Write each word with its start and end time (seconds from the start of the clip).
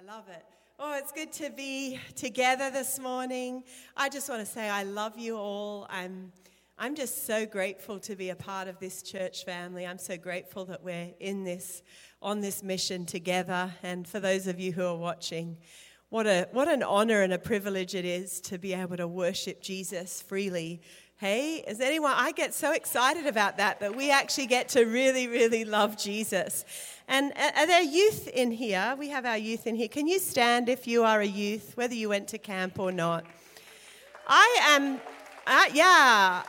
I 0.00 0.12
love 0.12 0.28
it. 0.30 0.44
Oh, 0.78 0.96
it's 0.96 1.12
good 1.12 1.30
to 1.32 1.50
be 1.50 1.98
together 2.14 2.70
this 2.70 2.98
morning. 2.98 3.64
I 3.94 4.08
just 4.08 4.30
want 4.30 4.40
to 4.40 4.50
say 4.50 4.70
I 4.70 4.82
love 4.82 5.18
you 5.18 5.36
all. 5.36 5.86
I'm, 5.90 6.32
I'm 6.78 6.94
just 6.94 7.26
so 7.26 7.44
grateful 7.44 7.98
to 8.00 8.16
be 8.16 8.30
a 8.30 8.34
part 8.34 8.66
of 8.66 8.78
this 8.78 9.02
church 9.02 9.44
family. 9.44 9.86
I'm 9.86 9.98
so 9.98 10.16
grateful 10.16 10.64
that 10.66 10.82
we're 10.82 11.10
in 11.20 11.44
this, 11.44 11.82
on 12.22 12.40
this 12.40 12.62
mission 12.62 13.04
together. 13.04 13.74
And 13.82 14.08
for 14.08 14.20
those 14.20 14.46
of 14.46 14.58
you 14.58 14.72
who 14.72 14.86
are 14.86 14.96
watching, 14.96 15.58
what, 16.08 16.26
a, 16.26 16.48
what 16.52 16.68
an 16.68 16.82
honor 16.82 17.20
and 17.20 17.34
a 17.34 17.38
privilege 17.38 17.94
it 17.94 18.06
is 18.06 18.40
to 18.42 18.56
be 18.56 18.72
able 18.72 18.96
to 18.96 19.08
worship 19.08 19.60
Jesus 19.60 20.22
freely. 20.22 20.80
Hey, 21.20 21.56
is 21.68 21.82
anyone? 21.82 22.14
I 22.16 22.32
get 22.32 22.54
so 22.54 22.72
excited 22.72 23.26
about 23.26 23.58
that, 23.58 23.80
that 23.80 23.94
we 23.94 24.10
actually 24.10 24.46
get 24.46 24.70
to 24.70 24.86
really, 24.86 25.28
really 25.28 25.66
love 25.66 25.98
Jesus. 25.98 26.64
And 27.08 27.34
are 27.36 27.66
there 27.66 27.82
youth 27.82 28.26
in 28.28 28.50
here? 28.50 28.94
We 28.98 29.10
have 29.10 29.26
our 29.26 29.36
youth 29.36 29.66
in 29.66 29.74
here. 29.74 29.88
Can 29.88 30.06
you 30.06 30.18
stand 30.18 30.70
if 30.70 30.86
you 30.86 31.04
are 31.04 31.20
a 31.20 31.26
youth, 31.26 31.76
whether 31.76 31.92
you 31.92 32.08
went 32.08 32.28
to 32.28 32.38
camp 32.38 32.78
or 32.78 32.90
not? 32.90 33.26
I 34.26 34.60
am, 34.70 34.98
uh, 35.46 35.64
yeah. 35.74 36.42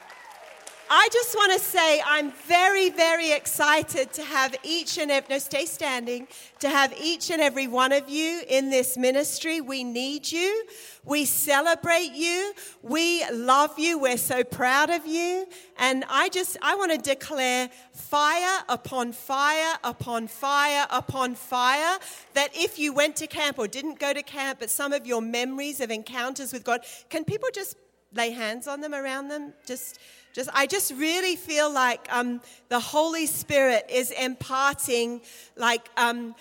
I 0.94 1.08
just 1.14 1.34
want 1.36 1.54
to 1.54 1.60
say 1.60 2.02
I'm 2.06 2.34
very, 2.34 2.90
very 2.90 3.32
excited 3.32 4.12
to 4.12 4.24
have 4.24 4.54
each 4.62 4.98
and 4.98 5.10
every, 5.10 5.36
no, 5.36 5.40
stay 5.40 5.66
standing, 5.66 6.28
to 6.60 6.68
have 6.68 6.94
each 7.02 7.32
and 7.32 7.42
every 7.42 7.66
one 7.66 7.94
of 7.94 8.10
you 8.10 8.42
in 8.50 8.70
this 8.70 8.98
ministry. 8.98 9.62
We 9.62 9.86
need 9.86 10.30
you. 10.30 10.66
We 11.06 11.24
celebrate 11.24 12.12
you. 12.12 12.52
We 12.82 13.24
love 13.32 13.80
you. 13.80 14.00
We're 14.00 14.18
so 14.18 14.44
proud 14.44 14.90
of 14.90 15.06
you. 15.06 15.48
And 15.80 16.04
I 16.10 16.28
just, 16.28 16.58
I 16.62 16.76
want 16.76 16.92
to 16.92 16.98
declare 16.98 17.70
fire 17.94 18.62
upon 18.68 19.14
fire 19.14 19.78
upon 19.86 20.28
fire 20.28 20.88
upon 20.90 21.36
fire 21.36 22.00
that 22.34 22.50
if 22.54 22.78
you 22.78 22.92
went 22.92 23.16
to 23.16 23.28
camp 23.28 23.60
or 23.60 23.70
didn't 23.70 23.98
go 23.98 24.12
to 24.12 24.24
camp, 24.24 24.60
but 24.60 24.70
some 24.70 24.92
of 24.92 25.08
your 25.08 25.22
memories 25.22 25.80
of 25.80 25.90
encounters 25.90 26.52
with 26.52 26.66
God, 26.66 26.82
can 27.10 27.24
people 27.24 27.48
just 27.54 27.78
lay 28.14 28.32
hands 28.32 28.68
on 28.68 28.82
them 28.82 28.94
around 28.94 29.30
them? 29.30 29.54
Just, 29.66 29.98
just, 30.34 30.50
I 30.54 30.66
just 30.68 30.94
really 30.94 31.36
feel 31.36 31.72
like 31.72 32.08
um, 32.12 32.42
the 32.70 32.80
Holy 32.80 33.26
Spirit 33.26 33.86
is 33.90 34.12
imparting 34.12 35.22
like 35.56 35.90
um, 35.98 36.36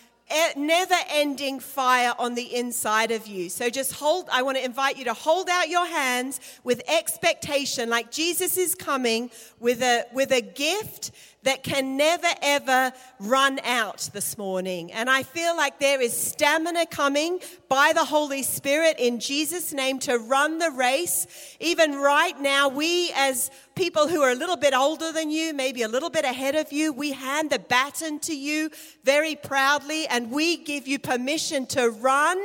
never 0.56 0.94
ending 1.10 1.60
fire 1.60 2.14
on 2.18 2.34
the 2.34 2.55
inside 2.55 3.11
of 3.11 3.27
you. 3.27 3.48
So 3.48 3.68
just 3.68 3.92
hold, 3.92 4.28
I 4.33 4.42
want 4.42 4.58
to 4.58 4.64
invite 4.64 4.96
you 4.96 5.05
to 5.05 5.14
hold 5.14 5.48
out 5.48 5.68
your 5.68 5.86
hands 5.86 6.41
with 6.62 6.83
expectation, 6.88 7.91
like 7.91 8.11
Jesus 8.11 8.56
is 8.56 8.74
coming 8.74 9.30
with 9.58 9.83
a, 9.83 10.05
with 10.12 10.30
a 10.30 10.41
gift 10.41 11.11
that 11.42 11.62
can 11.62 11.96
never 11.96 12.28
ever 12.42 12.92
run 13.19 13.58
out 13.64 14.10
this 14.12 14.36
morning. 14.36 14.92
And 14.92 15.08
I 15.08 15.22
feel 15.22 15.56
like 15.56 15.78
there 15.78 16.00
is 16.00 16.16
stamina 16.16 16.86
coming 16.86 17.41
by 17.69 17.92
the 17.94 18.05
Holy 18.05 18.42
Spirit 18.42 18.96
in 18.98 19.20
Jesus' 19.20 19.72
name 19.72 19.98
to 20.00 20.18
run 20.18 20.58
the 20.58 20.70
race. 20.70 21.27
Even 21.61 21.94
right 21.94 22.38
now, 22.41 22.68
we 22.68 23.12
as 23.14 23.50
people 23.80 24.08
who 24.08 24.20
are 24.20 24.30
a 24.30 24.34
little 24.34 24.58
bit 24.58 24.74
older 24.74 25.11
than 25.11 25.30
you, 25.30 25.55
maybe 25.55 25.80
a 25.80 25.88
little 25.88 26.11
bit 26.11 26.27
ahead 26.27 26.55
of 26.55 26.70
you, 26.70 26.92
we 26.92 27.12
hand 27.12 27.48
the 27.48 27.58
baton 27.58 28.18
to 28.18 28.36
you 28.36 28.70
very 29.05 29.34
proudly 29.34 30.06
and 30.08 30.30
we 30.30 30.58
give 30.58 30.86
you 30.86 30.98
permission 30.98 31.64
to 31.64 31.88
run, 31.88 32.38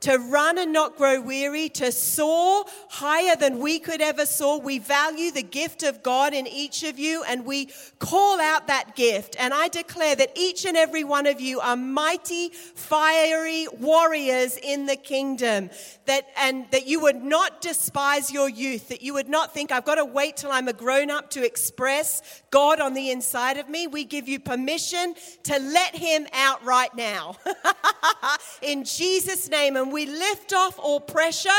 to 0.00 0.18
run 0.18 0.58
and 0.58 0.70
not 0.70 0.96
grow 0.96 1.18
weary, 1.18 1.70
to 1.70 1.90
soar 1.90 2.66
higher 2.90 3.34
than 3.36 3.58
we 3.58 3.78
could 3.78 4.02
ever 4.02 4.26
soar. 4.26 4.60
We 4.60 4.78
value 4.80 5.30
the 5.30 5.42
gift 5.42 5.82
of 5.82 6.02
God 6.02 6.34
in 6.34 6.46
each 6.46 6.82
of 6.82 6.98
you 6.98 7.24
and 7.26 7.46
we 7.46 7.70
call 7.98 8.36
out 8.42 8.66
that 8.66 8.94
gift. 8.96 9.36
And 9.38 9.54
I 9.54 9.68
declare 9.68 10.14
that 10.16 10.32
each 10.36 10.66
and 10.66 10.76
every 10.76 11.04
one 11.04 11.26
of 11.26 11.40
you 11.40 11.60
are 11.60 11.76
mighty, 11.76 12.50
fiery 12.50 13.66
warriors 13.80 14.58
in 14.62 14.86
the 14.86 14.96
kingdom. 14.96 15.70
That, 16.06 16.26
and 16.36 16.68
that 16.72 16.86
you 16.86 17.00
would 17.00 17.22
not 17.22 17.60
despise 17.60 18.32
your 18.32 18.48
youth, 18.48 18.88
that 18.88 19.02
you 19.02 19.14
would 19.14 19.28
not 19.28 19.54
think, 19.54 19.70
I've 19.70 19.84
got 19.84 19.94
to 19.94 20.04
wait 20.04 20.36
till 20.36 20.50
I'm 20.50 20.66
a 20.66 20.72
grown 20.72 21.10
up 21.10 21.30
to 21.30 21.46
express 21.46 22.42
God 22.50 22.80
on 22.80 22.92
the 22.92 23.10
inside 23.10 23.56
of 23.56 23.68
me. 23.68 23.86
We 23.86 24.04
give 24.04 24.28
you 24.28 24.40
permission 24.40 25.14
to 25.44 25.58
let 25.60 25.94
Him 25.94 26.26
out 26.32 26.64
right 26.64 26.92
now. 26.96 27.36
in 28.62 28.84
Jesus' 28.84 29.48
name. 29.48 29.76
And 29.76 29.92
we 29.92 30.06
lift 30.06 30.52
off 30.52 30.78
all 30.78 30.98
pressure. 30.98 31.50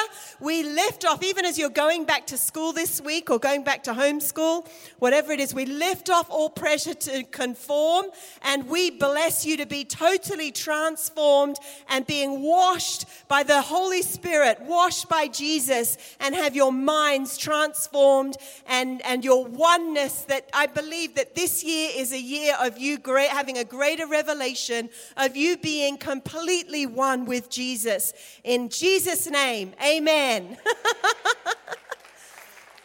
We 0.42 0.64
lift 0.64 1.06
off, 1.06 1.24
even 1.24 1.46
as 1.46 1.58
you're 1.58 1.70
going 1.70 2.04
back 2.04 2.28
to 2.28 2.38
school 2.38 2.74
this 2.74 3.00
week 3.00 3.30
or 3.30 3.40
going 3.40 3.64
back 3.64 3.84
to 3.84 3.94
homeschool, 3.94 4.68
whatever 5.00 5.32
it 5.32 5.40
is, 5.40 5.54
we 5.54 5.66
lift 5.66 6.10
off 6.10 6.30
all 6.30 6.50
pressure 6.50 6.73
to 6.78 7.24
conform 7.26 8.08
and 8.42 8.68
we 8.68 8.90
bless 8.90 9.46
you 9.46 9.58
to 9.58 9.66
be 9.66 9.86
totally 9.86 10.52
transformed 10.52 11.58
and 11.90 12.06
being 12.08 12.42
washed 12.42 13.06
by 13.28 13.44
the 13.44 13.62
Holy 13.62 14.02
Spirit, 14.02 14.60
washed 14.62 15.08
by 15.08 15.28
Jesus, 15.28 15.98
and 16.20 16.36
have 16.36 16.56
your 16.56 16.72
minds 16.72 17.38
transformed 17.38 18.38
and, 18.68 19.02
and 19.06 19.24
your 19.24 19.46
oneness. 19.46 20.24
That 20.24 20.50
I 20.54 20.66
believe 20.66 21.16
that 21.16 21.36
this 21.36 21.64
year 21.64 21.92
is 21.96 22.12
a 22.12 22.20
year 22.20 22.56
of 22.60 22.78
you 22.78 22.98
great, 22.98 23.30
having 23.30 23.58
a 23.58 23.64
greater 23.64 24.08
revelation 24.08 24.90
of 25.18 25.36
you 25.36 25.58
being 25.58 25.98
completely 25.98 26.86
one 26.86 27.26
with 27.26 27.50
Jesus. 27.50 28.14
In 28.44 28.70
Jesus' 28.70 29.30
name, 29.30 29.74
amen. 29.84 30.58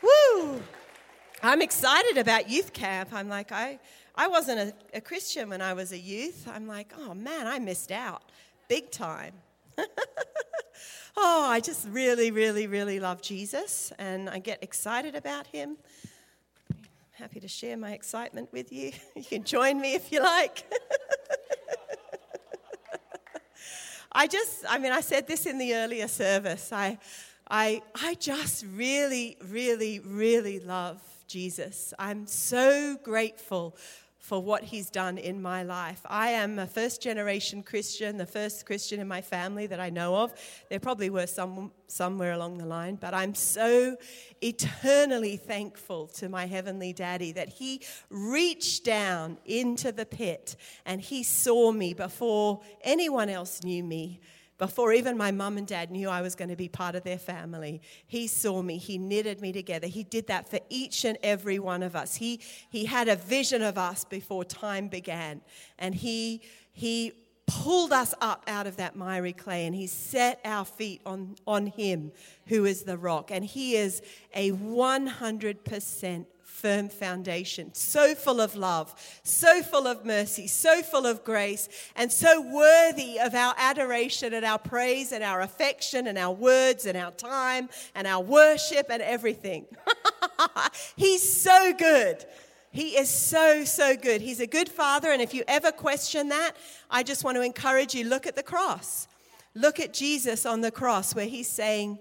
Woo! 0.02 0.62
I'm 1.42 1.62
excited 1.62 2.18
about 2.18 2.50
youth 2.50 2.72
camp. 2.72 3.10
I'm 3.12 3.28
like, 3.28 3.52
I, 3.52 3.78
I 4.16 4.26
wasn't 4.26 4.58
a, 4.58 4.74
a 4.94 5.00
Christian 5.00 5.48
when 5.50 5.62
I 5.62 5.72
was 5.72 5.92
a 5.92 5.98
youth. 5.98 6.48
I'm 6.52 6.66
like, 6.66 6.92
oh 6.98 7.14
man, 7.14 7.46
I 7.46 7.60
missed 7.60 7.92
out 7.92 8.22
big 8.68 8.90
time. 8.90 9.34
oh, 11.16 11.46
I 11.48 11.60
just 11.60 11.86
really, 11.88 12.32
really, 12.32 12.66
really 12.66 12.98
love 12.98 13.22
Jesus 13.22 13.92
and 13.98 14.28
I 14.28 14.40
get 14.40 14.64
excited 14.64 15.14
about 15.14 15.46
him. 15.46 15.76
I'm 16.70 16.78
happy 17.12 17.38
to 17.38 17.48
share 17.48 17.76
my 17.76 17.92
excitement 17.92 18.52
with 18.52 18.72
you. 18.72 18.90
You 19.16 19.22
can 19.22 19.44
join 19.44 19.80
me 19.80 19.94
if 19.94 20.10
you 20.10 20.20
like. 20.20 20.64
I 24.10 24.26
just, 24.26 24.64
I 24.68 24.78
mean, 24.80 24.90
I 24.90 25.02
said 25.02 25.28
this 25.28 25.46
in 25.46 25.58
the 25.58 25.76
earlier 25.76 26.08
service. 26.08 26.72
I, 26.72 26.98
I, 27.48 27.82
I 27.94 28.14
just 28.14 28.64
really, 28.74 29.36
really, 29.48 30.00
really 30.00 30.58
love 30.58 31.00
Jesus. 31.28 31.92
I'm 31.98 32.26
so 32.26 32.96
grateful 33.02 33.76
for 34.18 34.42
what 34.42 34.64
he's 34.64 34.90
done 34.90 35.16
in 35.16 35.40
my 35.40 35.62
life. 35.62 36.00
I 36.04 36.30
am 36.30 36.58
a 36.58 36.66
first 36.66 37.00
generation 37.00 37.62
Christian, 37.62 38.16
the 38.16 38.26
first 38.26 38.66
Christian 38.66 39.00
in 39.00 39.08
my 39.08 39.20
family 39.20 39.66
that 39.68 39.80
I 39.80 39.90
know 39.90 40.16
of. 40.16 40.34
There 40.68 40.80
probably 40.80 41.08
were 41.08 41.26
some 41.26 41.72
somewhere 41.86 42.32
along 42.32 42.58
the 42.58 42.66
line, 42.66 42.96
but 42.96 43.14
I'm 43.14 43.34
so 43.34 43.96
eternally 44.42 45.38
thankful 45.38 46.08
to 46.08 46.28
my 46.28 46.46
heavenly 46.46 46.92
daddy 46.92 47.32
that 47.32 47.48
he 47.48 47.80
reached 48.10 48.84
down 48.84 49.38
into 49.46 49.92
the 49.92 50.04
pit 50.04 50.56
and 50.84 51.00
he 51.00 51.22
saw 51.22 51.72
me 51.72 51.94
before 51.94 52.60
anyone 52.82 53.30
else 53.30 53.62
knew 53.62 53.82
me 53.82 54.20
before 54.58 54.92
even 54.92 55.16
my 55.16 55.30
mum 55.30 55.56
and 55.56 55.66
dad 55.66 55.90
knew 55.90 56.08
I 56.08 56.20
was 56.20 56.34
going 56.34 56.48
to 56.50 56.56
be 56.56 56.68
part 56.68 56.96
of 56.96 57.04
their 57.04 57.18
family, 57.18 57.80
He 58.06 58.26
saw 58.26 58.60
me. 58.60 58.76
He 58.78 58.98
knitted 58.98 59.40
me 59.40 59.52
together. 59.52 59.86
He 59.86 60.02
did 60.02 60.26
that 60.26 60.48
for 60.50 60.58
each 60.68 61.04
and 61.04 61.16
every 61.22 61.58
one 61.60 61.82
of 61.84 61.94
us. 61.94 62.16
He, 62.16 62.40
he 62.68 62.84
had 62.84 63.08
a 63.08 63.16
vision 63.16 63.62
of 63.62 63.78
us 63.78 64.04
before 64.04 64.44
time 64.44 64.88
began. 64.88 65.40
And 65.78 65.94
He, 65.94 66.42
he 66.72 67.12
pulled 67.46 67.92
us 67.92 68.14
up 68.20 68.44
out 68.46 68.66
of 68.66 68.76
that 68.76 68.96
miry 68.96 69.32
clay 69.32 69.64
and 69.64 69.74
He 69.74 69.86
set 69.86 70.40
our 70.44 70.64
feet 70.64 71.00
on, 71.06 71.36
on 71.46 71.68
Him, 71.68 72.10
who 72.46 72.64
is 72.64 72.82
the 72.82 72.98
rock. 72.98 73.30
And 73.30 73.44
He 73.44 73.76
is 73.76 74.02
a 74.34 74.50
100% 74.50 76.26
firm 76.58 76.88
foundation, 76.88 77.72
so 77.72 78.14
full 78.14 78.40
of 78.40 78.56
love, 78.56 78.94
so 79.22 79.62
full 79.62 79.86
of 79.86 80.04
mercy, 80.04 80.46
so 80.48 80.82
full 80.82 81.06
of 81.06 81.22
grace, 81.24 81.68
and 81.94 82.10
so 82.10 82.40
worthy 82.40 83.18
of 83.20 83.34
our 83.34 83.54
adoration 83.56 84.34
and 84.34 84.44
our 84.44 84.58
praise 84.58 85.12
and 85.12 85.22
our 85.22 85.40
affection 85.40 86.08
and 86.08 86.18
our 86.18 86.34
words 86.34 86.84
and 86.84 86.98
our 86.98 87.12
time 87.12 87.68
and 87.94 88.06
our 88.06 88.22
worship 88.22 88.88
and 88.90 89.00
everything. 89.02 89.66
He's 90.96 91.40
so 91.40 91.72
good. 91.72 92.24
He 92.70 92.98
is 92.98 93.08
so, 93.08 93.64
so 93.64 93.96
good. 93.96 94.20
He's 94.20 94.40
a 94.40 94.46
good 94.46 94.68
father, 94.68 95.10
and 95.10 95.22
if 95.22 95.32
you 95.32 95.44
ever 95.48 95.72
question 95.72 96.28
that, 96.28 96.52
I 96.90 97.02
just 97.02 97.24
want 97.24 97.36
to 97.36 97.42
encourage 97.42 97.94
you 97.94 98.04
look 98.04 98.26
at 98.26 98.36
the 98.36 98.42
cross. 98.42 99.08
Look 99.54 99.80
at 99.80 99.92
Jesus 99.92 100.44
on 100.44 100.60
the 100.60 100.70
cross 100.70 101.14
where 101.14 101.26
he's 101.26 101.48
saying, 101.48 101.98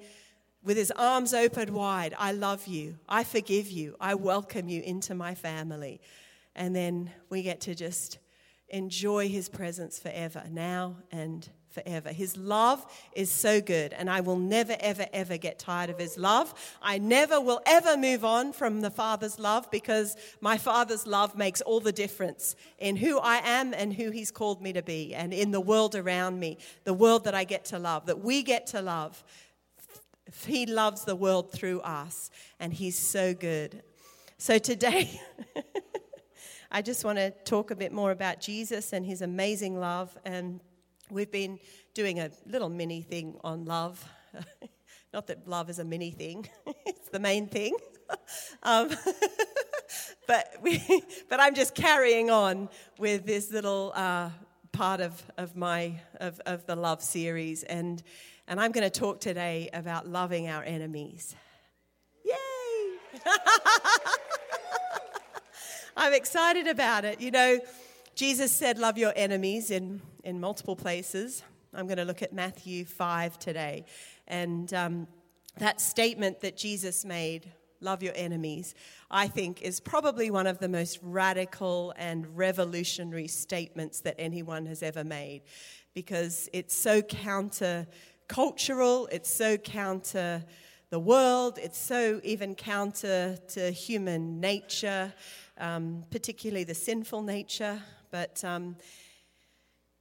with 0.67 0.75
his 0.75 0.91
arms 0.91 1.33
open 1.33 1.73
wide, 1.73 2.13
I 2.19 2.33
love 2.33 2.67
you, 2.67 2.99
I 3.07 3.23
forgive 3.23 3.71
you, 3.71 3.95
I 4.01 4.15
welcome 4.15 4.67
you 4.67 4.81
into 4.81 5.15
my 5.15 5.33
family. 5.33 6.01
And 6.57 6.75
then 6.75 7.09
we 7.29 7.41
get 7.41 7.61
to 7.61 7.73
just 7.73 8.19
enjoy 8.67 9.29
his 9.29 9.47
presence 9.47 9.97
forever, 9.97 10.43
now 10.51 10.97
and 11.09 11.49
forever. 11.77 12.09
His 12.09 12.35
love 12.35 12.85
is 13.13 13.31
so 13.31 13.61
good, 13.61 13.93
and 13.93 14.09
I 14.09 14.21
will 14.21 14.37
never, 14.37 14.75
ever, 14.79 15.05
ever 15.13 15.37
get 15.37 15.59
tired 15.59 15.89
of 15.89 15.99
His 15.99 16.17
love. 16.17 16.53
I 16.81 16.97
never 16.97 17.39
will 17.39 17.61
ever 17.65 17.95
move 17.95 18.25
on 18.25 18.51
from 18.51 18.81
the 18.81 18.89
Father's 18.89 19.37
love 19.37 19.69
because 19.69 20.15
my 20.41 20.57
Father's 20.57 21.05
love 21.05 21.37
makes 21.37 21.61
all 21.61 21.79
the 21.79 21.91
difference 21.91 22.55
in 22.79 22.95
who 22.95 23.19
I 23.19 23.37
am 23.43 23.73
and 23.73 23.93
who 23.93 24.09
He's 24.11 24.31
called 24.31 24.61
me 24.61 24.73
to 24.73 24.81
be, 24.81 25.13
and 25.13 25.33
in 25.33 25.51
the 25.51 25.61
world 25.61 25.95
around 25.95 26.39
me, 26.39 26.57
the 26.83 26.93
world 26.93 27.25
that 27.25 27.35
I 27.35 27.43
get 27.43 27.65
to 27.65 27.79
love, 27.79 28.07
that 28.07 28.21
we 28.21 28.43
get 28.43 28.67
to 28.67 28.81
love. 28.81 29.23
He 30.45 30.65
loves 30.65 31.05
the 31.05 31.15
world 31.15 31.51
through 31.51 31.81
us, 31.81 32.31
and 32.59 32.73
He's 32.73 32.97
so 32.97 33.33
good. 33.33 33.83
So 34.37 34.57
today, 34.57 35.19
I 36.71 36.81
just 36.81 37.05
want 37.05 37.17
to 37.17 37.31
talk 37.45 37.71
a 37.71 37.75
bit 37.75 37.91
more 37.91 38.11
about 38.11 38.41
Jesus 38.41 38.93
and 38.93 39.05
His 39.05 39.21
amazing 39.21 39.79
love 39.79 40.15
and 40.25 40.59
We've 41.09 41.31
been 41.31 41.59
doing 41.93 42.19
a 42.19 42.29
little 42.45 42.67
mini 42.67 43.01
thing 43.01 43.37
on 43.41 43.63
love. 43.63 44.03
Not 45.13 45.27
that 45.27 45.47
love 45.47 45.69
is 45.69 45.79
a 45.79 45.85
mini 45.85 46.11
thing, 46.11 46.49
it's 46.85 47.07
the 47.09 47.19
main 47.19 47.47
thing. 47.47 47.77
um, 48.63 48.89
but, 50.27 50.53
we, 50.61 50.83
but 51.29 51.39
I'm 51.39 51.55
just 51.55 51.75
carrying 51.75 52.29
on 52.29 52.67
with 52.99 53.25
this 53.25 53.51
little 53.51 53.93
uh, 53.95 54.31
part 54.73 54.99
of, 54.99 55.23
of, 55.37 55.55
my, 55.55 55.93
of, 56.19 56.41
of 56.45 56.65
the 56.65 56.75
love 56.75 57.01
series. 57.01 57.63
And, 57.63 58.03
and 58.47 58.59
I'm 58.61 58.71
going 58.71 58.89
to 58.89 58.99
talk 58.99 59.19
today 59.19 59.69
about 59.73 60.07
loving 60.07 60.47
our 60.47 60.63
enemies. 60.63 61.35
Yay! 62.23 63.21
I'm 65.97 66.13
excited 66.13 66.67
about 66.67 67.03
it. 67.03 67.19
You 67.19 67.31
know, 67.31 67.59
Jesus 68.15 68.51
said, 68.53 68.77
Love 68.77 68.97
your 68.97 69.11
enemies 69.15 69.69
in, 69.69 70.01
in 70.23 70.39
multiple 70.39 70.75
places. 70.75 71.43
I'm 71.73 71.87
going 71.87 71.97
to 71.97 72.05
look 72.05 72.21
at 72.21 72.31
Matthew 72.31 72.85
5 72.85 73.37
today. 73.37 73.83
And 74.27 74.73
um, 74.73 75.07
that 75.57 75.81
statement 75.81 76.39
that 76.41 76.55
Jesus 76.55 77.03
made, 77.03 77.51
love 77.81 78.01
your 78.01 78.13
enemies, 78.15 78.75
I 79.11 79.27
think 79.27 79.61
is 79.61 79.81
probably 79.81 80.31
one 80.31 80.47
of 80.47 80.59
the 80.59 80.69
most 80.69 80.99
radical 81.01 81.93
and 81.97 82.37
revolutionary 82.37 83.27
statements 83.27 83.99
that 84.01 84.15
anyone 84.17 84.65
has 84.67 84.81
ever 84.81 85.03
made 85.03 85.41
because 85.93 86.47
it's 86.53 86.75
so 86.75 87.01
counter 87.01 87.87
cultural, 88.27 89.07
it's 89.11 89.31
so 89.31 89.57
counter 89.57 90.43
the 90.89 90.99
world, 90.99 91.59
it's 91.61 91.77
so 91.77 92.21
even 92.23 92.55
counter 92.55 93.37
to 93.49 93.71
human 93.71 94.39
nature, 94.39 95.13
um, 95.57 96.05
particularly 96.09 96.63
the 96.63 96.73
sinful 96.73 97.21
nature 97.21 97.81
but 98.11 98.43
um, 98.43 98.75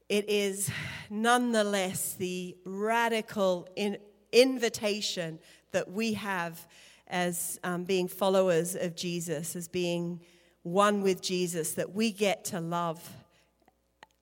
it 0.08 0.28
is 0.28 0.70
nonetheless 1.10 2.14
the 2.14 2.56
radical 2.64 3.68
in- 3.76 3.98
invitation 4.32 5.38
that 5.72 5.90
we 5.90 6.14
have 6.14 6.66
as 7.08 7.58
um, 7.64 7.84
being 7.84 8.08
followers 8.08 8.74
of 8.74 8.96
Jesus, 8.96 9.54
as 9.56 9.68
being 9.68 10.20
one 10.62 11.02
with 11.02 11.22
Jesus, 11.22 11.72
that 11.72 11.94
we 11.94 12.10
get 12.10 12.44
to 12.46 12.60
love. 12.60 13.08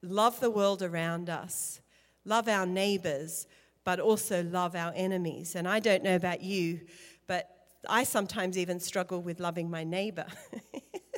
Love 0.01 0.39
the 0.39 0.51
world 0.51 0.83
around 0.83 1.29
us, 1.29 1.81
love 2.25 2.47
our 2.47 2.65
neighbors, 2.65 3.47
but 3.85 4.01
also 4.01 4.43
love 4.43 4.75
our 4.75 4.91
enemies. 4.95 5.55
And 5.55 5.67
I 5.67 5.79
don't 5.79 6.03
know 6.03 6.15
about 6.17 6.41
you, 6.41 6.81
but 7.27 7.49
I 7.87 8.03
sometimes 8.03 8.57
even 8.57 8.79
struggle 8.79 9.21
with 9.21 9.39
loving 9.39 9.69
my 9.69 9.85
neighbor. 9.85 10.25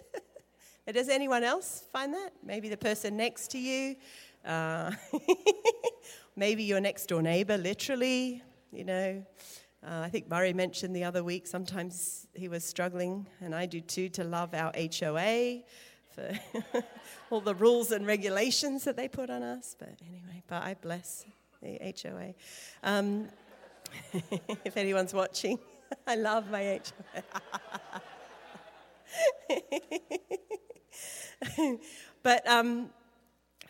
Does 0.93 1.09
anyone 1.09 1.43
else 1.43 1.83
find 1.91 2.13
that? 2.13 2.33
Maybe 2.43 2.69
the 2.69 2.77
person 2.77 3.17
next 3.17 3.51
to 3.51 3.57
you. 3.57 3.95
Uh, 4.45 4.91
maybe 6.35 6.63
your 6.63 6.79
next 6.79 7.07
door 7.07 7.21
neighbor, 7.21 7.57
literally, 7.57 8.43
you 8.71 8.83
know. 8.83 9.25
Uh, 9.85 10.01
I 10.01 10.09
think 10.09 10.29
Murray 10.29 10.53
mentioned 10.53 10.95
the 10.95 11.03
other 11.03 11.23
week 11.23 11.47
sometimes 11.47 12.27
he 12.33 12.47
was 12.47 12.63
struggling, 12.63 13.27
and 13.41 13.53
I 13.55 13.65
do 13.65 13.81
too, 13.81 14.09
to 14.09 14.23
love 14.23 14.53
our 14.53 14.71
HOA 14.75 15.61
for 16.09 16.39
all 17.29 17.41
the 17.41 17.55
rules 17.55 17.91
and 17.91 18.05
regulations 18.05 18.83
that 18.85 18.95
they 18.97 19.07
put 19.07 19.29
on 19.29 19.43
us. 19.43 19.75
But 19.77 19.95
anyway, 20.05 20.43
but 20.47 20.63
I 20.63 20.73
bless 20.73 21.25
the 21.61 21.93
HOA. 22.01 22.33
Um, 22.83 23.27
if 24.65 24.77
anyone's 24.77 25.13
watching, 25.13 25.59
I 26.07 26.15
love 26.15 26.49
my 26.49 26.81
HOA. 27.09 27.23
but 32.23 32.47
um, 32.47 32.89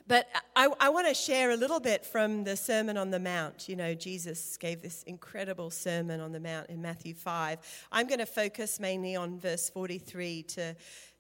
but 0.08 0.28
I, 0.56 0.70
I 0.80 0.90
want 0.90 1.08
to 1.08 1.14
share 1.14 1.52
a 1.52 1.58
little 1.58 1.82
bit 1.82 2.06
from 2.06 2.46
the 2.46 2.56
Sermon 2.56 2.96
on 2.96 3.12
the 3.12 3.20
Mount. 3.20 3.68
You 3.68 3.76
know, 3.76 3.94
Jesus 3.94 4.56
gave 4.56 4.82
this 4.82 5.04
incredible 5.04 5.70
Sermon 5.70 6.22
on 6.22 6.32
the 6.32 6.40
Mount 6.40 6.70
in 6.70 6.82
Matthew 6.82 7.14
5. 7.14 7.60
I'm 7.92 8.08
going 8.08 8.20
to 8.20 8.26
focus 8.26 8.80
mainly 8.80 9.18
on 9.18 9.38
verse 9.38 9.70
43 9.70 10.44
to, 10.44 10.76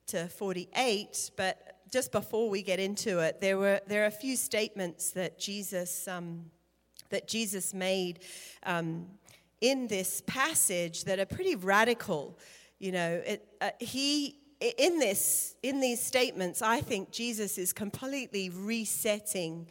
to 0.07 0.27
48, 0.29 1.31
but 1.35 1.81
just 1.91 2.13
before 2.13 2.49
we 2.49 2.61
get 2.61 2.79
into 2.79 3.19
it, 3.19 3.41
there, 3.41 3.57
were, 3.57 3.81
there 3.87 4.03
are 4.03 4.07
a 4.07 4.11
few 4.11 4.37
statements 4.37 5.11
that 5.11 5.37
Jesus, 5.37 6.07
um, 6.07 6.45
that 7.09 7.27
Jesus 7.27 7.73
made 7.73 8.19
um, 8.63 9.07
in 9.61 9.87
this 9.87 10.21
passage 10.27 11.03
that 11.05 11.19
are 11.19 11.25
pretty 11.25 11.55
radical. 11.55 12.37
You 12.79 12.91
know, 12.91 13.21
it, 13.25 13.47
uh, 13.61 13.71
he 13.79 14.39
in 14.59 14.97
this, 14.99 15.55
in 15.61 15.79
these 15.79 16.01
statements, 16.01 16.61
I 16.61 16.81
think 16.81 17.11
Jesus 17.11 17.57
is 17.57 17.73
completely 17.73 18.49
resetting 18.49 19.67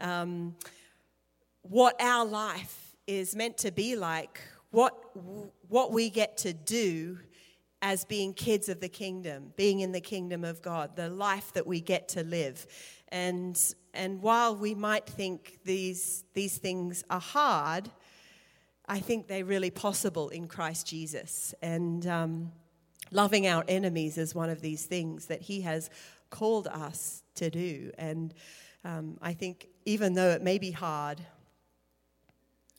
um, 0.00 0.56
what 1.62 2.00
our 2.00 2.24
life 2.24 2.96
is 3.06 3.36
meant 3.36 3.58
to 3.58 3.70
be 3.70 3.96
like, 3.96 4.40
what 4.70 4.94
what 5.68 5.92
we 5.92 6.10
get 6.10 6.36
to 6.38 6.52
do 6.52 7.18
as 7.84 8.04
being 8.04 8.32
kids 8.32 8.68
of 8.70 8.80
the 8.80 8.88
kingdom, 8.88 9.52
being 9.56 9.80
in 9.80 9.92
the 9.92 10.00
kingdom 10.00 10.42
of 10.42 10.62
God, 10.62 10.96
the 10.96 11.10
life 11.10 11.52
that 11.52 11.66
we 11.66 11.80
get 11.80 12.08
to 12.08 12.24
live, 12.24 12.66
and 13.08 13.60
and 13.92 14.22
while 14.22 14.56
we 14.56 14.74
might 14.74 15.06
think 15.06 15.58
these 15.64 16.24
these 16.32 16.56
things 16.58 17.04
are 17.10 17.20
hard, 17.20 17.90
I 18.88 18.98
think 19.00 19.28
they're 19.28 19.44
really 19.44 19.70
possible 19.70 20.30
in 20.30 20.48
Christ 20.48 20.88
Jesus, 20.88 21.54
and. 21.62 22.04
Um, 22.06 22.52
Loving 23.10 23.46
our 23.46 23.62
enemies 23.68 24.18
is 24.18 24.34
one 24.34 24.50
of 24.50 24.60
these 24.60 24.86
things 24.86 25.26
that 25.26 25.42
He 25.42 25.60
has 25.60 25.88
called 26.30 26.66
us 26.66 27.22
to 27.36 27.48
do. 27.48 27.92
And 27.96 28.34
um, 28.84 29.18
I 29.22 29.34
think 29.34 29.68
even 29.84 30.14
though 30.14 30.30
it 30.30 30.42
may 30.42 30.58
be 30.58 30.72
hard, 30.72 31.20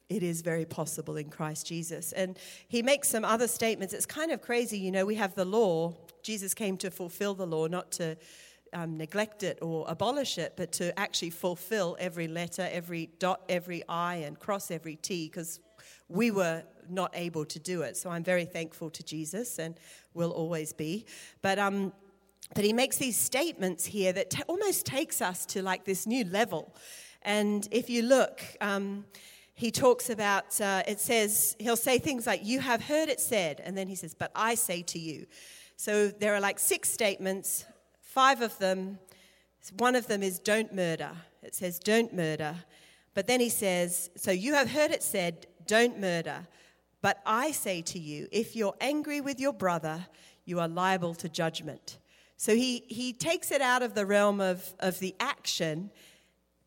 it 0.10 0.24
is 0.24 0.42
very 0.42 0.66
possible 0.66 1.18
in 1.18 1.30
Christ 1.30 1.68
Jesus. 1.68 2.12
And 2.12 2.38
he 2.68 2.84
makes 2.84 3.10
some 3.10 3.26
other 3.26 3.48
statements. 3.48 3.94
It's 3.94 4.06
kind 4.06 4.32
of 4.32 4.42
crazy, 4.42 4.78
you 4.78 4.92
know, 4.92 5.06
we 5.06 5.16
have 5.16 5.36
the 5.36 5.46
law. 5.46 5.94
Jesus 6.22 6.54
came 6.54 6.78
to 6.78 6.92
fulfill 6.92 7.34
the 7.34 7.48
law, 7.48 7.68
not 7.68 7.92
to 7.94 8.16
um, 8.74 8.98
neglect 8.98 9.42
it 9.44 9.58
or 9.62 9.86
abolish 9.88 10.38
it, 10.38 10.54
but 10.58 10.72
to 10.74 10.98
actually 11.00 11.32
fulfill 11.32 11.96
every 12.00 12.28
letter, 12.28 12.68
every 12.72 13.10
dot, 13.20 13.42
every 13.50 13.84
I, 13.88 14.16
and 14.16 14.38
cross 14.40 14.70
every 14.70 14.96
T, 14.96 15.28
because 15.28 15.60
we 16.08 16.30
were 16.30 16.64
not 16.90 17.12
able 17.16 17.46
to 17.46 17.60
do 17.60 17.82
it. 17.82 17.98
So 17.98 18.10
I'm 18.10 18.24
very 18.24 18.46
thankful 18.46 18.90
to 18.92 19.04
Jesus 19.04 19.58
and 19.60 19.80
will 20.14 20.32
always 20.32 20.72
be. 20.72 21.06
But, 21.42 21.58
um, 21.58 21.94
but 22.54 22.64
he 22.64 22.74
makes 22.74 22.98
these 22.98 23.18
statements 23.18 23.86
here 23.86 24.14
that 24.14 24.30
t- 24.30 24.44
almost 24.48 24.86
takes 24.86 25.22
us 25.22 25.48
to 25.48 25.64
like 25.64 25.86
this 25.86 26.06
new 26.06 26.26
level. 26.26 26.76
And 27.24 27.68
if 27.72 27.90
you 27.90 28.04
look, 28.04 28.44
um, 28.62 29.06
he 29.56 29.72
talks 29.72 30.10
about, 30.10 30.60
uh, 30.60 30.84
it 30.86 31.00
says, 31.00 31.56
he'll 31.60 31.78
say 31.78 31.98
things 31.98 32.28
like, 32.28 32.46
You 32.46 32.60
have 32.60 32.84
heard 32.84 33.08
it 33.08 33.22
said. 33.22 33.62
And 33.64 33.78
then 33.78 33.88
he 33.88 33.96
says, 33.96 34.14
But 34.14 34.32
I 34.36 34.56
say 34.56 34.82
to 34.84 35.00
you. 35.00 35.26
So 35.78 36.10
there 36.10 36.36
are 36.36 36.42
like 36.42 36.60
six 36.60 36.90
statements, 36.90 37.66
five 38.02 38.42
of 38.42 38.58
them, 38.60 39.00
one 39.78 39.96
of 39.96 40.08
them 40.08 40.22
is 40.22 40.40
don't 40.40 40.74
murder. 40.74 41.12
It 41.42 41.56
says, 41.56 41.80
Don't 41.80 42.14
murder. 42.14 42.56
But 43.14 43.28
then 43.28 43.40
he 43.40 43.50
says, 43.50 44.10
So 44.18 44.32
you 44.32 44.54
have 44.54 44.70
heard 44.70 44.92
it 44.92 45.02
said, 45.02 45.48
Don't 45.66 46.00
murder. 46.00 46.48
But 47.02 47.22
I 47.26 47.52
say 47.52 47.82
to 47.84 48.00
you, 48.00 48.28
if 48.32 48.56
you're 48.56 48.76
angry 48.82 49.22
with 49.22 49.40
your 49.40 49.54
brother, 49.54 50.08
you 50.44 50.60
are 50.60 50.68
liable 50.68 51.16
to 51.16 51.30
judgment. 51.30 51.98
So 52.36 52.56
he, 52.56 52.84
he 52.88 53.14
takes 53.14 53.52
it 53.52 53.62
out 53.62 53.84
of 53.84 53.94
the 53.94 54.06
realm 54.06 54.42
of, 54.42 54.74
of 54.80 55.00
the 55.00 55.16
action, 55.20 55.92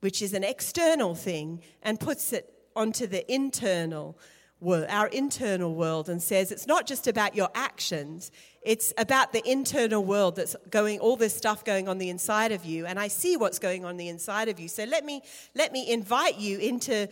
which 0.01 0.23
is 0.23 0.33
an 0.33 0.45
external 0.45 1.15
thing, 1.15 1.61
and 1.83 2.01
puts 2.01 2.33
it 2.33 2.58
onto 2.75 3.07
the 3.07 3.31
internal 3.33 4.19
world, 4.61 4.87
our 4.89 5.07
internal 5.09 5.75
world, 5.75 6.09
and 6.09 6.23
says 6.23 6.51
it's 6.51 6.67
not 6.67 6.87
just 6.87 7.07
about 7.07 7.35
your 7.35 7.49
actions, 7.55 8.31
it's 8.63 8.93
about 8.99 9.33
the 9.33 9.49
internal 9.49 10.05
world 10.05 10.37
that's 10.37 10.57
going, 10.71 10.99
all 10.99 11.17
this 11.17 11.35
stuff 11.35 11.65
going 11.65 11.89
on 11.89 11.99
the 11.99 12.11
inside 12.11 12.53
of 12.53 12.65
you. 12.65 12.87
And 12.87 12.99
I 12.99 13.09
see 13.09 13.37
what's 13.37 13.59
going 13.59 13.85
on 13.85 13.97
the 13.97 14.09
inside 14.09 14.49
of 14.49 14.59
you. 14.59 14.69
So 14.69 14.85
let 14.85 15.05
me, 15.05 15.23
let 15.55 15.73
me 15.73 15.91
invite 15.91 16.39
you 16.39 16.59
into 16.59 17.09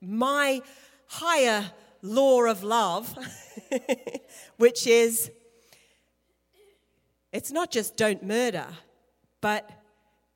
my 0.00 0.60
higher 1.06 1.70
law 2.02 2.44
of 2.44 2.62
love, 2.62 3.16
which 4.56 4.86
is 4.86 5.30
it's 7.32 7.50
not 7.50 7.70
just 7.70 7.96
don't 7.96 8.22
murder, 8.22 8.66
but 9.40 9.68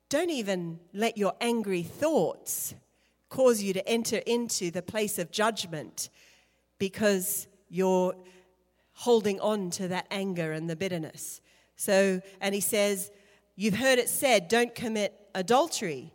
don't 0.09 0.31
even 0.31 0.79
let 0.93 1.17
your 1.17 1.33
angry 1.39 1.83
thoughts 1.83 2.73
cause 3.29 3.61
you 3.61 3.73
to 3.73 3.87
enter 3.87 4.17
into 4.25 4.71
the 4.71 4.81
place 4.81 5.19
of 5.19 5.31
judgment 5.31 6.09
because 6.79 7.47
you're 7.69 8.15
holding 8.93 9.39
on 9.39 9.69
to 9.69 9.87
that 9.89 10.07
anger 10.11 10.51
and 10.51 10.69
the 10.69 10.75
bitterness. 10.75 11.41
So, 11.75 12.21
and 12.41 12.55
he 12.55 12.61
says, 12.61 13.11
You've 13.59 13.75
heard 13.75 13.97
it 13.97 14.07
said, 14.07 14.49
don't 14.49 14.73
commit 14.75 15.13
adultery. 15.33 16.13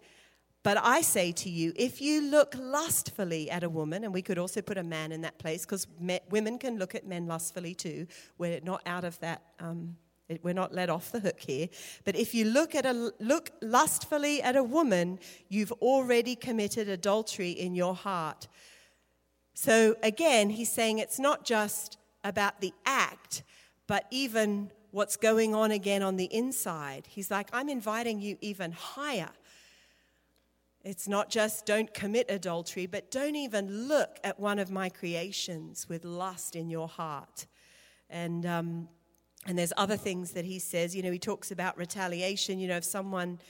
But 0.63 0.79
I 0.81 1.01
say 1.01 1.33
to 1.33 1.51
you, 1.51 1.73
if 1.75 2.01
you 2.01 2.23
look 2.23 2.55
lustfully 2.57 3.51
at 3.51 3.65
a 3.65 3.69
woman, 3.69 4.05
and 4.05 4.15
we 4.15 4.23
could 4.23 4.39
also 4.39 4.63
put 4.63 4.79
a 4.79 4.85
man 4.85 5.11
in 5.11 5.23
that 5.23 5.39
place 5.39 5.67
because 5.67 5.89
women 6.31 6.57
can 6.57 6.79
look 6.79 6.95
at 6.95 7.05
men 7.05 7.27
lustfully 7.27 7.75
too. 7.75 8.07
We're 8.39 8.61
not 8.61 8.81
out 8.87 9.03
of 9.03 9.19
that. 9.19 9.43
Um, 9.59 9.97
we're 10.43 10.55
not 10.55 10.75
let 10.75 10.91
off 10.91 11.13
the 11.13 11.21
hook 11.21 11.41
here. 11.41 11.69
But 12.05 12.17
if 12.17 12.35
you 12.35 12.45
look 12.45 12.75
at 12.75 12.87
a 12.87 13.13
look 13.21 13.51
lustfully 13.61 14.43
at 14.43 14.57
a 14.57 14.63
woman, 14.63 15.19
you've 15.49 15.73
already 15.73 16.37
committed 16.37 16.89
adultery 16.89 17.51
in 17.51 17.75
your 17.75 17.95
heart. 17.95 18.49
So 19.55 19.97
again, 20.03 20.51
he's 20.51 20.73
saying 20.73 20.99
it's 20.99 21.19
not 21.19 21.45
just 21.45 21.99
about 22.25 22.61
the 22.61 22.73
act, 22.87 23.43
but 23.87 24.07
even 24.11 24.71
what's 24.91 25.17
going 25.17 25.55
on 25.55 25.71
again 25.71 26.03
on 26.03 26.17
the 26.17 26.33
inside. 26.35 27.07
He's 27.09 27.31
like, 27.31 27.49
I'm 27.53 27.69
inviting 27.69 28.21
you 28.21 28.37
even 28.41 28.73
higher. 28.73 29.31
It's 30.85 31.07
not 31.07 31.31
just 31.31 31.65
don't 31.65 31.93
commit 31.95 32.27
adultery, 32.29 32.87
but 32.87 33.11
don't 33.11 33.37
even 33.37 33.89
look 33.89 34.19
at 34.25 34.41
one 34.41 34.59
of 34.59 34.71
my 34.71 34.89
creations 34.89 35.89
with 35.89 36.05
lust 36.05 36.57
in 36.57 36.71
your 36.71 36.89
heart. 36.89 37.47
And, 38.11 38.45
um, 38.45 38.89
and 39.47 39.59
there's 39.59 39.73
other 39.77 39.97
things 39.97 40.33
that 40.33 40.45
he 40.45 40.59
says. 40.59 40.95
You 40.95 41.03
know, 41.03 41.11
he 41.11 41.19
talks 41.19 41.51
about 41.51 41.77
retaliation. 41.77 42.59
You 42.59 42.69
know, 42.69 42.77
if 42.77 42.85
someone 42.85 43.41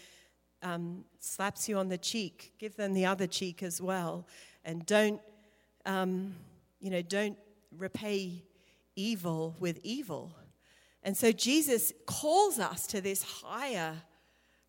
um, 0.63 1.05
slaps 1.19 1.69
you 1.69 1.77
on 1.77 1.89
the 1.89 1.99
cheek, 1.99 2.55
give 2.59 2.77
them 2.77 2.95
the 2.95 3.07
other 3.07 3.27
cheek 3.27 3.63
as 3.63 3.81
well. 3.81 4.27
And 4.65 4.87
don't, 4.87 5.21
um, 5.85 6.35
you 6.81 6.91
know, 6.91 7.03
don't 7.03 7.37
repay 7.77 8.43
evil 8.97 9.57
with 9.59 9.81
evil. 9.83 10.35
And 11.03 11.17
so 11.17 11.33
Jesus 11.33 11.93
calls 12.07 12.59
us 12.59 12.87
to 12.89 13.01
this 13.01 13.23
higher 13.23 13.97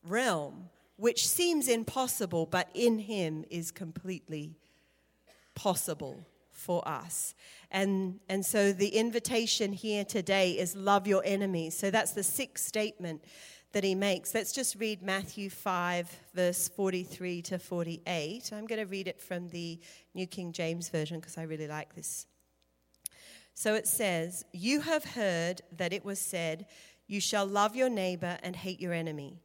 realm, 0.06 0.70
which 0.98 1.28
seems 1.28 1.68
impossible, 1.68 2.48
but 2.48 2.70
in 2.74 3.00
Him 3.00 3.46
is 3.50 3.72
completely 3.72 4.58
possible 5.56 6.26
for 6.64 6.88
us. 6.88 7.36
And, 7.72 8.20
and 8.30 8.46
so 8.46 8.72
the 8.72 8.90
invitation 8.90 9.74
here 9.74 10.06
today 10.06 10.52
is 10.52 10.76
love 10.76 11.08
your 11.08 11.22
enemies. 11.26 11.78
So 11.78 11.92
that's 11.92 12.12
the 12.12 12.24
sixth 12.24 12.66
statement 12.66 13.24
that 13.72 13.84
he 13.84 13.96
makes. 13.96 14.34
Let's 14.34 14.54
just 14.54 14.76
read 14.76 15.02
Matthew 15.02 15.50
5, 15.50 16.20
verse 16.34 16.68
43 16.70 17.42
to 17.44 17.60
48. 17.60 18.52
I'm 18.54 18.68
going 18.68 18.80
to 18.80 18.86
read 18.86 19.08
it 19.08 19.20
from 19.20 19.50
the 19.50 19.80
New 20.14 20.28
King 20.28 20.52
James 20.52 20.90
Version 20.90 21.20
because 21.20 21.38
I 21.38 21.44
really 21.44 21.68
like 21.68 21.96
this 21.96 22.28
so 23.54 23.76
it 23.76 23.88
says, 23.88 24.46
You 24.52 24.82
have 24.82 25.04
heard 25.04 25.62
that 25.78 25.94
it 25.94 26.04
was 26.04 26.20
said, 26.20 26.66
You 27.08 27.22
shall 27.22 27.46
love 27.46 27.76
your 27.76 27.90
neighbor 27.90 28.38
and 28.44 28.56
hate 28.56 28.80
your 28.80 28.94
enemy. 28.94 29.42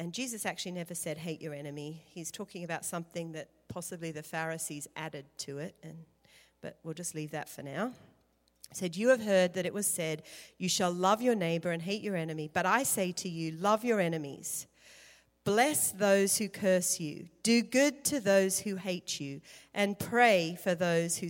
And 0.00 0.12
Jesus 0.12 0.44
actually 0.44 0.72
never 0.72 0.94
said, 0.94 1.18
Hate 1.18 1.40
your 1.40 1.54
enemy. 1.54 2.02
He's 2.06 2.30
talking 2.30 2.64
about 2.64 2.84
something 2.84 3.32
that 3.32 3.48
possibly 3.68 4.10
the 4.10 4.22
Pharisees 4.22 4.88
added 4.96 5.26
to 5.38 5.58
it, 5.58 5.76
and, 5.82 5.98
but 6.64 6.78
we'll 6.82 6.94
just 6.94 7.14
leave 7.14 7.32
that 7.32 7.50
for 7.50 7.62
now. 7.62 7.92
Said, 8.72 8.96
You 8.96 9.10
have 9.10 9.22
heard 9.22 9.52
that 9.52 9.66
it 9.66 9.74
was 9.74 9.86
said, 9.86 10.22
You 10.56 10.68
shall 10.70 10.90
love 10.90 11.20
your 11.20 11.34
neighbor 11.34 11.70
and 11.70 11.82
hate 11.82 12.02
your 12.02 12.16
enemy. 12.16 12.50
But 12.52 12.64
I 12.64 12.84
say 12.84 13.12
to 13.12 13.28
you, 13.28 13.52
Love 13.52 13.84
your 13.84 14.00
enemies. 14.00 14.66
Bless 15.44 15.92
those 15.92 16.38
who 16.38 16.48
curse 16.48 16.98
you. 16.98 17.28
Do 17.42 17.60
good 17.60 18.02
to 18.06 18.18
those 18.18 18.60
who 18.60 18.76
hate 18.76 19.20
you. 19.20 19.42
And 19.74 19.98
pray 19.98 20.56
for 20.58 20.74
those 20.74 21.18
who 21.18 21.28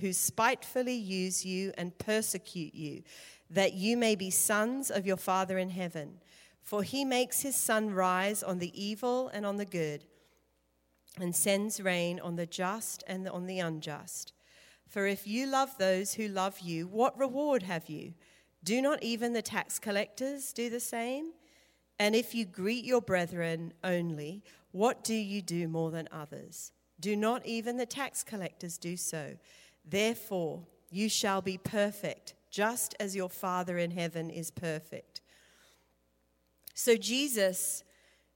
who 0.00 0.12
spitefully 0.12 0.94
use 0.94 1.44
you 1.44 1.72
and 1.78 1.96
persecute 1.98 2.74
you, 2.74 3.02
that 3.50 3.74
you 3.74 3.96
may 3.96 4.14
be 4.14 4.30
sons 4.30 4.90
of 4.90 5.06
your 5.06 5.16
Father 5.16 5.58
in 5.58 5.70
heaven. 5.70 6.18
For 6.62 6.82
he 6.82 7.04
makes 7.04 7.42
his 7.42 7.56
sun 7.56 7.90
rise 7.90 8.42
on 8.42 8.58
the 8.58 8.72
evil 8.80 9.28
and 9.28 9.44
on 9.44 9.56
the 9.56 9.64
good, 9.64 10.04
and 11.20 11.34
sends 11.34 11.80
rain 11.80 12.18
on 12.18 12.36
the 12.36 12.46
just 12.46 13.04
and 13.06 13.28
on 13.28 13.46
the 13.46 13.60
unjust. 13.60 14.32
For 14.94 15.08
if 15.08 15.26
you 15.26 15.48
love 15.48 15.76
those 15.76 16.14
who 16.14 16.28
love 16.28 16.60
you, 16.60 16.86
what 16.86 17.18
reward 17.18 17.64
have 17.64 17.88
you? 17.88 18.14
Do 18.62 18.80
not 18.80 19.02
even 19.02 19.32
the 19.32 19.42
tax 19.42 19.80
collectors 19.80 20.52
do 20.52 20.70
the 20.70 20.78
same? 20.78 21.32
And 21.98 22.14
if 22.14 22.32
you 22.32 22.44
greet 22.44 22.84
your 22.84 23.00
brethren 23.00 23.72
only, 23.82 24.44
what 24.70 25.02
do 25.02 25.14
you 25.14 25.42
do 25.42 25.66
more 25.66 25.90
than 25.90 26.08
others? 26.12 26.70
Do 27.00 27.16
not 27.16 27.44
even 27.44 27.76
the 27.76 27.86
tax 27.86 28.22
collectors 28.22 28.78
do 28.78 28.96
so? 28.96 29.34
Therefore, 29.84 30.62
you 30.92 31.08
shall 31.08 31.42
be 31.42 31.58
perfect, 31.58 32.34
just 32.48 32.94
as 33.00 33.16
your 33.16 33.28
Father 33.28 33.78
in 33.78 33.90
heaven 33.90 34.30
is 34.30 34.52
perfect. 34.52 35.20
So, 36.74 36.96
Jesus 36.96 37.82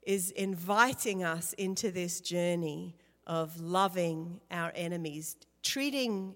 is 0.02 0.32
inviting 0.32 1.22
us 1.22 1.52
into 1.52 1.92
this 1.92 2.20
journey 2.20 2.96
of 3.28 3.60
loving 3.60 4.40
our 4.50 4.72
enemies, 4.74 5.36
treating 5.62 6.34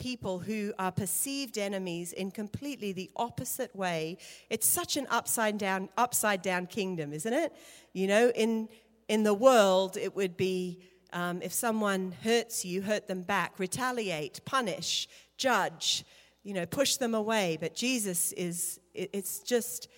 people 0.00 0.40
who 0.40 0.72
are 0.78 0.90
perceived 0.90 1.58
enemies 1.58 2.12
in 2.12 2.32
completely 2.32 2.92
the 2.92 3.08
opposite 3.14 3.74
way. 3.76 4.18
It's 4.48 4.66
such 4.66 4.96
an 4.96 5.06
upside 5.10 5.58
down, 5.58 5.88
upside 5.96 6.42
down 6.42 6.66
kingdom, 6.66 7.12
isn't 7.12 7.32
it? 7.32 7.54
You 7.92 8.08
know, 8.08 8.30
in, 8.34 8.68
in 9.08 9.22
the 9.22 9.34
world, 9.34 9.96
it 9.96 10.16
would 10.16 10.36
be 10.36 10.80
um, 11.12 11.42
if 11.42 11.52
someone 11.52 12.14
hurts 12.22 12.64
you, 12.64 12.82
hurt 12.82 13.06
them 13.06 13.22
back, 13.22 13.58
retaliate, 13.58 14.44
punish, 14.44 15.08
judge, 15.36 16.04
you 16.42 16.54
know, 16.54 16.66
push 16.66 16.96
them 16.96 17.14
away. 17.14 17.58
But 17.60 17.74
Jesus 17.74 18.32
is, 18.32 18.80
it's 18.94 19.40
just 19.40 19.88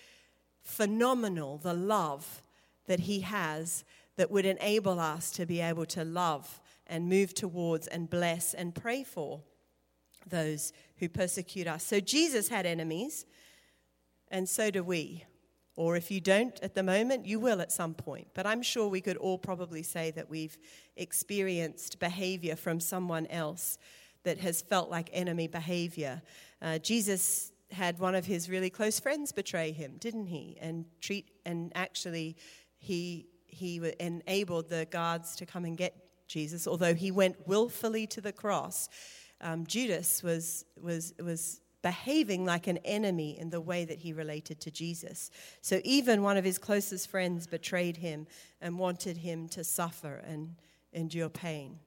phenomenal 0.61 1.57
the 1.57 1.73
love 1.73 2.43
that 2.87 3.01
he 3.01 3.21
has 3.21 3.83
that 4.17 4.29
would 4.29 4.45
enable 4.45 4.99
us 4.99 5.31
to 5.31 5.45
be 5.45 5.61
able 5.61 5.85
to 5.87 6.03
love 6.03 6.61
and 6.85 7.07
move 7.07 7.33
towards 7.33 7.87
and 7.87 8.09
bless 8.09 8.53
and 8.53 8.75
pray 8.75 9.03
for 9.03 9.41
those 10.27 10.73
who 10.97 11.09
persecute 11.09 11.67
us. 11.67 11.83
So 11.83 11.99
Jesus 11.99 12.49
had 12.49 12.65
enemies, 12.65 13.25
and 14.29 14.47
so 14.47 14.71
do 14.71 14.83
we. 14.83 15.25
Or 15.75 15.95
if 15.95 16.11
you 16.11 16.21
don't 16.21 16.59
at 16.61 16.75
the 16.75 16.83
moment, 16.83 17.25
you 17.25 17.39
will 17.39 17.59
at 17.59 17.71
some 17.71 17.95
point. 17.95 18.27
But 18.33 18.45
I'm 18.45 18.61
sure 18.61 18.87
we 18.87 19.01
could 19.01 19.17
all 19.17 19.39
probably 19.39 19.81
say 19.81 20.11
that 20.11 20.29
we've 20.29 20.57
experienced 20.95 21.99
behavior 21.99 22.55
from 22.55 22.79
someone 22.79 23.25
else 23.27 23.77
that 24.23 24.37
has 24.39 24.61
felt 24.61 24.89
like 24.89 25.09
enemy 25.11 25.47
behavior. 25.47 26.21
Uh, 26.61 26.77
Jesus 26.77 27.51
had 27.71 27.97
one 27.99 28.13
of 28.13 28.25
his 28.25 28.49
really 28.49 28.69
close 28.69 28.99
friends 28.99 29.31
betray 29.31 29.71
him, 29.71 29.95
didn't 29.99 30.27
he? 30.27 30.57
And 30.61 30.85
treat 31.01 31.31
and 31.45 31.71
actually 31.75 32.37
he 32.77 33.27
he 33.47 33.81
enabled 33.99 34.69
the 34.69 34.85
guards 34.85 35.35
to 35.35 35.45
come 35.45 35.65
and 35.65 35.77
get 35.77 35.95
Jesus, 36.27 36.67
although 36.67 36.95
he 36.95 37.11
went 37.11 37.47
willfully 37.47 38.07
to 38.07 38.21
the 38.21 38.31
cross. 38.31 38.89
Um, 39.43 39.65
Judas 39.67 40.23
was 40.23 40.65
was 40.81 41.13
was 41.19 41.61
behaving 41.83 42.45
like 42.45 42.67
an 42.67 42.77
enemy 42.85 43.37
in 43.37 43.49
the 43.49 43.59
way 43.59 43.85
that 43.85 43.99
he 43.99 44.13
related 44.13 44.59
to 44.61 44.71
Jesus. 44.71 45.29
So 45.61 45.81
even 45.83 46.23
one 46.23 46.37
of 46.37 46.45
his 46.45 46.57
closest 46.57 47.09
friends 47.09 47.45
betrayed 47.45 47.97
him 47.97 48.25
and 48.61 48.79
wanted 48.79 49.17
him 49.17 49.49
to 49.49 49.63
suffer 49.63 50.23
and 50.25 50.55
endure 50.93 51.29
pain. 51.29 51.79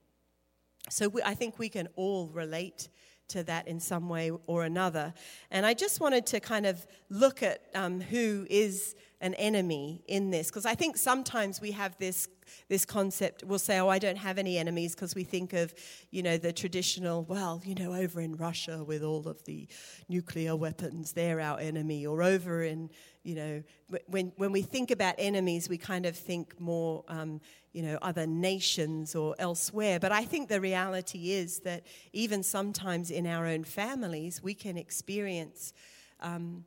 So 0.91 1.09
we, 1.09 1.23
I 1.23 1.35
think 1.35 1.59
we 1.59 1.71
can 1.71 1.89
all 1.97 2.29
relate 2.29 2.91
to 3.29 3.43
that 3.45 3.67
in 3.67 3.81
some 3.81 4.09
way 4.09 4.31
or 4.47 4.65
another. 4.65 5.15
And 5.51 5.65
I 5.65 5.75
just 5.75 5.99
wanted 5.99 6.27
to 6.27 6.41
kind 6.41 6.67
of 6.67 6.87
look 7.09 7.43
at 7.43 7.63
um, 7.75 8.01
who 8.01 8.47
is 8.51 8.95
an 9.21 9.35
enemy 9.35 10.05
in 10.07 10.31
this, 10.31 10.49
because 10.49 10.67
I 10.67 10.75
think 10.75 10.99
sometimes 10.99 11.61
we 11.61 11.73
have 11.73 11.97
this 11.99 12.29
this 12.69 12.85
concept. 12.85 13.45
We'll 13.45 13.59
say, 13.59 13.79
"Oh, 13.79 13.89
I 13.89 13.99
don't 13.99 14.19
have 14.19 14.39
any 14.39 14.59
enemies," 14.59 14.95
because 14.95 15.15
we 15.15 15.25
think 15.25 15.53
of, 15.53 15.75
you 16.11 16.23
know, 16.23 16.37
the 16.37 16.53
traditional. 16.53 17.25
Well, 17.25 17.63
you 17.65 17.75
know, 17.75 17.95
over 17.95 18.21
in 18.21 18.37
Russia 18.37 18.85
with 18.85 19.03
all 19.03 19.27
of 19.29 19.45
the 19.45 19.69
nuclear 20.09 20.57
weapons, 20.57 21.13
they're 21.13 21.41
our 21.41 21.59
enemy. 21.59 22.07
Or 22.07 22.23
over 22.23 22.63
in, 22.63 22.91
you 23.23 23.35
know, 23.35 23.63
when 24.07 24.33
when 24.37 24.53
we 24.53 24.63
think 24.63 24.91
about 24.91 25.15
enemies, 25.19 25.69
we 25.69 25.79
kind 25.79 26.07
of 26.07 26.17
think 26.17 26.61
more, 26.61 27.05
um, 27.09 27.41
you 27.73 27.83
know, 27.83 27.99
other 28.03 28.27
nations 28.27 29.15
or 29.15 29.35
elsewhere. 29.39 29.99
But 30.01 30.13
I 30.13 30.25
think 30.25 30.49
the 30.49 30.61
reality 30.61 31.33
is 31.33 31.61
that 31.61 31.85
even 32.13 32.43
sometimes 32.43 33.11
in 33.11 33.27
our 33.27 33.47
own 33.47 33.65
families, 33.65 34.43
we 34.43 34.55
can 34.55 34.77
experience 34.77 35.73
um, 36.21 36.65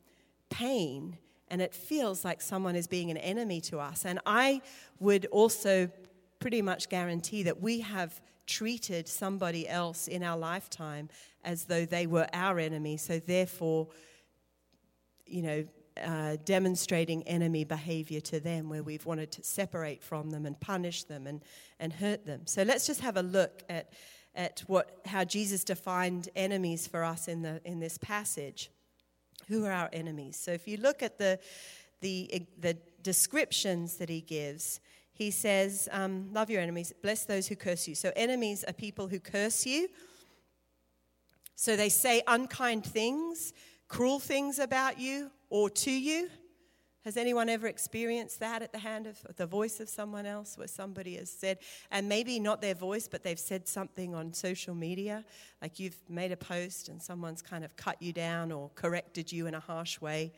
pain 0.50 1.18
and 1.50 1.60
it 1.60 1.74
feels 1.74 2.24
like 2.24 2.40
someone 2.40 2.76
is 2.76 2.86
being 2.86 3.10
an 3.10 3.16
enemy 3.16 3.60
to 3.62 3.78
us. 3.78 4.04
And 4.06 4.20
I 4.24 4.62
would 4.98 5.26
also 5.26 5.90
pretty 6.38 6.62
much 6.62 6.88
guarantee 6.88 7.42
that 7.42 7.60
we 7.60 7.80
have 7.80 8.20
treated 8.46 9.08
somebody 9.08 9.68
else 9.68 10.08
in 10.08 10.22
our 10.22 10.38
lifetime 10.38 11.08
as 11.44 11.64
though 11.64 11.84
they 11.84 12.06
were 12.06 12.26
our 12.32 12.58
enemy. 12.58 12.96
So, 12.96 13.18
therefore, 13.18 13.88
you 15.26 15.42
know, 15.42 15.64
uh, 16.02 16.36
demonstrating 16.44 17.22
enemy 17.24 17.64
behavior 17.64 18.20
to 18.20 18.40
them, 18.40 18.68
where 18.68 18.82
we've 18.82 19.06
wanted 19.06 19.30
to 19.32 19.42
separate 19.42 20.02
from 20.02 20.30
them 20.30 20.46
and 20.46 20.58
punish 20.60 21.04
them 21.04 21.26
and, 21.26 21.42
and 21.78 21.92
hurt 21.92 22.24
them. 22.26 22.46
So 22.46 22.62
let's 22.62 22.86
just 22.86 23.00
have 23.00 23.16
a 23.16 23.22
look 23.22 23.62
at, 23.68 23.92
at 24.34 24.60
what, 24.66 25.00
how 25.04 25.24
Jesus 25.24 25.64
defined 25.64 26.28
enemies 26.34 26.86
for 26.86 27.04
us 27.04 27.28
in, 27.28 27.42
the, 27.42 27.60
in 27.64 27.80
this 27.80 27.98
passage. 27.98 28.70
Who 29.50 29.66
are 29.66 29.72
our 29.72 29.90
enemies? 29.92 30.36
So 30.36 30.52
if 30.52 30.68
you 30.68 30.76
look 30.76 31.02
at 31.02 31.18
the, 31.18 31.40
the, 32.00 32.46
the 32.60 32.78
descriptions 33.02 33.96
that 33.96 34.08
he 34.08 34.20
gives, 34.20 34.78
he 35.12 35.32
says, 35.32 35.88
um, 35.90 36.32
Love 36.32 36.50
your 36.50 36.62
enemies, 36.62 36.92
bless 37.02 37.24
those 37.24 37.48
who 37.48 37.56
curse 37.56 37.88
you. 37.88 37.96
So 37.96 38.12
enemies 38.14 38.62
are 38.62 38.72
people 38.72 39.08
who 39.08 39.18
curse 39.18 39.66
you. 39.66 39.88
So 41.56 41.74
they 41.74 41.88
say 41.88 42.22
unkind 42.28 42.84
things, 42.84 43.52
cruel 43.88 44.20
things 44.20 44.60
about 44.60 45.00
you 45.00 45.32
or 45.50 45.68
to 45.68 45.90
you. 45.90 46.30
Has 47.04 47.16
anyone 47.16 47.48
ever 47.48 47.66
experienced 47.66 48.40
that 48.40 48.60
at 48.60 48.72
the 48.72 48.78
hand 48.78 49.06
of 49.06 49.18
the 49.36 49.46
voice 49.46 49.80
of 49.80 49.88
someone 49.88 50.26
else 50.26 50.58
where 50.58 50.68
somebody 50.68 51.16
has 51.16 51.30
said, 51.30 51.58
and 51.90 52.06
maybe 52.08 52.38
not 52.38 52.60
their 52.60 52.74
voice, 52.74 53.08
but 53.08 53.22
they've 53.22 53.38
said 53.38 53.66
something 53.66 54.14
on 54.14 54.34
social 54.34 54.74
media, 54.74 55.24
like 55.62 55.80
you've 55.80 55.96
made 56.10 56.30
a 56.30 56.36
post 56.36 56.90
and 56.90 57.00
someone's 57.00 57.40
kind 57.40 57.64
of 57.64 57.74
cut 57.74 58.00
you 58.02 58.12
down 58.12 58.52
or 58.52 58.70
corrected 58.74 59.32
you 59.32 59.46
in 59.46 59.54
a 59.54 59.60
harsh 59.60 59.98
way? 60.02 60.32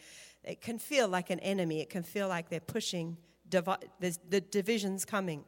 It 0.44 0.60
can 0.60 0.78
feel 0.78 1.08
like 1.08 1.30
an 1.30 1.40
enemy. 1.40 1.80
It 1.80 1.90
can 1.90 2.04
feel 2.04 2.28
like 2.28 2.48
they're 2.48 2.60
pushing, 2.60 3.16
divi- 3.48 3.72
the 4.00 4.40
division's 4.40 5.04
coming. 5.04 5.44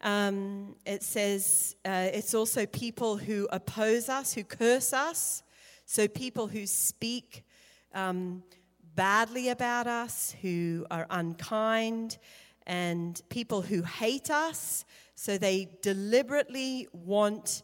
Um, 0.00 0.76
it 0.86 1.02
says 1.02 1.74
uh, 1.84 2.08
it's 2.12 2.34
also 2.34 2.66
people 2.66 3.16
who 3.16 3.48
oppose 3.50 4.08
us, 4.08 4.32
who 4.32 4.44
curse 4.44 4.92
us. 4.92 5.42
So 5.86 6.06
people 6.06 6.46
who 6.46 6.66
speak 6.66 7.44
um, 7.92 8.44
badly 8.94 9.48
about 9.48 9.86
us, 9.86 10.34
who 10.42 10.86
are 10.90 11.06
unkind, 11.10 12.18
and 12.66 13.20
people 13.28 13.62
who 13.62 13.82
hate 13.82 14.30
us. 14.30 14.84
So 15.14 15.38
they 15.38 15.78
deliberately 15.82 16.88
want 16.92 17.62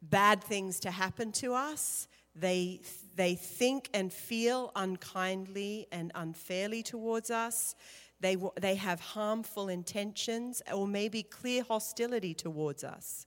bad 0.00 0.42
things 0.42 0.80
to 0.80 0.90
happen 0.90 1.32
to 1.32 1.54
us. 1.54 2.08
They, 2.34 2.80
they 3.16 3.34
think 3.34 3.90
and 3.92 4.12
feel 4.12 4.70
unkindly 4.76 5.86
and 5.90 6.12
unfairly 6.14 6.82
towards 6.82 7.30
us. 7.30 7.74
They, 8.20 8.36
they 8.60 8.76
have 8.76 9.00
harmful 9.00 9.68
intentions 9.68 10.62
or 10.72 10.86
maybe 10.86 11.22
clear 11.22 11.62
hostility 11.62 12.34
towards 12.34 12.84
us. 12.84 13.26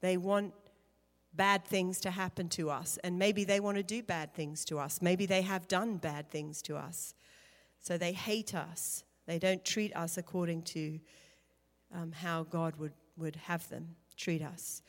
They 0.00 0.16
want 0.16 0.54
bad 1.40 1.64
things 1.64 1.98
to 2.00 2.10
happen 2.10 2.50
to 2.50 2.68
us, 2.68 2.98
and 3.02 3.18
maybe 3.18 3.44
they 3.44 3.60
want 3.60 3.78
to 3.78 3.82
do 3.82 4.02
bad 4.02 4.34
things 4.34 4.62
to 4.62 4.78
us. 4.78 5.00
Maybe 5.00 5.24
they 5.24 5.40
have 5.40 5.66
done 5.68 5.96
bad 5.96 6.30
things 6.30 6.60
to 6.60 6.76
us. 6.76 7.14
So 7.78 7.96
they 7.96 8.12
hate 8.12 8.54
us. 8.54 9.04
They 9.26 9.38
don't 9.38 9.64
treat 9.64 9.96
us 9.96 10.18
according 10.18 10.64
to 10.64 11.00
um, 11.94 12.12
how 12.12 12.42
God 12.42 12.76
would, 12.76 12.92
would 13.16 13.36
have 13.36 13.66
them 13.70 13.96
treat 14.18 14.42
us. 14.42 14.82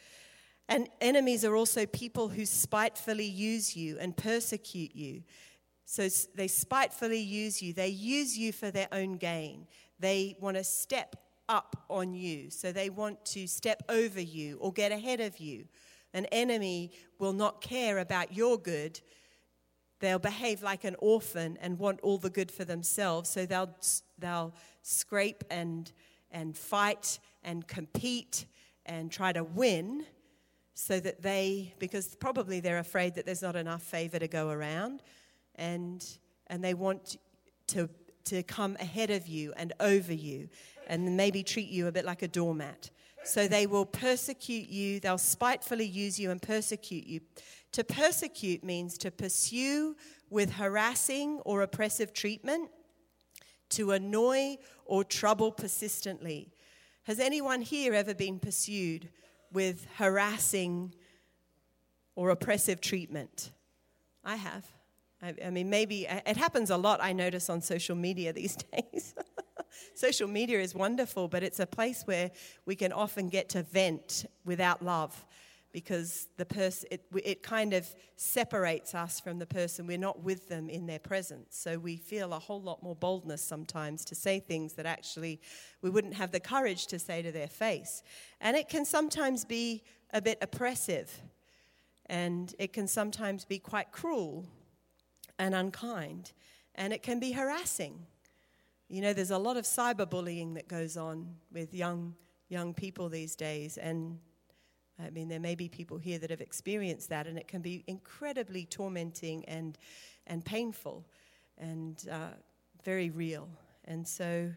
And 0.68 0.90
enemies 1.00 1.46
are 1.46 1.56
also 1.56 1.86
people 1.86 2.28
who 2.28 2.46
spitefully 2.46 3.24
use 3.24 3.78
you 3.78 3.98
and 3.98 4.18
persecute 4.18 4.94
you. 4.94 5.24
So 5.86 6.10
they 6.36 6.50
spitefully 6.50 7.22
use 7.22 7.62
you. 7.62 7.72
They 7.72 7.88
use 7.88 8.38
you 8.38 8.52
for 8.52 8.72
their 8.72 8.90
own 8.92 9.16
gain. 9.16 9.68
They 10.02 10.36
want 10.42 10.58
to 10.58 10.66
step 10.66 11.16
up 11.48 11.86
on 11.90 12.14
you. 12.14 12.50
So 12.50 12.74
they 12.74 12.90
want 12.90 13.24
to 13.28 13.48
step 13.48 13.84
over 13.88 14.20
you 14.20 14.58
or 14.58 14.74
get 14.74 14.92
ahead 14.92 15.22
of 15.22 15.38
you. 15.38 15.70
An 16.14 16.26
enemy 16.26 16.92
will 17.20 17.34
not 17.34 17.62
care 17.62 18.00
about 18.00 18.36
your 18.36 18.58
good. 18.58 19.00
They'll 20.00 20.20
behave 20.20 20.64
like 20.64 20.84
an 20.84 20.96
orphan 21.00 21.58
and 21.62 21.78
want 21.78 22.00
all 22.02 22.18
the 22.18 22.30
good 22.30 22.52
for 22.52 22.66
themselves. 22.66 23.30
So 23.30 23.46
they'll, 23.46 23.76
they'll 24.18 24.54
scrape 24.82 25.44
and, 25.50 25.92
and 26.32 26.58
fight 26.58 27.20
and 27.44 27.68
compete 27.68 28.46
and 28.86 29.12
try 29.12 29.32
to 29.32 29.44
win 29.44 30.06
so 30.74 31.00
that 31.00 31.22
they, 31.22 31.74
because 31.80 32.16
probably 32.16 32.60
they're 32.60 32.80
afraid 32.80 33.16
that 33.16 33.26
there's 33.26 33.42
not 33.42 33.56
enough 33.56 33.84
favor 33.84 34.18
to 34.18 34.28
go 34.28 34.50
around 34.50 35.04
and, 35.56 36.18
and 36.48 36.64
they 36.64 36.74
want 36.74 37.18
to, 37.68 37.90
to 38.26 38.42
come 38.44 38.76
ahead 38.80 39.12
of 39.12 39.28
you 39.28 39.54
and 39.56 39.74
over 39.80 40.14
you 40.14 40.50
and 40.88 41.16
maybe 41.16 41.44
treat 41.44 41.70
you 41.70 41.88
a 41.88 41.92
bit 41.92 42.06
like 42.06 42.22
a 42.22 42.28
doormat. 42.28 42.90
So 43.24 43.48
they 43.48 43.68
will 43.68 43.86
persecute 43.86 44.70
you, 44.70 45.00
they'll 45.00 45.18
spitefully 45.18 45.86
use 45.86 46.20
you 46.20 46.32
and 46.32 46.42
persecute 46.42 47.06
you. 47.06 47.22
To 47.74 47.84
persecute 47.84 48.64
means 48.64 48.98
to 49.00 49.12
pursue 49.12 49.96
with 50.30 50.54
harassing 50.54 51.40
or 51.46 51.62
oppressive 51.62 52.14
treatment, 52.14 52.70
to 53.70 53.92
annoy 53.92 54.58
or 54.86 55.04
trouble 55.04 55.52
persistently. 55.52 56.52
Has 57.04 57.20
anyone 57.20 57.62
here 57.62 57.94
ever 57.94 58.14
been 58.14 58.40
pursued 58.40 59.10
with 59.52 59.88
harassing 59.98 60.94
or 62.16 62.30
oppressive 62.30 62.82
treatment? 62.82 63.52
I 64.24 64.36
have. 64.36 64.66
I, 65.22 65.34
I 65.46 65.50
mean, 65.50 65.70
maybe 65.70 66.06
it 66.06 66.38
happens 66.38 66.70
a 66.70 66.78
lot, 66.78 67.00
I 67.02 67.14
notice, 67.14 67.50
on 67.50 67.62
social 67.62 67.96
media 67.96 68.34
these 68.34 68.56
days. 68.72 69.16
Social 69.94 70.28
media 70.28 70.60
is 70.60 70.76
wonderful, 70.76 71.28
but 71.28 71.44
it's 71.44 71.60
a 71.60 71.66
place 71.66 72.04
where 72.06 72.32
we 72.66 72.76
can 72.76 72.92
often 72.92 73.30
get 73.30 73.50
to 73.50 73.64
vent 73.64 74.26
without 74.46 74.84
love 74.84 75.26
because 75.72 76.28
the 76.36 76.46
person 76.46 76.88
it, 76.92 77.06
it 77.24 77.44
kind 77.44 77.74
of 77.74 77.88
separates 78.18 78.94
us 78.94 79.20
from 79.20 79.40
the 79.40 79.46
person. 79.46 79.88
We're 79.88 79.98
not 79.98 80.22
with 80.22 80.50
them 80.50 80.70
in 80.70 80.86
their 80.86 81.00
presence. 81.00 81.56
So 81.58 81.80
we 81.80 81.96
feel 81.96 82.34
a 82.34 82.40
whole 82.40 82.62
lot 82.62 82.84
more 82.84 82.96
boldness 82.96 83.42
sometimes 83.42 84.04
to 84.06 84.16
say 84.16 84.40
things 84.40 84.74
that 84.74 84.86
actually 84.86 85.40
we 85.82 85.90
wouldn't 85.90 86.16
have 86.16 86.32
the 86.32 86.42
courage 86.42 86.88
to 86.88 87.00
say 87.00 87.22
to 87.22 87.32
their 87.32 87.48
face. 87.48 88.04
And 88.42 88.58
it 88.58 88.68
can 88.68 88.84
sometimes 88.84 89.46
be 89.46 89.84
a 90.14 90.22
bit 90.22 90.38
oppressive 90.42 91.22
and 92.08 92.54
it 92.60 92.74
can 92.74 92.88
sometimes 92.90 93.46
be 93.46 93.58
quite 93.58 93.94
cruel 93.94 94.46
and 95.40 95.56
unkind, 95.56 96.34
and 96.76 96.92
it 96.92 97.02
can 97.02 97.20
be 97.20 97.32
harassing. 97.32 98.06
You 98.92 99.00
know, 99.00 99.14
there's 99.14 99.32
a 99.32 99.38
lot 99.38 99.56
of 99.56 99.64
cyberbullying 99.64 100.56
that 100.56 100.68
goes 100.68 100.98
on 100.98 101.34
with 101.50 101.74
young, 101.74 102.14
young 102.50 102.74
people 102.74 103.08
these 103.08 103.38
days, 103.38 103.78
and 103.78 104.20
I 105.02 105.10
mean, 105.12 105.30
there 105.30 105.40
may 105.40 105.56
be 105.56 105.70
people 105.70 105.98
here 105.98 106.20
that 106.20 106.30
have 106.30 106.42
experienced 106.42 107.08
that, 107.08 107.26
and 107.26 107.38
it 107.38 107.48
can 107.48 107.62
be 107.62 107.86
incredibly 107.88 108.66
tormenting 108.66 109.46
and, 109.46 109.78
and 110.28 110.44
painful 110.44 111.06
and 111.58 112.06
uh, 112.12 112.32
very 112.84 113.10
real. 113.12 113.48
And 113.86 114.06
so 114.06 114.52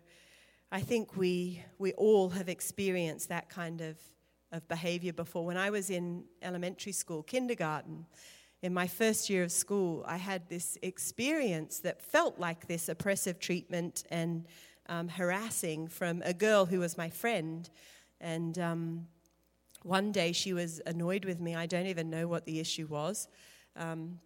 I 0.73 0.81
think 0.81 1.16
we, 1.16 1.62
we 1.79 1.92
all 1.92 2.29
have 2.31 2.49
experienced 2.49 3.29
that 3.29 3.49
kind 3.49 3.81
of, 3.83 3.99
of 4.51 4.66
behavior 4.66 5.12
before. 5.12 5.47
When 5.47 5.57
I 5.57 5.70
was 5.70 5.90
in 5.90 6.25
elementary 6.42 6.90
school, 6.90 7.23
kindergarten, 7.23 8.05
in 8.64 8.72
my 8.72 8.87
first 8.87 9.29
year 9.29 9.42
of 9.42 9.53
school, 9.53 10.03
I 10.09 10.16
had 10.16 10.48
this 10.48 10.79
experience 10.81 11.81
that 11.81 12.00
felt 12.00 12.38
like 12.38 12.66
this 12.66 12.88
oppressive 12.88 13.38
treatment 13.38 14.05
and 14.11 14.46
um, 14.88 15.07
harassing 15.07 15.87
from 15.87 16.22
a 16.24 16.33
girl 16.33 16.64
who 16.64 16.81
was 16.81 16.96
my 16.96 17.11
friend. 17.11 17.68
And 18.22 18.59
um, 18.59 19.07
one 19.83 20.12
day 20.12 20.33
she 20.33 20.55
was 20.55 20.81
annoyed 20.87 21.27
with 21.27 21.40
me. 21.40 21.55
I 21.55 21.66
don't 21.66 21.88
even 21.88 22.09
know 22.09 22.27
what 22.27 22.46
the 22.46 22.59
issue 22.59 22.87
was. 22.87 23.29
Um, 23.77 24.18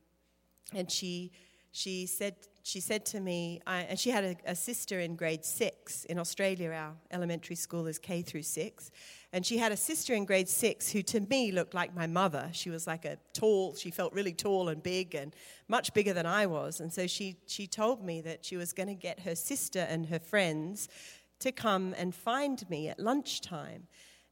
and 0.72 0.88
she, 0.88 1.33
she, 1.72 2.07
said, 2.07 2.37
she 2.68 2.81
said 2.81 3.07
to 3.07 3.20
me, 3.20 3.62
I, 3.66 3.81
and 3.81 3.98
she 3.98 4.11
had 4.11 4.24
a, 4.24 4.37
a 4.44 4.54
sister 4.54 5.00
in 5.00 5.16
grade 5.16 5.42
six. 5.42 6.04
In 6.04 6.18
Australia, 6.18 6.70
our 6.70 6.92
elementary 7.11 7.57
school 7.57 7.87
is 7.87 7.98
K 7.98 8.20
through 8.20 8.42
six. 8.42 8.90
And 9.33 9.44
she 9.44 9.57
had 9.57 9.72
a 9.72 9.76
sister 9.76 10.12
in 10.12 10.26
grade 10.26 10.50
six 10.50 10.92
who, 10.92 11.00
to 11.04 11.20
me, 11.20 11.50
looked 11.50 11.72
like 11.72 11.94
my 11.94 12.07
mother. 12.07 12.50
She 12.52 12.68
was 12.68 12.87
like 12.87 13.07
a 13.07 13.16
tall, 13.33 13.74
she 13.74 13.90
felt 13.90 14.12
really 14.12 14.35
tall 14.35 14.68
and 14.68 14.83
big 14.83 15.14
and 15.14 15.35
much 15.66 15.94
bigger 15.94 16.12
than 16.12 16.26
I 16.26 16.44
was. 16.44 16.81
And 16.81 16.92
so 16.92 17.07
she, 17.07 17.37
she 17.46 17.66
told 17.66 18.04
me 18.04 18.20
that 18.20 18.44
she 18.44 18.59
was 18.59 18.74
going 18.74 18.88
to 18.88 18.94
get 18.94 19.20
her 19.20 19.35
sister 19.35 19.87
and 19.88 20.04
her 20.07 20.18
friends 20.18 20.88
to 21.40 21.52
come 21.52 21.94
and 21.96 22.14
find 22.14 22.68
me 22.68 22.90
at 22.90 23.00
lunchtime. 23.00 23.87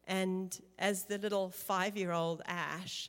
And 0.06 0.60
as 0.78 1.04
the 1.04 1.16
little 1.16 1.48
five 1.48 1.96
year 1.96 2.12
old 2.12 2.42
Ash, 2.44 3.08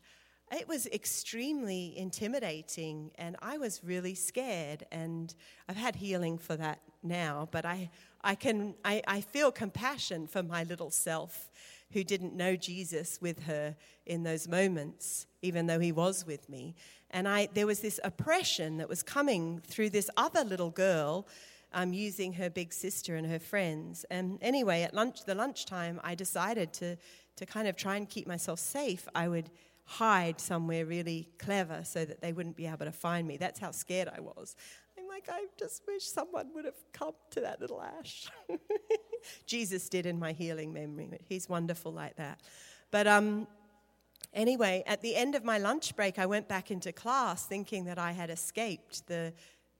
it 0.51 0.67
was 0.67 0.87
extremely 0.87 1.97
intimidating, 1.97 3.11
and 3.15 3.35
I 3.41 3.57
was 3.57 3.81
really 3.83 4.15
scared. 4.15 4.85
And 4.91 5.33
I've 5.67 5.75
had 5.75 5.95
healing 5.95 6.37
for 6.37 6.55
that 6.55 6.79
now, 7.03 7.49
but 7.51 7.65
I, 7.65 7.89
I, 8.21 8.35
can, 8.35 8.75
I, 8.85 9.01
I 9.07 9.21
feel 9.21 9.51
compassion 9.51 10.27
for 10.27 10.43
my 10.43 10.63
little 10.63 10.91
self 10.91 11.49
who 11.91 12.03
didn't 12.03 12.35
know 12.35 12.55
Jesus 12.55 13.19
with 13.21 13.43
her 13.43 13.75
in 14.05 14.23
those 14.23 14.47
moments, 14.47 15.27
even 15.41 15.67
though 15.67 15.79
he 15.79 15.91
was 15.91 16.25
with 16.25 16.49
me. 16.49 16.75
And 17.11 17.27
I, 17.27 17.47
there 17.53 17.67
was 17.67 17.79
this 17.79 17.99
oppression 18.03 18.77
that 18.77 18.89
was 18.89 19.03
coming 19.03 19.61
through 19.65 19.91
this 19.91 20.09
other 20.17 20.43
little 20.43 20.71
girl 20.71 21.27
um, 21.73 21.93
using 21.93 22.33
her 22.33 22.49
big 22.49 22.73
sister 22.73 23.15
and 23.15 23.27
her 23.27 23.39
friends. 23.39 24.05
And 24.09 24.39
anyway, 24.41 24.83
at 24.83 24.93
lunch, 24.93 25.25
the 25.25 25.35
lunchtime, 25.35 25.99
I 26.03 26.15
decided 26.15 26.73
to, 26.73 26.97
to 27.37 27.45
kind 27.45 27.67
of 27.67 27.75
try 27.75 27.95
and 27.95 28.09
keep 28.09 28.27
myself 28.27 28.59
safe. 28.59 29.07
I 29.15 29.27
would 29.27 29.49
hide 29.87 30.39
somewhere 30.39 30.85
really 30.85 31.29
clever 31.39 31.81
so 31.83 32.03
that 32.03 32.21
they 32.21 32.33
wouldn't 32.33 32.57
be 32.57 32.67
able 32.67 32.85
to 32.85 32.91
find 32.91 33.25
me. 33.25 33.37
That's 33.37 33.57
how 33.57 33.71
scared 33.71 34.09
I 34.15 34.19
was. 34.19 34.55
I'm 34.97 35.07
like, 35.07 35.29
I 35.31 35.45
just 35.57 35.81
wish 35.87 36.03
someone 36.03 36.49
would 36.53 36.65
have 36.65 36.91
come 36.91 37.13
to 37.31 37.39
that 37.39 37.61
little 37.61 37.81
ash. 37.81 38.27
Jesus 39.45 39.87
did 39.87 40.05
in 40.05 40.19
my 40.19 40.33
healing 40.33 40.73
memory. 40.73 41.09
He's 41.23 41.47
wonderful 41.47 41.93
like 41.93 42.17
that. 42.17 42.41
But 42.91 43.07
um, 43.07 43.47
anyway, 44.33 44.83
at 44.85 45.01
the 45.01 45.15
end 45.15 45.35
of 45.35 45.45
my 45.45 45.57
lunch 45.57 45.95
break, 45.95 46.19
I 46.19 46.25
went 46.25 46.49
back 46.49 46.69
into 46.69 46.91
class 46.91 47.45
thinking 47.45 47.85
that 47.85 47.97
I 47.97 48.11
had 48.11 48.29
escaped 48.29 49.07
the, 49.07 49.33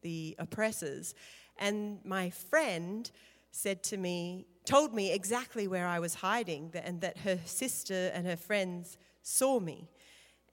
the 0.04 0.38
oppressors. 0.40 1.16
And 1.60 2.00
my 2.06 2.30
friend 2.30 3.12
said 3.52 3.84
to 3.84 3.98
me, 3.98 4.46
told 4.64 4.94
me 4.94 5.12
exactly 5.12 5.68
where 5.68 5.88
I 5.88 6.00
was 6.00 6.16
hiding, 6.16 6.72
and 6.82 7.02
that 7.02 7.18
her 7.20 7.40
sister 7.46 8.12
and 8.14 8.26
her 8.26 8.38
friends 8.38 8.98
saw 9.22 9.60
me. 9.60 9.90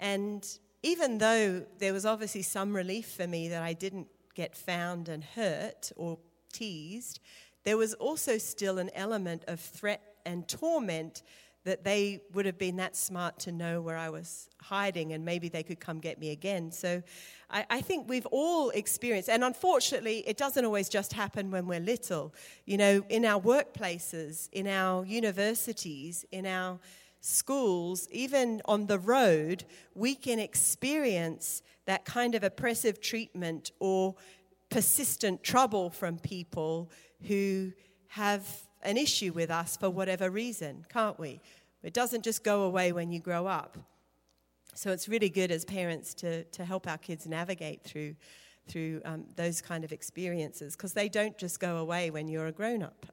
And 0.04 0.46
even 0.82 1.16
though 1.16 1.64
there 1.78 1.94
was 1.94 2.04
obviously 2.04 2.42
some 2.42 2.76
relief 2.76 3.06
for 3.12 3.26
me 3.26 3.48
that 3.48 3.62
I 3.62 3.72
didn't 3.72 4.06
get 4.34 4.54
found 4.54 5.08
and 5.08 5.24
hurt 5.24 5.92
or 5.96 6.18
teased, 6.52 7.20
there 7.64 7.78
was 7.78 7.94
also 7.94 8.36
still 8.36 8.76
an 8.76 8.90
element 8.94 9.44
of 9.48 9.60
threat 9.60 10.02
and 10.26 10.46
torment 10.46 11.22
that 11.64 11.84
they 11.84 12.20
would 12.34 12.44
have 12.44 12.58
been 12.58 12.76
that 12.76 12.94
smart 12.94 13.38
to 13.38 13.50
know 13.50 13.80
where 13.80 13.96
I 13.96 14.10
was 14.10 14.50
hiding 14.60 15.14
and 15.14 15.24
maybe 15.24 15.48
they 15.48 15.62
could 15.62 15.80
come 15.80 16.00
get 16.00 16.20
me 16.20 16.32
again. 16.32 16.70
So 16.70 17.02
I, 17.48 17.64
I, 17.70 17.80
think 17.80 18.06
we've 18.06 18.26
all 18.26 18.68
experienced, 18.70 19.30
and 19.30 19.42
unfortunately, 19.42 20.18
it 20.26 20.36
doesn't 20.36 20.66
always 20.66 20.90
just 20.90 21.14
happen 21.14 21.50
when 21.50 21.66
we're 21.66 21.80
little. 21.80 22.34
You 22.66 22.76
know, 22.76 23.04
in 23.08 23.24
our 23.24 23.40
workplaces, 23.40 24.50
in 24.52 24.66
our 24.66 25.06
universities, 25.06 26.26
in 26.30 26.44
our 26.44 26.78
schools, 27.24 28.06
even 28.10 28.60
on 28.66 28.86
the 28.86 28.98
road, 28.98 29.64
we 29.94 30.14
can 30.14 30.38
experience 30.38 31.62
that 31.86 32.04
kind 32.04 32.34
of 32.34 32.44
oppressive 32.44 33.00
treatment 33.00 33.72
or 33.80 34.14
persistent 34.68 35.42
trouble 35.42 35.88
from 35.88 36.18
people 36.18 36.90
who 37.26 37.72
have 38.08 38.46
an 38.82 38.98
issue 38.98 39.32
with 39.32 39.50
us 39.50 39.76
for 39.76 39.88
whatever 39.88 40.28
reason, 40.30 40.84
can't 40.90 41.18
we? 41.18 41.40
It 41.82 41.94
doesn't 41.94 42.22
just 42.22 42.44
go 42.44 42.62
away 42.62 42.92
when 42.92 43.10
you 43.10 43.20
grow 43.20 43.46
up. 43.46 43.78
So 44.74 44.90
it's 44.90 45.08
really 45.08 45.30
good 45.30 45.50
as 45.50 45.64
parents 45.64 46.12
to, 46.14 46.44
to 46.44 46.64
help 46.64 46.86
our 46.86 46.98
kids 46.98 47.26
navigate 47.26 47.84
through, 47.84 48.16
through 48.68 49.00
um, 49.04 49.24
those 49.36 49.62
kind 49.62 49.84
of 49.84 49.92
experiences 49.92 50.76
because 50.76 50.92
they 50.92 51.08
don't 51.08 51.38
just 51.38 51.58
go 51.58 51.78
away 51.78 52.10
when 52.10 52.28
you're 52.28 52.46
a 52.46 52.52
grown 52.52 52.82
up. 52.82 53.06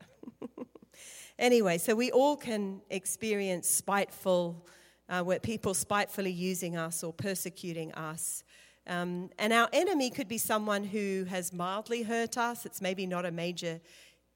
Anyway, 1.39 1.77
so 1.77 1.95
we 1.95 2.11
all 2.11 2.35
can 2.35 2.81
experience 2.89 3.69
spiteful, 3.69 4.65
uh, 5.09 5.21
where 5.21 5.39
people 5.39 5.73
spitefully 5.73 6.31
using 6.31 6.77
us 6.77 7.03
or 7.03 7.13
persecuting 7.13 7.91
us. 7.93 8.43
Um, 8.87 9.29
and 9.37 9.53
our 9.53 9.69
enemy 9.73 10.09
could 10.09 10.27
be 10.27 10.37
someone 10.37 10.83
who 10.83 11.25
has 11.29 11.53
mildly 11.53 12.03
hurt 12.03 12.37
us. 12.37 12.65
It's 12.65 12.81
maybe 12.81 13.05
not 13.05 13.25
a 13.25 13.31
major 13.31 13.79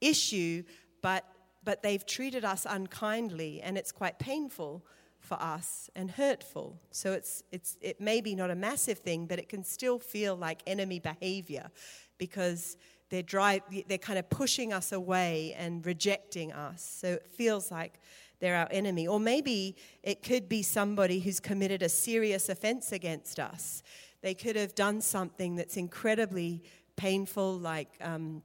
issue, 0.02 0.64
but, 1.02 1.26
but 1.64 1.82
they've 1.82 2.06
treated 2.06 2.46
us 2.46 2.66
unkindly, 2.70 3.62
and 3.62 3.78
it's 3.78 3.92
quite 3.92 4.20
painful 4.20 4.86
for 5.20 5.42
us 5.42 5.90
and 5.96 6.12
hurtful. 6.12 6.80
So 6.92 7.14
it's, 7.14 7.44
it's, 7.52 7.78
it 7.82 8.00
may 8.00 8.22
be 8.22 8.36
not 8.36 8.52
a 8.52 8.56
massive 8.56 9.00
thing, 9.00 9.26
but 9.26 9.40
it 9.40 9.50
can 9.50 9.64
still 9.64 9.98
feel 9.98 10.36
like 10.36 10.62
enemy 10.68 11.00
behavior 11.00 11.70
because 12.18 12.78
they're, 13.10 13.24
drive, 13.24 13.62
they're 13.88 13.98
kind 13.98 14.20
of 14.20 14.30
pushing 14.30 14.74
us 14.74 14.92
away 14.92 15.56
and 15.58 15.86
rejecting 15.86 16.52
us. 16.52 16.98
So 17.02 17.14
it 17.14 17.28
feels 17.32 17.72
like 17.72 18.00
they're 18.40 18.56
our 18.56 18.68
enemy. 18.72 19.08
Or 19.08 19.20
maybe 19.20 19.76
it 20.04 20.24
could 20.24 20.50
be 20.50 20.64
somebody 20.64 21.20
who's 21.20 21.40
committed 21.40 21.82
a 21.82 21.90
serious 21.90 22.50
offense 22.50 22.92
against 22.92 23.40
us. 23.40 23.84
They 24.22 24.34
could 24.34 24.56
have 24.56 24.76
done 24.76 25.02
something 25.02 25.56
that's 25.56 25.78
incredibly 25.78 26.64
painful, 26.96 27.58
like 27.60 27.90
um, 28.02 28.42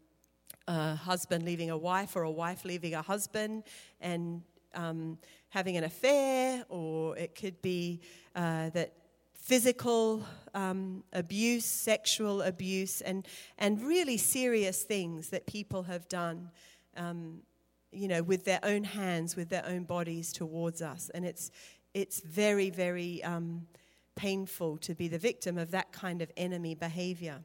a 0.69 0.95
husband 0.95 1.45
leaving 1.45 1.71
a 1.71 1.77
wife 1.77 2.17
or 2.17 2.23
a 2.23 2.31
wife 2.31 2.65
leaving 2.65 2.95
a 2.95 3.03
husband 3.03 3.65
and 4.01 4.43
um, 4.75 5.19
having 5.49 5.77
an 5.77 5.85
affair, 5.85 6.65
or 6.69 7.17
it 7.17 7.35
could 7.35 7.61
be 7.63 8.01
uh, 8.37 8.71
that 8.71 8.93
physical 9.51 10.25
um, 10.55 11.03
abuse, 11.13 11.65
sexual 11.65 12.41
abuse, 12.43 13.01
and, 13.01 13.27
and 13.59 13.83
really 13.83 14.17
serious 14.17 14.85
things 14.85 15.31
that 15.31 15.45
people 15.45 15.83
have 15.83 16.09
done, 16.09 16.49
um, 16.97 17.41
you 17.91 18.07
know, 18.07 18.23
with 18.23 18.45
their 18.45 18.61
own 18.63 18.85
hands, 18.85 19.35
with 19.35 19.49
their 19.49 19.67
own 19.67 19.83
bodies 19.83 20.33
towards 20.33 20.81
us. 20.81 21.11
And 21.15 21.25
it's, 21.25 21.51
it's 21.95 22.21
very, 22.21 22.71
very 22.71 23.25
um, 23.25 23.67
painful 24.15 24.77
to 24.77 24.95
be 24.95 25.09
the 25.09 25.19
victim 25.19 25.59
of 25.59 25.73
that 25.73 25.91
kind 25.91 26.23
of 26.23 26.31
enemy 26.37 26.77
behavior. 26.77 27.41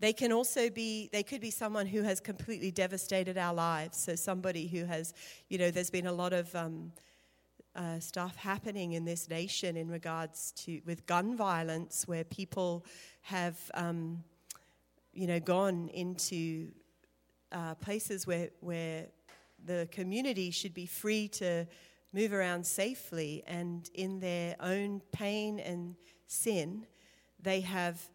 They 0.00 0.12
can 0.12 0.32
also 0.32 0.68
be, 0.68 1.08
they 1.12 1.22
could 1.22 1.40
be 1.40 1.52
someone 1.52 1.86
who 1.86 2.02
has 2.02 2.18
completely 2.18 2.72
devastated 2.72 3.38
our 3.38 3.54
lives. 3.54 3.98
So 3.98 4.16
somebody 4.16 4.66
who 4.66 4.84
has, 4.86 5.14
you 5.48 5.58
know, 5.58 5.70
there's 5.70 5.90
been 5.90 6.08
a 6.08 6.12
lot 6.12 6.32
of, 6.32 6.52
um, 6.56 6.90
uh, 7.74 7.98
stuff 7.98 8.36
happening 8.36 8.92
in 8.92 9.04
this 9.04 9.28
nation 9.28 9.76
in 9.76 9.88
regards 9.88 10.52
to 10.52 10.80
with 10.84 11.06
gun 11.06 11.36
violence, 11.36 12.06
where 12.06 12.24
people 12.24 12.84
have, 13.22 13.58
um, 13.74 14.22
you 15.12 15.26
know, 15.26 15.40
gone 15.40 15.88
into 15.94 16.68
uh, 17.50 17.74
places 17.76 18.26
where 18.26 18.50
where 18.60 19.06
the 19.64 19.88
community 19.90 20.50
should 20.50 20.74
be 20.74 20.86
free 20.86 21.28
to 21.28 21.66
move 22.12 22.32
around 22.32 22.66
safely, 22.66 23.42
and 23.46 23.88
in 23.94 24.20
their 24.20 24.54
own 24.60 25.00
pain 25.12 25.58
and 25.58 25.96
sin, 26.26 26.86
they 27.40 27.60
have 27.60 28.08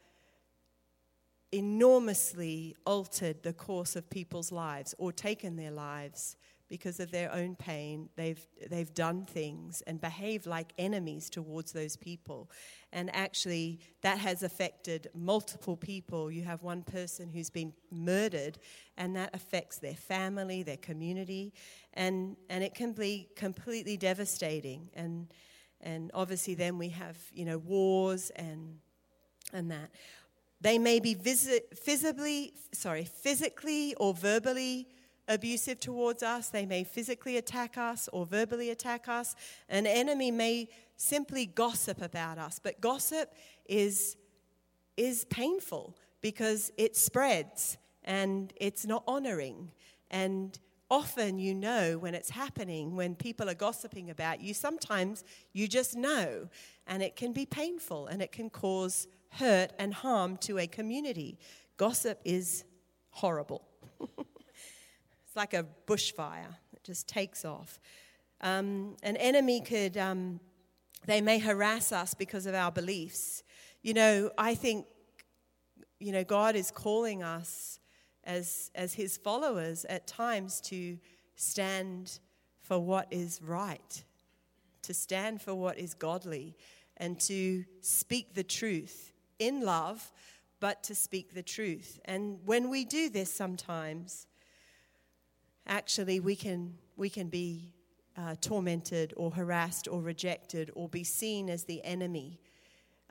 enormously 1.52 2.76
altered 2.86 3.42
the 3.42 3.54
course 3.54 3.96
of 3.96 4.10
people's 4.10 4.52
lives 4.52 4.94
or 4.98 5.12
taken 5.12 5.56
their 5.56 5.72
lives 5.72 6.36
because 6.70 7.00
of 7.00 7.12
their 7.12 7.34
own 7.34 7.56
pain, 7.56 8.10
they've, 8.16 8.46
they've 8.70 8.94
done 8.94 9.26
things 9.26 9.82
and 9.88 10.02
behaved 10.02 10.46
like 10.46 10.74
enemies 10.78 11.30
towards 11.30 11.72
those 11.72 11.96
people. 11.96 12.50
And 12.92 13.14
actually, 13.16 13.80
that 14.02 14.18
has 14.20 14.44
affected 14.44 15.10
multiple 15.14 15.78
people. 15.78 16.30
You 16.32 16.44
have 16.44 16.64
one 16.64 16.84
person 16.84 17.30
who's 17.30 17.50
been 17.50 17.74
murdered, 17.92 18.60
and 18.98 19.16
that 19.16 19.34
affects 19.34 19.78
their 19.78 19.96
family, 19.96 20.64
their 20.64 20.78
community, 20.78 21.54
and, 21.94 22.36
and 22.50 22.64
it 22.64 22.74
can 22.74 22.94
be 22.94 23.30
completely 23.36 23.98
devastating. 23.98 24.90
And, 24.94 25.28
and 25.82 26.12
obviously, 26.14 26.56
then 26.56 26.78
we 26.78 26.90
have, 26.90 27.18
you 27.34 27.46
know, 27.46 27.58
wars 27.58 28.30
and, 28.36 28.80
and 29.54 29.72
that. 29.72 29.92
They 30.60 30.80
may 30.80 31.00
be 31.00 31.14
visit, 31.14 31.78
visibly, 31.86 32.54
sorry, 32.74 33.06
physically 33.06 33.94
or 33.96 34.14
verbally 34.14 34.88
abusive 35.28 35.80
towards 35.80 36.24
us. 36.24 36.50
They 36.50 36.66
may 36.66 36.84
physically 36.84 37.38
attack 37.38 37.78
us 37.78 38.10
or 38.12 38.26
verbally 38.26 38.70
attack 38.70 39.08
us. 39.08 39.36
An 39.70 39.86
enemy 39.86 40.32
may 40.32 40.70
simply 40.96 41.46
gossip 41.46 42.02
about 42.02 42.38
us, 42.38 42.60
but 42.62 42.82
gossip 42.82 43.34
is, 43.66 44.18
is 44.96 45.26
painful 45.26 45.96
because 46.22 46.72
it 46.78 46.96
spreads 46.96 47.78
and 48.04 48.54
it's 48.56 48.86
not 48.86 49.04
honoring. 49.08 49.72
And 50.10 50.58
often 50.90 51.38
you 51.38 51.54
know 51.54 51.98
when 51.98 52.16
it's 52.16 52.30
happening, 52.30 52.96
when 52.96 53.16
people 53.16 53.50
are 53.50 53.54
gossiping 53.54 54.10
about 54.10 54.42
you, 54.42 54.54
sometimes 54.54 55.24
you 55.54 55.68
just 55.68 55.96
know. 55.96 56.50
And 56.88 57.04
it 57.04 57.16
can 57.16 57.34
be 57.34 57.46
painful 57.46 58.08
and 58.08 58.22
it 58.22 58.32
can 58.32 58.50
cause 58.50 59.08
hurt 59.32 59.74
and 59.78 59.94
harm 59.94 60.38
to 60.38 60.58
a 60.58 60.68
community. 60.68 61.38
Gossip 61.76 62.20
is 62.24 62.64
horrible. 63.10 63.68
like 65.38 65.54
a 65.54 65.66
bushfire, 65.86 66.56
it 66.74 66.84
just 66.84 67.08
takes 67.08 67.46
off. 67.46 67.80
Um, 68.42 68.98
an 69.04 69.16
enemy 69.16 69.62
could, 69.62 69.96
um, 69.96 70.40
they 71.06 71.22
may 71.22 71.40
harass 71.40 71.92
us 71.92 72.14
because 72.14 72.46
of 72.46 72.54
our 72.54 72.72
beliefs. 72.72 73.44
You 73.82 73.94
know, 73.94 74.32
I 74.38 74.56
think, 74.56 74.86
you 76.00 76.12
know, 76.12 76.24
God 76.24 76.56
is 76.56 76.72
calling 76.72 77.24
us 77.24 77.80
as, 78.26 78.70
as 78.76 78.94
his 78.94 79.16
followers 79.18 79.86
at 79.86 80.06
times 80.06 80.60
to 80.62 80.98
stand 81.36 82.20
for 82.60 82.78
what 82.78 83.08
is 83.12 83.42
right, 83.42 84.04
to 84.82 84.94
stand 84.94 85.42
for 85.42 85.56
what 85.56 85.78
is 85.78 85.94
godly, 85.94 86.58
and 86.98 87.20
to 87.22 87.64
speak 87.82 88.34
the 88.34 88.44
truth 88.44 89.14
in 89.40 89.62
love, 89.62 90.12
but 90.60 90.84
to 90.84 90.96
speak 90.96 91.34
the 91.34 91.44
truth. 91.44 92.00
And 92.06 92.40
when 92.46 92.70
we 92.70 92.84
do 92.84 93.10
this 93.10 93.32
sometimes, 93.32 94.28
actually 95.68 96.20
we 96.20 96.36
can, 96.36 96.76
we 96.96 97.10
can 97.10 97.30
be 97.30 97.74
uh, 98.18 98.36
tormented 98.42 99.14
or 99.16 99.32
harassed 99.32 99.88
or 99.88 100.02
rejected 100.02 100.72
or 100.74 100.90
be 100.90 101.04
seen 101.04 101.50
as 101.50 101.66
the 101.66 101.84
enemy. 101.84 102.40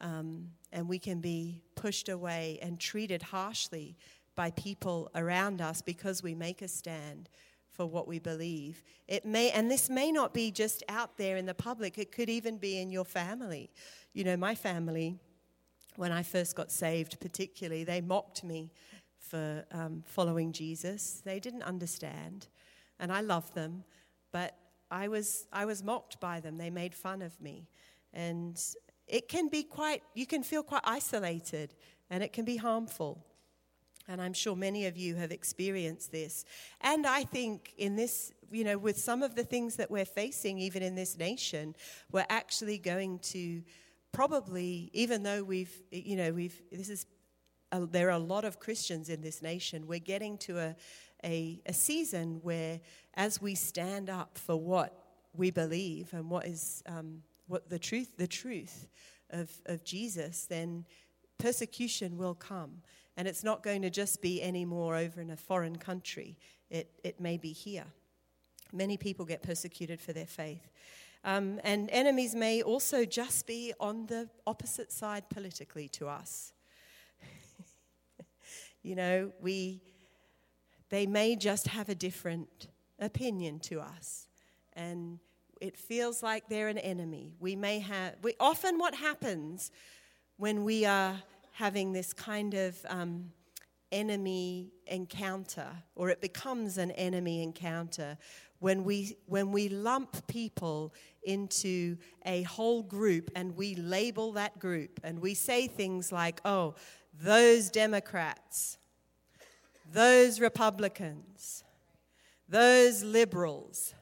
Um, 0.00 0.48
and 0.72 0.88
we 0.88 0.98
can 0.98 1.20
be 1.20 1.62
pushed 1.74 2.08
away 2.08 2.58
and 2.60 2.78
treated 2.78 3.22
harshly 3.22 3.96
by 4.34 4.50
people 4.50 5.10
around 5.14 5.60
us 5.60 5.80
because 5.80 6.22
we 6.22 6.34
make 6.34 6.60
a 6.60 6.68
stand 6.68 7.30
for 7.72 7.86
what 7.86 8.08
we 8.08 8.18
believe. 8.18 8.82
It 9.06 9.24
may, 9.24 9.50
and 9.50 9.70
this 9.70 9.88
may 9.88 10.10
not 10.10 10.34
be 10.34 10.50
just 10.50 10.82
out 10.88 11.16
there 11.16 11.36
in 11.36 11.46
the 11.46 11.54
public, 11.54 11.98
it 11.98 12.10
could 12.10 12.28
even 12.28 12.56
be 12.58 12.80
in 12.80 12.90
your 12.90 13.04
family. 13.04 13.70
You 14.12 14.24
know, 14.24 14.36
my 14.36 14.54
family, 14.54 15.18
when 15.96 16.12
I 16.12 16.22
first 16.22 16.56
got 16.56 16.70
saved, 16.70 17.20
particularly, 17.20 17.84
they 17.84 18.00
mocked 18.00 18.44
me 18.44 18.70
for 19.30 19.64
um, 19.72 20.02
following 20.06 20.52
Jesus. 20.52 21.22
They 21.24 21.40
didn't 21.40 21.62
understand, 21.62 22.48
and 22.98 23.12
I 23.12 23.20
loved 23.20 23.54
them, 23.54 23.84
but 24.32 24.56
I 24.90 25.08
was, 25.08 25.46
I 25.52 25.64
was 25.64 25.82
mocked 25.82 26.20
by 26.20 26.40
them. 26.40 26.56
They 26.56 26.70
made 26.70 26.94
fun 26.94 27.22
of 27.22 27.40
me. 27.40 27.68
And 28.12 28.60
it 29.06 29.28
can 29.28 29.48
be 29.48 29.62
quite, 29.62 30.02
you 30.14 30.26
can 30.26 30.42
feel 30.42 30.62
quite 30.62 30.82
isolated, 30.84 31.74
and 32.10 32.22
it 32.22 32.32
can 32.32 32.44
be 32.44 32.56
harmful. 32.56 33.24
And 34.08 34.22
I'm 34.22 34.32
sure 34.32 34.54
many 34.54 34.86
of 34.86 34.96
you 34.96 35.16
have 35.16 35.32
experienced 35.32 36.12
this. 36.12 36.44
And 36.80 37.06
I 37.06 37.24
think 37.24 37.74
in 37.76 37.96
this, 37.96 38.32
you 38.52 38.62
know, 38.62 38.78
with 38.78 38.98
some 38.98 39.22
of 39.22 39.34
the 39.34 39.42
things 39.42 39.76
that 39.76 39.90
we're 39.90 40.04
facing, 40.04 40.58
even 40.58 40.82
in 40.82 40.94
this 40.94 41.18
nation, 41.18 41.74
we're 42.12 42.26
actually 42.28 42.78
going 42.78 43.18
to 43.18 43.62
probably, 44.12 44.90
even 44.92 45.24
though 45.24 45.42
we've, 45.42 45.82
you 45.90 46.16
know, 46.16 46.32
we've, 46.32 46.62
this 46.70 46.88
is, 46.88 47.06
there 47.72 48.08
are 48.08 48.12
a 48.12 48.18
lot 48.18 48.44
of 48.44 48.58
Christians 48.58 49.08
in 49.08 49.20
this 49.20 49.42
nation, 49.42 49.86
we're 49.86 49.98
getting 49.98 50.38
to 50.38 50.58
a, 50.58 50.76
a, 51.24 51.60
a 51.66 51.72
season 51.72 52.40
where 52.42 52.80
as 53.14 53.40
we 53.40 53.54
stand 53.54 54.08
up 54.10 54.38
for 54.38 54.56
what 54.56 55.04
we 55.34 55.50
believe 55.50 56.12
and 56.12 56.30
what 56.30 56.46
is 56.46 56.82
um, 56.86 57.22
what 57.46 57.68
the 57.68 57.78
truth, 57.78 58.16
the 58.16 58.26
truth 58.26 58.88
of, 59.30 59.50
of 59.66 59.84
Jesus, 59.84 60.46
then 60.46 60.84
persecution 61.38 62.16
will 62.16 62.34
come. 62.34 62.82
And 63.16 63.26
it's 63.26 63.44
not 63.44 63.62
going 63.62 63.82
to 63.82 63.90
just 63.90 64.20
be 64.20 64.42
any 64.42 64.64
more 64.64 64.96
over 64.96 65.20
in 65.20 65.30
a 65.30 65.36
foreign 65.36 65.76
country, 65.76 66.38
it, 66.70 66.90
it 67.04 67.20
may 67.20 67.36
be 67.36 67.52
here. 67.52 67.84
Many 68.72 68.96
people 68.96 69.24
get 69.24 69.42
persecuted 69.42 70.00
for 70.00 70.12
their 70.12 70.26
faith. 70.26 70.68
Um, 71.24 71.60
and 71.64 71.88
enemies 71.90 72.34
may 72.34 72.62
also 72.62 73.04
just 73.04 73.46
be 73.46 73.72
on 73.80 74.06
the 74.06 74.28
opposite 74.46 74.92
side 74.92 75.28
politically 75.30 75.88
to 75.90 76.08
us. 76.08 76.52
You 78.86 78.94
know, 78.94 79.32
we, 79.40 79.82
they 80.90 81.06
may 81.06 81.34
just 81.34 81.66
have 81.66 81.88
a 81.88 81.94
different 81.94 82.68
opinion 83.00 83.58
to 83.58 83.80
us. 83.80 84.28
And 84.74 85.18
it 85.60 85.76
feels 85.76 86.22
like 86.22 86.48
they're 86.48 86.68
an 86.68 86.78
enemy. 86.78 87.34
We 87.40 87.56
may 87.56 87.80
have, 87.80 88.14
we, 88.22 88.34
often 88.38 88.78
what 88.78 88.94
happens 88.94 89.72
when 90.36 90.62
we 90.62 90.84
are 90.84 91.20
having 91.50 91.92
this 91.92 92.12
kind 92.12 92.54
of 92.54 92.78
um, 92.88 93.32
enemy 93.90 94.70
encounter, 94.86 95.68
or 95.96 96.10
it 96.10 96.20
becomes 96.20 96.78
an 96.78 96.92
enemy 96.92 97.42
encounter, 97.42 98.16
when 98.60 98.84
we, 98.84 99.16
when 99.26 99.50
we 99.50 99.68
lump 99.68 100.26
people 100.28 100.94
into 101.24 101.96
a 102.24 102.42
whole 102.42 102.82
group 102.82 103.30
and 103.34 103.56
we 103.56 103.74
label 103.74 104.32
that 104.32 104.58
group 104.60 105.00
and 105.02 105.18
we 105.18 105.34
say 105.34 105.66
things 105.66 106.12
like, 106.12 106.40
oh, 106.44 106.74
those 107.20 107.70
Democrats, 107.70 108.78
those 109.92 110.40
Republicans, 110.40 111.64
those 112.48 113.02
liberals, 113.02 113.94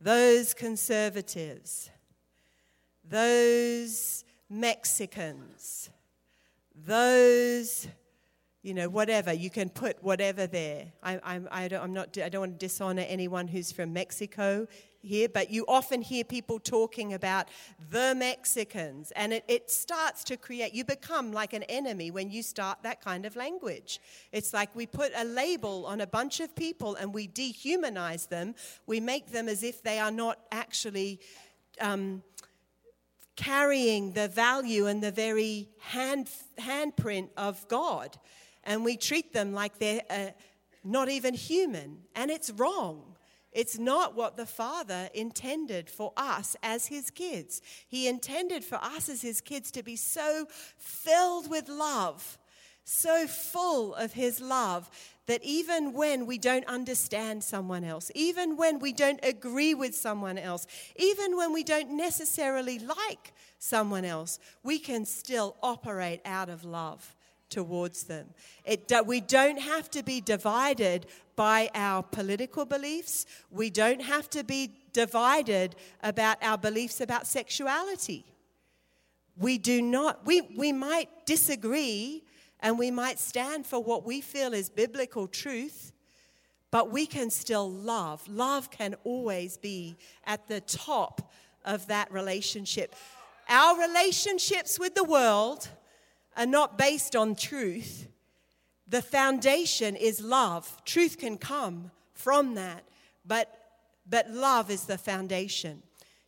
those 0.00 0.54
conservatives, 0.54 1.90
those 3.04 4.24
Mexicans, 4.48 5.90
those, 6.74 7.88
you 8.62 8.74
know, 8.74 8.88
whatever. 8.88 9.32
You 9.32 9.50
can 9.50 9.68
put 9.68 10.02
whatever 10.02 10.46
there. 10.46 10.92
I, 11.02 11.20
I'm, 11.22 11.48
I 11.50 11.68
don't, 11.68 11.82
I'm 11.82 11.92
not, 11.92 12.18
I 12.18 12.28
don't 12.28 12.40
want 12.40 12.60
to 12.60 12.66
dishonor 12.66 13.04
anyone 13.08 13.48
who's 13.48 13.72
from 13.72 13.92
Mexico 13.92 14.66
here, 15.04 15.28
but 15.28 15.50
you 15.50 15.64
often 15.68 16.02
hear 16.02 16.24
people 16.24 16.58
talking 16.58 17.14
about 17.14 17.48
the 17.90 18.14
Mexicans, 18.16 19.12
and 19.16 19.32
it, 19.32 19.44
it, 19.48 19.70
starts 19.70 20.24
to 20.24 20.36
create, 20.36 20.74
you 20.74 20.84
become 20.84 21.32
like 21.32 21.52
an 21.52 21.62
enemy 21.64 22.10
when 22.10 22.30
you 22.30 22.42
start 22.42 22.78
that 22.82 23.00
kind 23.00 23.26
of 23.26 23.36
language. 23.36 24.00
It's 24.32 24.52
like 24.52 24.74
we 24.74 24.86
put 24.86 25.12
a 25.16 25.24
label 25.24 25.86
on 25.86 26.00
a 26.00 26.06
bunch 26.06 26.40
of 26.40 26.54
people 26.54 26.94
and 26.96 27.12
we 27.12 27.28
dehumanize 27.28 28.28
them. 28.28 28.54
We 28.86 29.00
make 29.00 29.30
them 29.30 29.48
as 29.48 29.62
if 29.62 29.82
they 29.82 29.98
are 29.98 30.10
not 30.10 30.38
actually. 30.52 31.20
Um, 31.80 32.22
carrying 33.36 34.12
the 34.12 34.28
value 34.28 34.86
and 34.86 35.02
the 35.02 35.10
very 35.10 35.68
hand, 35.80 36.30
handprint 36.58 37.28
of 37.36 37.66
God. 37.66 38.16
And 38.62 38.84
we 38.84 38.96
treat 38.96 39.32
them 39.32 39.52
like 39.52 39.78
they're 39.78 40.02
uh, 40.08 40.26
not 40.84 41.08
even 41.08 41.34
human. 41.34 41.98
And 42.14 42.30
it's 42.30 42.50
wrong. 42.50 43.13
It's 43.54 43.78
not 43.78 44.16
what 44.16 44.36
the 44.36 44.46
Father 44.46 45.08
intended 45.14 45.88
for 45.88 46.12
us 46.16 46.56
as 46.62 46.88
His 46.88 47.10
kids. 47.10 47.62
He 47.86 48.08
intended 48.08 48.64
for 48.64 48.76
us 48.76 49.08
as 49.08 49.22
His 49.22 49.40
kids 49.40 49.70
to 49.70 49.82
be 49.82 49.94
so 49.94 50.46
filled 50.76 51.48
with 51.48 51.68
love, 51.68 52.36
so 52.82 53.28
full 53.28 53.94
of 53.94 54.12
His 54.12 54.40
love, 54.40 54.90
that 55.26 55.42
even 55.42 55.92
when 55.92 56.26
we 56.26 56.36
don't 56.36 56.66
understand 56.66 57.44
someone 57.44 57.84
else, 57.84 58.10
even 58.14 58.56
when 58.56 58.80
we 58.80 58.92
don't 58.92 59.20
agree 59.22 59.72
with 59.72 59.94
someone 59.94 60.36
else, 60.36 60.66
even 60.96 61.36
when 61.36 61.52
we 61.52 61.62
don't 61.62 61.96
necessarily 61.96 62.80
like 62.80 63.32
someone 63.58 64.04
else, 64.04 64.38
we 64.62 64.78
can 64.78 65.06
still 65.06 65.56
operate 65.62 66.20
out 66.24 66.48
of 66.48 66.64
love 66.64 67.13
towards 67.54 68.02
them. 68.04 68.26
It, 68.64 68.90
we 69.06 69.20
don't 69.20 69.60
have 69.60 69.88
to 69.92 70.02
be 70.02 70.20
divided 70.20 71.06
by 71.36 71.70
our 71.72 72.02
political 72.02 72.64
beliefs. 72.64 73.26
We 73.50 73.70
don't 73.70 74.02
have 74.02 74.28
to 74.30 74.42
be 74.42 74.72
divided 74.92 75.76
about 76.02 76.38
our 76.42 76.58
beliefs 76.58 77.00
about 77.00 77.28
sexuality. 77.28 78.24
We 79.36 79.58
do 79.58 79.80
not, 79.80 80.26
we, 80.26 80.40
we 80.56 80.72
might 80.72 81.08
disagree 81.26 82.24
and 82.58 82.76
we 82.76 82.90
might 82.90 83.20
stand 83.20 83.66
for 83.66 83.80
what 83.80 84.04
we 84.04 84.20
feel 84.20 84.52
is 84.52 84.68
biblical 84.68 85.28
truth, 85.28 85.92
but 86.72 86.90
we 86.90 87.06
can 87.06 87.30
still 87.30 87.70
love. 87.70 88.26
Love 88.26 88.68
can 88.70 88.96
always 89.04 89.56
be 89.56 89.96
at 90.24 90.48
the 90.48 90.60
top 90.60 91.32
of 91.64 91.86
that 91.86 92.10
relationship. 92.10 92.96
Our 93.48 93.78
relationships 93.80 94.78
with 94.78 94.94
the 94.96 95.04
world 95.04 95.68
are 96.36 96.46
not 96.46 96.78
based 96.78 97.14
on 97.14 97.34
truth. 97.34 98.08
The 98.86 99.02
foundation 99.02 99.96
is 99.96 100.20
love. 100.20 100.82
Truth 100.84 101.18
can 101.18 101.38
come 101.38 101.90
from 102.12 102.54
that, 102.54 102.84
but, 103.24 103.48
but 104.08 104.30
love 104.30 104.70
is 104.70 104.84
the 104.84 104.98
foundation. 104.98 105.82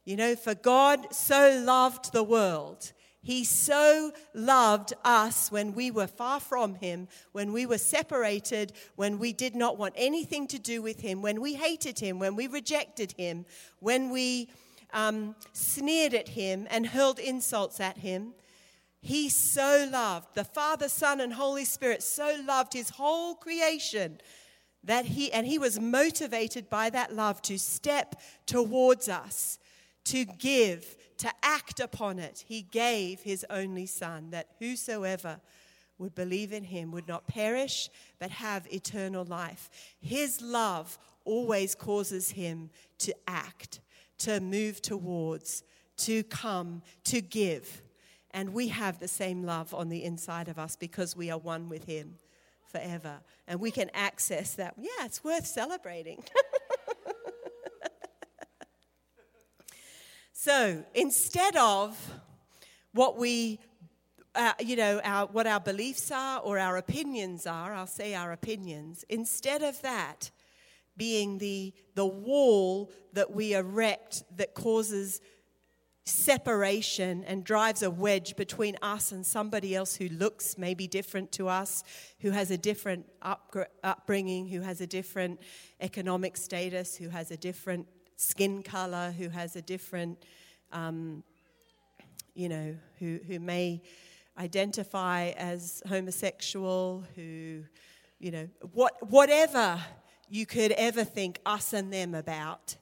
You 0.05 0.16
know, 0.16 0.37
for 0.37 0.55
God 0.55 1.12
so 1.12 1.61
loved 1.64 2.12
the 2.12 2.23
world. 2.23 2.92
He 3.27 3.42
so 3.42 4.12
loved 4.35 4.92
us 5.05 5.51
when 5.51 5.75
we 5.75 5.90
were 5.90 6.07
far 6.07 6.38
from 6.38 6.77
Him, 6.77 7.09
when 7.33 7.53
we 7.53 7.66
were 7.66 7.77
separated, 7.77 8.73
when 8.95 9.19
we 9.19 9.33
did 9.33 9.57
not 9.57 9.77
want 9.77 9.95
anything 9.97 10.47
to 10.47 10.61
do 10.61 10.81
with 10.81 11.01
Him, 11.01 11.23
when 11.23 11.40
we 11.40 11.55
hated 11.55 11.99
Him, 11.99 12.21
when 12.21 12.37
we 12.37 12.47
rejected 12.47 13.14
Him, 13.19 13.45
when 13.81 14.11
we 14.11 14.49
um, 14.92 15.35
sneered 15.53 16.14
at 16.14 16.29
Him 16.29 16.69
and 16.71 16.87
hurled 16.87 17.19
insults 17.19 17.81
at 17.81 17.99
Him. 17.99 18.33
He 19.07 19.29
so 19.29 19.88
loved, 19.92 20.35
the 20.35 20.42
Father, 20.42 20.88
Son, 20.88 21.21
and 21.21 21.33
Holy 21.33 21.64
Spirit 21.64 22.03
so 22.03 22.40
loved 22.45 22.73
his 22.73 22.90
whole 22.90 23.37
creation 23.37 24.19
that 24.83 25.07
he, 25.07 25.33
and 25.33 25.47
he 25.47 25.61
was 25.61 25.79
motivated 25.79 26.69
by 26.69 26.90
that 26.90 27.14
love 27.14 27.40
to 27.42 27.57
step 27.57 28.21
towards 28.47 29.09
us, 29.09 29.61
to 30.07 30.25
give, 30.25 30.97
to 31.19 31.31
act 31.45 31.79
upon 31.79 32.19
it. 32.19 32.45
He 32.49 32.62
gave 32.62 33.21
his 33.21 33.47
only 33.49 33.87
Son 33.87 34.31
that 34.31 34.49
whosoever 34.59 35.40
would 35.99 36.16
believe 36.16 36.53
in 36.53 36.64
him 36.64 36.90
would 36.90 37.07
not 37.07 37.29
perish 37.29 37.88
but 38.19 38.33
have 38.33 38.66
eternal 38.73 39.25
life. 39.25 39.71
His 40.01 40.42
love 40.42 40.99
always 41.25 41.77
causes 41.77 42.33
him 42.33 42.71
to 42.99 43.14
act, 43.29 43.79
to 44.19 44.40
move 44.40 44.83
towards, 44.83 45.62
to 45.99 46.25
come, 46.25 46.83
to 47.05 47.21
give. 47.21 47.83
And 48.37 48.53
we 48.53 48.68
have 48.68 49.01
the 49.01 49.09
same 49.09 49.44
love 49.44 49.72
on 49.72 49.88
the 49.88 50.05
inside 50.05 50.49
of 50.49 50.59
us 50.59 50.77
because 50.77 51.16
we 51.16 51.31
are 51.31 51.38
one 51.38 51.70
with 51.70 51.87
Him 51.87 52.18
forever. 52.70 53.20
And 53.49 53.61
we 53.61 53.70
can 53.70 53.90
access 53.94 54.55
that. 54.57 54.75
Yeah, 54.77 55.07
it's 55.07 55.25
worth 55.25 55.46
celebrating. 55.46 56.22
so 60.35 60.85
instead 60.94 61.57
of 61.57 61.99
what 62.92 63.16
we 63.16 63.59
uh, 64.35 64.53
you 64.61 64.77
know, 64.77 65.01
our, 65.03 65.29
what 65.29 65.46
our 65.46 65.61
beliefs 65.61 66.11
are 66.11 66.38
or 66.40 66.59
our 66.59 66.77
opinions 66.77 67.46
are, 67.46 67.72
I'll 67.72 67.87
say 67.87 68.14
our 68.14 68.33
opinions, 68.33 69.03
instead 69.09 69.62
of 69.62 69.81
that 69.81 70.31
being 70.94 71.38
the, 71.38 71.72
the 71.94 72.05
wall 72.05 72.92
that 73.14 73.31
we 73.31 73.55
erect 73.55 74.25
that 74.37 74.53
causes 74.53 75.22
separation 76.07 77.25
and 77.25 77.42
drives 77.42 77.83
a 77.83 77.90
wedge 77.90 78.37
between 78.37 78.77
us 78.81 79.11
and 79.11 79.27
somebody 79.27 79.75
else 79.75 79.97
who 79.97 80.09
looks 80.09 80.57
maybe 80.57 80.87
different 80.87 81.33
to 81.33 81.49
us, 81.49 81.83
who 82.21 82.31
has 82.31 82.53
a 82.53 82.57
different 82.57 83.05
upbringing, 83.83 84.47
who 84.47 84.61
has 84.61 84.81
a 84.81 84.87
different 84.87 85.40
economic 85.81 86.37
status, 86.37 86.97
who 86.97 87.09
has 87.09 87.33
a 87.33 87.37
different 87.37 87.88
skin 88.14 88.62
color, 88.62 89.12
who 89.19 89.29
has 89.29 89.57
a 89.57 89.62
different, 89.62 90.23
um, 90.73 91.25
you 92.35 92.49
know, 92.49 92.77
who, 93.01 93.19
who 93.27 93.40
may 93.40 93.83
identify 94.38 95.31
as 95.31 95.83
homosexual, 95.88 97.05
who, 97.16 97.64
you 98.21 98.31
know, 98.31 98.49
what, 98.73 98.95
whatever 99.11 99.81
you 100.29 100.47
could 100.47 100.71
ever 100.73 101.03
think 101.03 101.40
us 101.45 101.73
and 101.73 101.92
them 101.92 102.14
about 102.14 102.77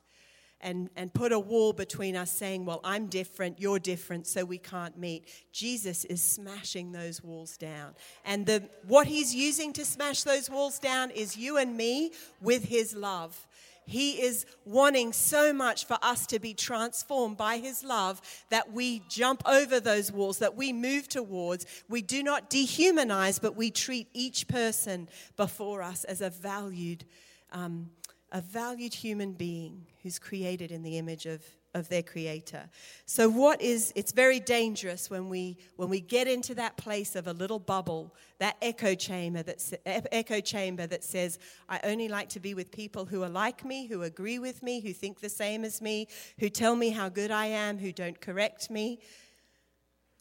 and, 0.64 0.88
and 0.96 1.12
put 1.12 1.30
a 1.30 1.38
wall 1.38 1.72
between 1.72 2.16
us 2.16 2.32
saying, 2.32 2.64
Well, 2.64 2.80
I'm 2.82 3.06
different, 3.06 3.60
you're 3.60 3.78
different, 3.78 4.26
so 4.26 4.44
we 4.44 4.58
can't 4.58 4.98
meet. 4.98 5.26
Jesus 5.52 6.04
is 6.06 6.22
smashing 6.22 6.90
those 6.90 7.22
walls 7.22 7.56
down. 7.56 7.94
And 8.24 8.46
the, 8.46 8.64
what 8.88 9.06
he's 9.06 9.34
using 9.34 9.72
to 9.74 9.84
smash 9.84 10.24
those 10.24 10.50
walls 10.50 10.78
down 10.80 11.10
is 11.10 11.36
you 11.36 11.58
and 11.58 11.76
me 11.76 12.12
with 12.40 12.64
his 12.64 12.96
love. 12.96 13.46
He 13.86 14.22
is 14.22 14.46
wanting 14.64 15.12
so 15.12 15.52
much 15.52 15.86
for 15.86 15.98
us 16.00 16.26
to 16.28 16.38
be 16.38 16.54
transformed 16.54 17.36
by 17.36 17.58
His 17.58 17.84
love 17.84 18.22
that 18.48 18.72
we 18.72 19.02
jump 19.10 19.42
over 19.46 19.78
those 19.78 20.10
walls, 20.10 20.38
that 20.38 20.56
we 20.56 20.72
move 20.72 21.06
towards. 21.06 21.66
We 21.86 22.00
do 22.00 22.22
not 22.22 22.48
dehumanize, 22.48 23.42
but 23.42 23.56
we 23.56 23.70
treat 23.70 24.08
each 24.14 24.48
person 24.48 25.10
before 25.36 25.82
us 25.82 26.04
as 26.04 26.22
a 26.22 26.30
valued 26.30 27.04
um, 27.52 27.90
a 28.34 28.40
valued 28.40 28.92
human 28.92 29.32
being 29.32 29.86
who's 30.02 30.18
created 30.18 30.72
in 30.72 30.82
the 30.82 30.98
image 30.98 31.24
of, 31.24 31.40
of 31.72 31.88
their 31.88 32.02
creator. 32.02 32.68
So 33.06 33.28
what 33.28 33.62
is 33.62 33.92
it's 33.94 34.10
very 34.10 34.40
dangerous 34.40 35.08
when 35.08 35.28
we 35.28 35.56
when 35.76 35.88
we 35.88 36.00
get 36.00 36.26
into 36.26 36.52
that 36.56 36.76
place 36.76 37.14
of 37.14 37.28
a 37.28 37.32
little 37.32 37.60
bubble, 37.60 38.12
that 38.40 38.56
echo 38.60 38.96
chamber 38.96 39.44
that 39.44 39.62
echo 39.86 40.40
chamber 40.40 40.84
that 40.88 41.04
says 41.04 41.38
I 41.68 41.78
only 41.84 42.08
like 42.08 42.28
to 42.30 42.40
be 42.40 42.54
with 42.54 42.72
people 42.72 43.04
who 43.04 43.22
are 43.22 43.28
like 43.28 43.64
me, 43.64 43.86
who 43.86 44.02
agree 44.02 44.40
with 44.40 44.64
me, 44.64 44.80
who 44.80 44.92
think 44.92 45.20
the 45.20 45.28
same 45.28 45.64
as 45.64 45.80
me, 45.80 46.08
who 46.40 46.48
tell 46.48 46.74
me 46.74 46.90
how 46.90 47.08
good 47.08 47.30
I 47.30 47.46
am, 47.46 47.78
who 47.78 47.92
don't 47.92 48.20
correct 48.20 48.68
me. 48.68 48.98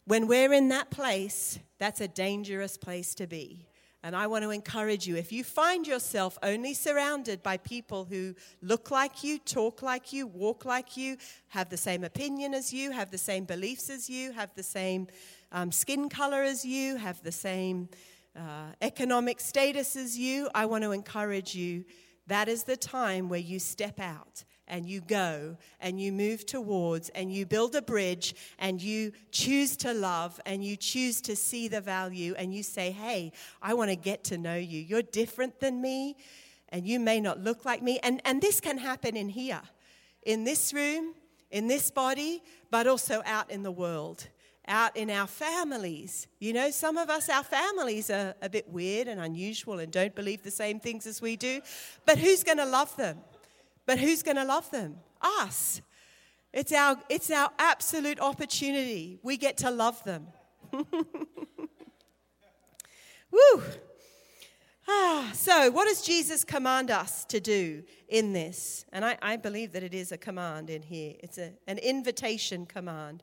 When 0.06 0.28
we're 0.28 0.52
in 0.52 0.68
that 0.68 0.90
place, 0.90 1.58
that's 1.78 2.00
a 2.00 2.08
dangerous 2.08 2.76
place 2.76 3.12
to 3.16 3.26
be. 3.26 3.66
And 4.04 4.14
I 4.14 4.26
want 4.26 4.44
to 4.44 4.50
encourage 4.50 5.06
you 5.06 5.16
if 5.16 5.32
you 5.32 5.42
find 5.42 5.86
yourself 5.86 6.38
only 6.42 6.74
surrounded 6.74 7.42
by 7.42 7.56
people 7.56 8.04
who 8.04 8.34
look 8.60 8.90
like 8.90 9.24
you, 9.24 9.38
talk 9.38 9.80
like 9.80 10.12
you, 10.12 10.26
walk 10.26 10.66
like 10.66 10.94
you, 10.94 11.16
have 11.48 11.70
the 11.70 11.78
same 11.78 12.04
opinion 12.04 12.52
as 12.52 12.70
you, 12.70 12.90
have 12.90 13.10
the 13.10 13.16
same 13.16 13.46
beliefs 13.46 13.88
as 13.88 14.10
you, 14.10 14.32
have 14.32 14.50
the 14.54 14.62
same 14.62 15.06
um, 15.52 15.72
skin 15.72 16.10
color 16.10 16.42
as 16.42 16.66
you, 16.66 16.96
have 16.96 17.22
the 17.22 17.32
same 17.32 17.88
uh, 18.36 18.72
economic 18.82 19.40
status 19.40 19.96
as 19.96 20.18
you, 20.18 20.50
I 20.54 20.66
want 20.66 20.84
to 20.84 20.92
encourage 20.92 21.54
you 21.54 21.86
that 22.26 22.48
is 22.48 22.64
the 22.64 22.76
time 22.76 23.28
where 23.28 23.40
you 23.40 23.58
step 23.58 24.00
out 24.00 24.44
and 24.66 24.88
you 24.88 25.00
go 25.00 25.56
and 25.80 26.00
you 26.00 26.10
move 26.10 26.46
towards 26.46 27.10
and 27.10 27.32
you 27.32 27.44
build 27.44 27.74
a 27.74 27.82
bridge 27.82 28.34
and 28.58 28.80
you 28.80 29.12
choose 29.30 29.76
to 29.76 29.92
love 29.92 30.40
and 30.46 30.64
you 30.64 30.76
choose 30.76 31.20
to 31.20 31.36
see 31.36 31.68
the 31.68 31.80
value 31.80 32.34
and 32.38 32.54
you 32.54 32.62
say, 32.62 32.90
Hey, 32.90 33.32
I 33.60 33.74
want 33.74 33.90
to 33.90 33.96
get 33.96 34.24
to 34.24 34.38
know 34.38 34.56
you. 34.56 34.80
You're 34.80 35.02
different 35.02 35.60
than 35.60 35.82
me 35.82 36.16
and 36.70 36.86
you 36.86 36.98
may 36.98 37.20
not 37.20 37.40
look 37.40 37.64
like 37.64 37.82
me. 37.82 38.00
And, 38.02 38.20
and 38.24 38.40
this 38.40 38.60
can 38.60 38.78
happen 38.78 39.16
in 39.16 39.28
here, 39.28 39.62
in 40.22 40.44
this 40.44 40.72
room, 40.72 41.14
in 41.50 41.68
this 41.68 41.90
body, 41.90 42.42
but 42.70 42.86
also 42.86 43.22
out 43.26 43.50
in 43.50 43.62
the 43.62 43.70
world. 43.70 44.28
Out 44.66 44.96
in 44.96 45.10
our 45.10 45.26
families. 45.26 46.26
You 46.38 46.54
know, 46.54 46.70
some 46.70 46.96
of 46.96 47.10
us, 47.10 47.28
our 47.28 47.44
families 47.44 48.08
are 48.08 48.34
a 48.40 48.48
bit 48.48 48.68
weird 48.70 49.08
and 49.08 49.20
unusual 49.20 49.78
and 49.78 49.92
don't 49.92 50.14
believe 50.14 50.42
the 50.42 50.50
same 50.50 50.80
things 50.80 51.06
as 51.06 51.20
we 51.20 51.36
do. 51.36 51.60
But 52.06 52.18
who's 52.18 52.42
going 52.42 52.58
to 52.58 52.64
love 52.64 52.96
them? 52.96 53.18
But 53.86 53.98
who's 53.98 54.22
going 54.22 54.36
to 54.36 54.44
love 54.44 54.70
them? 54.70 54.96
Us. 55.20 55.82
It's 56.52 56.72
our, 56.72 56.96
it's 57.08 57.30
our 57.30 57.50
absolute 57.58 58.20
opportunity. 58.20 59.18
We 59.22 59.36
get 59.36 59.58
to 59.58 59.70
love 59.70 60.02
them. 60.04 60.28
Woo! 63.30 63.62
Ah, 64.86 65.30
so, 65.32 65.70
what 65.70 65.86
does 65.86 66.02
Jesus 66.02 66.44
command 66.44 66.90
us 66.90 67.24
to 67.26 67.40
do 67.40 67.82
in 68.08 68.32
this? 68.32 68.84
And 68.92 69.04
I, 69.04 69.16
I 69.22 69.36
believe 69.36 69.72
that 69.72 69.82
it 69.82 69.94
is 69.94 70.12
a 70.12 70.18
command 70.18 70.68
in 70.68 70.82
here. 70.82 71.14
It's 71.20 71.38
a, 71.38 71.52
an 71.66 71.78
invitation 71.78 72.66
command 72.66 73.22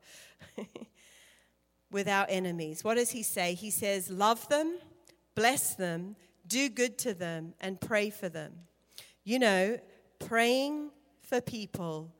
with 1.91 2.07
our 2.07 2.25
enemies. 2.29 2.83
What 2.83 2.95
does 2.95 3.11
he 3.11 3.23
say? 3.23 3.53
He 3.53 3.69
says, 3.69 4.09
Love 4.09 4.47
them, 4.49 4.77
bless 5.35 5.75
them, 5.75 6.15
do 6.47 6.69
good 6.69 6.97
to 6.99 7.13
them, 7.13 7.53
and 7.59 7.79
pray 7.79 8.09
for 8.09 8.29
them. 8.29 8.53
You 9.23 9.39
know, 9.39 9.79
praying 10.19 10.91
for 11.21 11.41
people, 11.41 12.11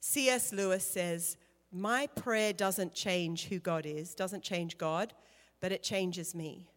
C.S. 0.00 0.52
Lewis 0.52 0.84
says, 0.84 1.36
My 1.70 2.06
prayer 2.06 2.52
doesn't 2.52 2.94
change 2.94 3.48
who 3.48 3.58
God 3.58 3.84
is, 3.86 4.14
doesn't 4.14 4.42
change 4.42 4.78
God, 4.78 5.12
but 5.60 5.72
it 5.72 5.82
changes 5.82 6.34
me. 6.34 6.70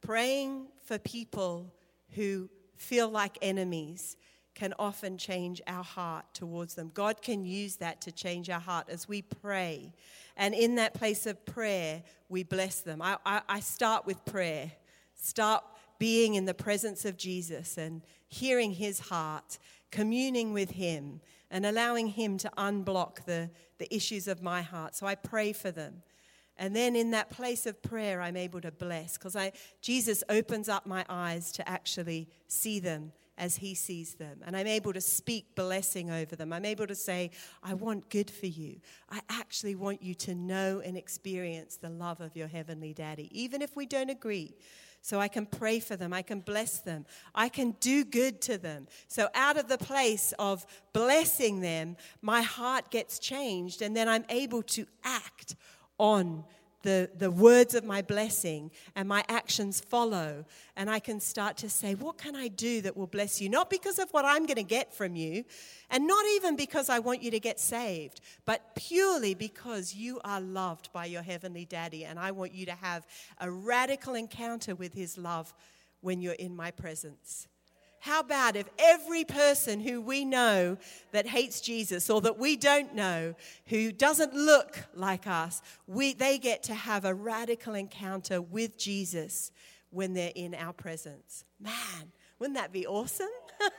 Praying 0.00 0.66
for 0.84 0.98
people 0.98 1.72
who 2.10 2.48
feel 2.76 3.08
like 3.08 3.38
enemies 3.40 4.16
can 4.54 4.72
often 4.78 5.18
change 5.18 5.60
our 5.66 5.82
heart 5.82 6.24
towards 6.32 6.74
them. 6.74 6.90
God 6.94 7.20
can 7.22 7.44
use 7.44 7.76
that 7.76 8.00
to 8.02 8.12
change 8.12 8.48
our 8.48 8.60
heart 8.60 8.86
as 8.88 9.08
we 9.08 9.22
pray. 9.22 9.92
And 10.36 10.54
in 10.54 10.76
that 10.76 10.94
place 10.94 11.26
of 11.26 11.44
prayer, 11.44 12.02
we 12.28 12.44
bless 12.44 12.80
them. 12.80 13.02
I, 13.02 13.18
I, 13.26 13.42
I 13.48 13.60
start 13.60 14.06
with 14.06 14.24
prayer. 14.24 14.70
Start 15.14 15.64
being 15.98 16.34
in 16.34 16.44
the 16.44 16.54
presence 16.54 17.04
of 17.04 17.16
Jesus 17.16 17.78
and 17.78 18.02
hearing 18.28 18.72
his 18.72 19.00
heart, 19.00 19.58
communing 19.90 20.52
with 20.52 20.72
him, 20.72 21.20
and 21.50 21.66
allowing 21.66 22.08
him 22.08 22.36
to 22.38 22.50
unblock 22.56 23.24
the, 23.24 23.50
the 23.78 23.92
issues 23.94 24.28
of 24.28 24.42
my 24.42 24.62
heart. 24.62 24.94
So 24.94 25.06
I 25.06 25.14
pray 25.14 25.52
for 25.52 25.70
them. 25.70 26.02
And 26.56 26.74
then 26.74 26.94
in 26.94 27.10
that 27.10 27.30
place 27.30 27.66
of 27.66 27.82
prayer, 27.82 28.20
I'm 28.20 28.36
able 28.36 28.60
to 28.60 28.70
bless 28.70 29.18
because 29.18 29.36
Jesus 29.80 30.22
opens 30.28 30.68
up 30.68 30.86
my 30.86 31.04
eyes 31.08 31.50
to 31.52 31.68
actually 31.68 32.28
see 32.46 32.78
them 32.78 33.12
as 33.36 33.56
he 33.56 33.74
sees 33.74 34.14
them. 34.14 34.40
And 34.46 34.56
I'm 34.56 34.66
able 34.66 34.92
to 34.92 35.00
speak 35.00 35.54
blessing 35.54 36.10
over 36.10 36.36
them. 36.36 36.52
I'm 36.52 36.64
able 36.64 36.86
to 36.86 36.94
say, 36.94 37.30
I 37.62 37.74
want 37.74 38.08
good 38.10 38.30
for 38.30 38.46
you. 38.46 38.80
I 39.10 39.20
actually 39.28 39.74
want 39.74 40.02
you 40.02 40.14
to 40.14 40.34
know 40.34 40.80
and 40.84 40.96
experience 40.96 41.76
the 41.76 41.90
love 41.90 42.20
of 42.20 42.36
your 42.36 42.48
heavenly 42.48 42.92
daddy, 42.92 43.28
even 43.32 43.62
if 43.62 43.76
we 43.76 43.86
don't 43.86 44.10
agree. 44.10 44.54
So 45.02 45.20
I 45.20 45.28
can 45.28 45.44
pray 45.44 45.80
for 45.80 45.96
them. 45.96 46.14
I 46.14 46.22
can 46.22 46.40
bless 46.40 46.78
them. 46.78 47.04
I 47.34 47.50
can 47.50 47.72
do 47.72 48.04
good 48.04 48.40
to 48.42 48.56
them. 48.56 48.86
So 49.06 49.28
out 49.34 49.58
of 49.58 49.68
the 49.68 49.76
place 49.76 50.32
of 50.38 50.64
blessing 50.94 51.60
them, 51.60 51.98
my 52.22 52.40
heart 52.40 52.90
gets 52.90 53.18
changed, 53.18 53.82
and 53.82 53.94
then 53.94 54.08
I'm 54.08 54.24
able 54.30 54.62
to 54.62 54.86
act 55.04 55.56
on 55.98 56.44
the, 56.84 57.10
the 57.16 57.30
words 57.30 57.74
of 57.74 57.82
my 57.82 58.02
blessing 58.02 58.70
and 58.94 59.08
my 59.08 59.24
actions 59.28 59.80
follow. 59.80 60.44
And 60.76 60.88
I 60.90 61.00
can 61.00 61.18
start 61.18 61.56
to 61.58 61.70
say, 61.70 61.94
What 61.94 62.18
can 62.18 62.36
I 62.36 62.48
do 62.48 62.82
that 62.82 62.96
will 62.96 63.06
bless 63.06 63.40
you? 63.40 63.48
Not 63.48 63.70
because 63.70 63.98
of 63.98 64.10
what 64.10 64.24
I'm 64.24 64.46
going 64.46 64.56
to 64.56 64.62
get 64.62 64.94
from 64.94 65.16
you, 65.16 65.44
and 65.90 66.06
not 66.06 66.24
even 66.36 66.56
because 66.56 66.88
I 66.88 66.98
want 67.00 67.22
you 67.22 67.30
to 67.32 67.40
get 67.40 67.58
saved, 67.58 68.20
but 68.44 68.74
purely 68.76 69.34
because 69.34 69.94
you 69.94 70.20
are 70.24 70.40
loved 70.40 70.92
by 70.92 71.06
your 71.06 71.22
heavenly 71.22 71.64
daddy. 71.64 72.04
And 72.04 72.18
I 72.18 72.30
want 72.30 72.54
you 72.54 72.66
to 72.66 72.74
have 72.74 73.06
a 73.38 73.50
radical 73.50 74.14
encounter 74.14 74.74
with 74.74 74.92
his 74.92 75.16
love 75.16 75.52
when 76.02 76.20
you're 76.20 76.34
in 76.34 76.54
my 76.54 76.70
presence. 76.70 77.48
How 78.04 78.22
bad 78.22 78.54
if 78.54 78.68
every 78.78 79.24
person 79.24 79.80
who 79.80 80.02
we 80.02 80.26
know 80.26 80.76
that 81.12 81.26
hates 81.26 81.62
Jesus 81.62 82.10
or 82.10 82.20
that 82.20 82.38
we 82.38 82.54
don't 82.54 82.94
know, 82.94 83.34
who 83.68 83.92
doesn't 83.92 84.34
look 84.34 84.84
like 84.94 85.26
us, 85.26 85.62
we, 85.86 86.12
they 86.12 86.36
get 86.36 86.62
to 86.64 86.74
have 86.74 87.06
a 87.06 87.14
radical 87.14 87.72
encounter 87.72 88.42
with 88.42 88.76
Jesus 88.76 89.50
when 89.88 90.12
they're 90.12 90.32
in 90.34 90.54
our 90.54 90.74
presence? 90.74 91.46
Man, 91.58 92.12
wouldn't 92.38 92.58
that 92.58 92.74
be 92.74 92.86
awesome? 92.86 93.26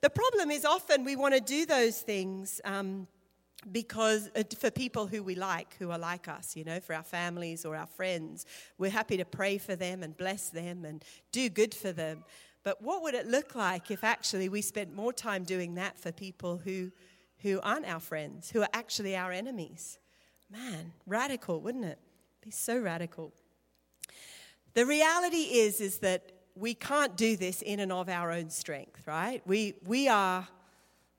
the 0.00 0.10
problem 0.10 0.50
is 0.50 0.64
often 0.64 1.04
we 1.04 1.14
want 1.14 1.34
to 1.34 1.40
do 1.40 1.64
those 1.64 2.00
things. 2.00 2.60
Um, 2.64 3.06
because 3.72 4.30
uh, 4.36 4.44
for 4.58 4.70
people 4.70 5.06
who 5.06 5.22
we 5.22 5.34
like, 5.34 5.76
who 5.78 5.90
are 5.90 5.98
like 5.98 6.28
us, 6.28 6.56
you 6.56 6.64
know, 6.64 6.80
for 6.80 6.94
our 6.94 7.02
families 7.02 7.64
or 7.64 7.76
our 7.76 7.86
friends, 7.86 8.46
we're 8.78 8.90
happy 8.90 9.16
to 9.16 9.24
pray 9.24 9.58
for 9.58 9.76
them 9.76 10.02
and 10.02 10.16
bless 10.16 10.50
them 10.50 10.84
and 10.84 11.04
do 11.32 11.48
good 11.48 11.74
for 11.74 11.92
them. 11.92 12.24
But 12.62 12.82
what 12.82 13.02
would 13.02 13.14
it 13.14 13.26
look 13.26 13.54
like 13.54 13.90
if 13.90 14.04
actually 14.04 14.48
we 14.48 14.62
spent 14.62 14.94
more 14.94 15.12
time 15.12 15.44
doing 15.44 15.74
that 15.74 15.98
for 15.98 16.12
people 16.12 16.58
who, 16.58 16.92
who 17.38 17.60
aren't 17.62 17.86
our 17.86 18.00
friends, 18.00 18.50
who 18.50 18.62
are 18.62 18.68
actually 18.72 19.16
our 19.16 19.32
enemies? 19.32 19.98
Man, 20.50 20.92
radical, 21.06 21.60
wouldn't 21.60 21.84
it? 21.84 21.98
Be 22.42 22.50
so 22.50 22.78
radical. 22.78 23.32
The 24.74 24.86
reality 24.86 25.42
is, 25.42 25.80
is 25.80 25.98
that 25.98 26.32
we 26.54 26.74
can't 26.74 27.16
do 27.16 27.36
this 27.36 27.62
in 27.62 27.80
and 27.80 27.92
of 27.92 28.08
our 28.08 28.30
own 28.30 28.50
strength, 28.50 29.06
right? 29.06 29.42
We, 29.46 29.74
we 29.86 30.08
are 30.08 30.46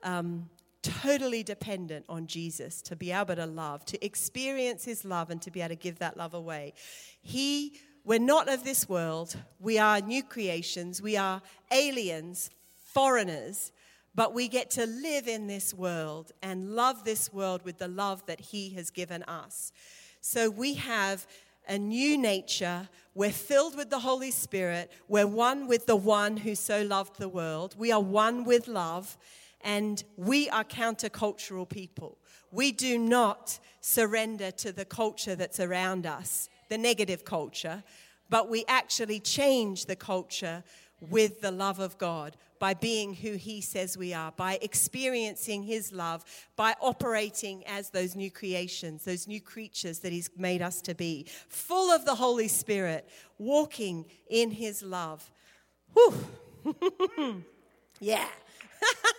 um, 0.04 0.50
totally 0.82 1.44
dependent 1.44 2.06
on 2.08 2.28
Jesus 2.28 2.82
to 2.84 2.96
be 2.96 3.12
able 3.12 3.36
to 3.36 3.46
love, 3.46 3.86
to 3.86 4.04
experience 4.06 4.86
his 4.86 5.04
love, 5.04 5.30
and 5.30 5.42
to 5.42 5.52
be 5.52 5.62
able 5.62 5.70
to 5.70 5.76
give 5.76 6.00
that 6.00 6.18
love 6.18 6.34
away. 6.34 6.74
He, 7.22 7.80
we're 8.04 8.20
not 8.20 8.50
of 8.50 8.64
this 8.64 8.88
world. 8.88 9.36
We 9.60 9.78
are 9.78 10.02
new 10.02 10.24
creations. 10.24 11.02
We 11.02 11.18
are 11.18 11.42
aliens, 11.72 12.50
foreigners, 12.78 13.72
but 14.16 14.34
we 14.34 14.48
get 14.48 14.72
to 14.72 14.86
live 14.86 15.28
in 15.28 15.48
this 15.48 15.74
world 15.74 16.32
and 16.42 16.76
love 16.76 17.04
this 17.04 17.32
world 17.32 17.64
with 17.64 17.78
the 17.78 17.88
love 17.88 18.26
that 18.26 18.40
he 18.40 18.70
has 18.72 18.90
given 18.90 19.24
us. 19.24 19.72
So 20.22 20.50
we 20.50 20.74
have 20.76 21.28
a 21.68 21.78
new 21.78 22.18
nature. 22.18 22.90
We're 23.14 23.32
filled 23.32 23.78
with 23.78 23.90
the 23.90 24.00
Holy 24.00 24.32
Spirit. 24.32 24.92
We're 25.08 25.28
one 25.28 25.68
with 25.68 25.86
the 25.86 25.96
one 25.96 26.38
who 26.38 26.56
so 26.56 26.82
loved 26.82 27.20
the 27.20 27.30
world. 27.30 27.76
We 27.78 27.92
are 27.92 28.02
one 28.02 28.44
with 28.44 28.68
love, 28.68 29.18
and 29.62 30.04
we 30.18 30.50
are 30.50 30.64
countercultural 30.64 31.68
people. 31.68 32.18
We 32.52 32.72
do 32.72 32.98
not 32.98 33.60
surrender 33.82 34.52
to 34.52 34.72
the 34.72 34.86
culture 34.86 35.36
that's 35.36 35.60
around 35.60 36.06
us, 36.06 36.50
the 36.70 36.78
negative 36.78 37.26
culture, 37.26 37.84
but 38.30 38.50
we 38.50 38.64
actually 38.68 39.20
change 39.20 39.86
the 39.86 39.96
culture 39.96 40.64
with 41.02 41.42
the 41.42 41.52
love 41.52 41.80
of 41.80 41.98
God 41.98 42.36
by 42.60 42.74
being 42.74 43.14
who 43.14 43.34
He 43.34 43.62
says 43.62 43.98
we 43.98 44.14
are, 44.14 44.32
by 44.34 44.60
experiencing 44.62 45.64
His 45.64 45.94
love, 45.94 46.26
by 46.56 46.76
operating 46.82 47.66
as 47.66 47.90
those 47.90 48.16
new 48.16 48.30
creations, 48.30 49.06
those 49.06 49.28
new 49.28 49.40
creatures 49.40 50.00
that 50.00 50.12
He's 50.12 50.30
made 50.38 50.62
us 50.62 50.82
to 50.82 50.94
be, 50.94 51.26
full 51.48 51.90
of 51.90 52.06
the 52.06 52.16
Holy 52.16 52.50
Spirit, 52.50 53.08
walking 53.38 54.06
in 54.30 54.52
His 54.52 54.84
love. 54.84 55.32
Whew. 55.94 57.44
yeah. 58.00 58.28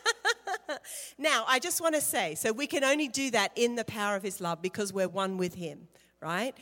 now, 1.19 1.45
I 1.47 1.59
just 1.59 1.81
want 1.81 1.95
to 1.95 2.01
say 2.01 2.35
so 2.35 2.53
we 2.53 2.67
can 2.67 2.85
only 2.85 3.09
do 3.09 3.31
that 3.31 3.53
in 3.57 3.77
the 3.77 3.85
power 3.85 4.17
of 4.17 4.23
His 4.23 4.41
love 4.41 4.63
because 4.63 4.93
we're 4.93 5.09
one 5.09 5.37
with 5.37 5.55
Him, 5.55 5.89
right? 6.21 6.55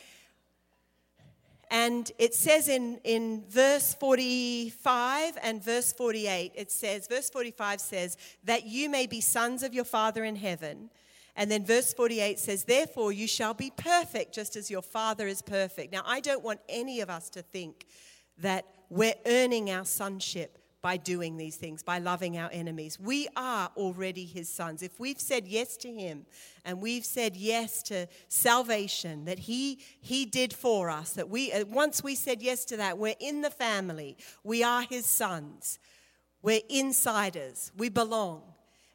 And 1.71 2.11
it 2.17 2.33
says 2.33 2.67
in, 2.67 2.99
in 3.03 3.43
verse 3.47 3.93
45 3.93 5.37
and 5.43 5.63
verse 5.63 5.93
48, 5.93 6.53
it 6.55 6.71
says, 6.71 7.07
verse 7.07 7.29
45 7.29 7.79
says, 7.79 8.17
that 8.43 8.65
you 8.65 8.89
may 8.89 9.05
be 9.05 9.21
sons 9.21 9.61
of 9.61 9.73
your 9.73 9.83
Father 9.83 10.23
in 10.23 10.35
heaven. 10.35 10.89
And 11.35 11.49
then 11.49 11.63
verse 11.63 11.93
48 11.93 12.39
says, 12.39 12.63
Therefore 12.63 13.11
you 13.11 13.27
shall 13.27 13.53
be 13.53 13.71
perfect, 13.75 14.33
just 14.33 14.55
as 14.55 14.71
your 14.71 14.81
Father 14.81 15.27
is 15.27 15.43
perfect. 15.43 15.93
Now, 15.93 16.01
I 16.05 16.21
don't 16.21 16.43
want 16.43 16.59
any 16.67 17.01
of 17.01 17.09
us 17.09 17.29
to 17.29 17.43
think 17.43 17.85
that 18.39 18.65
we're 18.89 19.13
earning 19.27 19.69
our 19.69 19.85
sonship 19.85 20.58
by 20.81 20.97
doing 20.97 21.37
these 21.37 21.57
things, 21.57 21.83
by 21.83 21.99
loving 21.99 22.37
our 22.37 22.49
enemies. 22.53 22.99
We 22.99 23.27
are 23.35 23.69
already 23.75 24.25
his 24.25 24.47
sons. 24.47 24.81
If 24.81 24.99
we've 24.99 25.19
said 25.19 25.47
yes 25.47 25.75
to 25.77 25.91
him 25.93 26.25
and 26.63 26.81
we've 26.81 27.05
said 27.05 27.35
yes 27.35 27.83
to 27.83 28.07
salvation 28.29 29.25
that 29.25 29.39
he 29.39 29.79
he 29.99 30.25
did 30.25 30.53
for 30.53 30.89
us, 30.89 31.13
that 31.13 31.29
we 31.29 31.51
uh, 31.51 31.65
once 31.65 32.03
we 32.03 32.15
said 32.15 32.41
yes 32.41 32.65
to 32.65 32.77
that, 32.77 32.97
we're 32.97 33.15
in 33.19 33.41
the 33.41 33.49
family. 33.49 34.17
We 34.43 34.63
are 34.63 34.83
his 34.83 35.05
sons. 35.05 35.79
We're 36.41 36.61
insiders. 36.69 37.71
We 37.77 37.89
belong. 37.89 38.43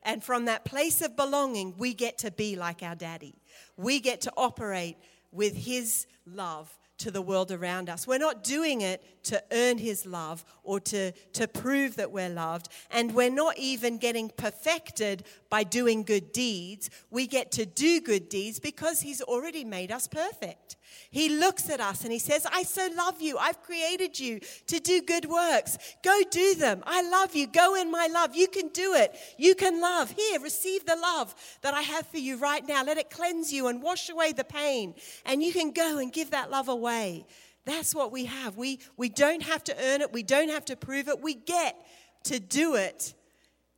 And 0.03 0.23
from 0.23 0.47
that 0.47 0.65
place 0.65 1.03
of 1.03 1.17
belonging, 1.17 1.75
we 1.79 1.95
get 1.95 2.19
to 2.19 2.31
be 2.31 2.57
like 2.57 2.83
our 2.83 2.95
daddy. 2.95 3.35
We 3.77 4.01
get 4.01 4.23
to 4.23 4.33
operate 4.37 4.97
with 5.33 5.57
his 5.57 6.07
love 6.27 6.75
to 6.99 7.11
the 7.11 7.23
world 7.23 7.51
around 7.51 7.89
us. 7.91 8.07
We're 8.07 8.19
not 8.19 8.45
doing 8.45 8.83
it 8.83 9.03
to 9.25 9.43
earn 9.53 9.79
his 9.79 10.07
love 10.07 10.45
or 10.63 10.81
to, 10.81 11.13
to 11.33 11.49
prove 11.49 11.97
that 11.97 12.11
we're 12.11 12.29
loved. 12.29 12.69
And 12.91 13.15
we're 13.15 13.31
not 13.31 13.59
even 13.59 13.99
getting 13.99 14.31
perfected 14.37 15.25
by 15.51 15.65
doing 15.65 16.03
good 16.03 16.33
deeds. 16.33 16.91
We 17.11 17.27
get 17.27 17.53
to 17.53 17.67
do 17.67 18.01
good 18.01 18.29
deeds 18.29 18.59
because 18.59 19.01
he's 19.01 19.21
already 19.23 19.65
made 19.65 19.91
us 19.91 20.07
perfect. 20.07 20.77
He 21.11 21.29
looks 21.29 21.71
at 21.71 21.81
us 21.81 22.03
and 22.03 22.13
he 22.13 22.19
says, 22.19 22.47
I 22.51 22.63
so 22.63 22.89
love 22.97 23.21
you. 23.21 23.39
I've 23.39 23.63
created 23.63 24.19
you 24.19 24.41
to 24.67 24.81
do 24.81 25.01
good 25.03 25.27
works. 25.27 25.79
Go 26.03 26.21
do 26.31 26.55
them. 26.55 26.83
I 26.87 27.09
love 27.09 27.35
you. 27.35 27.47
Go 27.47 27.75
in 27.75 27.91
my 27.91 28.09
love. 28.09 28.35
You 28.35 28.49
can 28.49 28.69
do 28.69 28.95
it. 28.95 29.15
You 29.39 29.55
can 29.55 29.81
love. 29.81 30.11
Here, 30.11 30.41
receive 30.41 30.85
the 30.85 30.97
love 30.97 31.35
that 31.63 31.75
I 31.75 31.83
have 31.83 32.07
for 32.09 32.19
you 32.19 32.37
right 32.37 32.67
now. 32.67 32.85
Let 32.85 32.99
it 32.99 33.11
cleanse 33.11 33.53
you 33.53 33.69
and 33.69 33.83
wash 33.83 34.09
away 34.09 34.33
the 34.33 34.45
pain. 34.45 34.95
And 35.25 35.43
you 35.43 35.53
can 35.53 35.71
go 35.71 35.99
and 35.99 36.13
give 36.13 36.31
that 36.31 36.51
love 36.51 36.69
away. 36.69 37.27
That's 37.65 37.95
what 37.95 38.13
we 38.13 38.27
have. 38.27 38.57
We, 38.57 38.81
we 38.97 39.09
don't 39.09 39.43
have 39.43 39.65
to 39.65 39.77
earn 39.83 40.01
it, 40.01 40.13
we 40.13 40.23
don't 40.23 40.51
have 40.51 40.65
to 40.67 40.77
prove 40.77 41.09
it. 41.09 41.21
We 41.23 41.35
get 41.35 41.77
to 42.25 42.41
do 42.41 42.75
it 42.75 43.15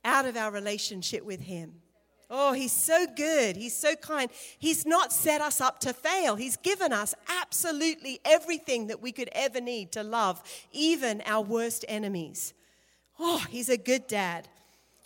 out 0.03 0.25
of 0.25 0.37
our 0.37 0.51
relationship 0.51 1.25
with 1.25 1.41
Him. 1.41 1.73
Oh, 2.29 2.51
he's 2.51 2.73
so 2.73 3.05
good. 3.15 3.55
He's 3.55 3.75
so 3.75 3.95
kind. 3.95 4.29
He's 4.59 4.85
not 4.85 5.13
set 5.13 5.39
us 5.39 5.61
up 5.61 5.79
to 5.81 5.93
fail. 5.93 6.35
He's 6.35 6.57
given 6.57 6.91
us 6.91 7.15
absolutely 7.41 8.19
everything 8.25 8.87
that 8.87 9.01
we 9.01 9.13
could 9.13 9.29
ever 9.31 9.61
need 9.61 9.93
to 9.93 10.03
love, 10.03 10.43
even 10.73 11.21
our 11.25 11.41
worst 11.41 11.85
enemies. 11.87 12.53
Oh, 13.17 13.45
he's 13.49 13.69
a 13.69 13.77
good 13.77 14.07
dad. 14.07 14.49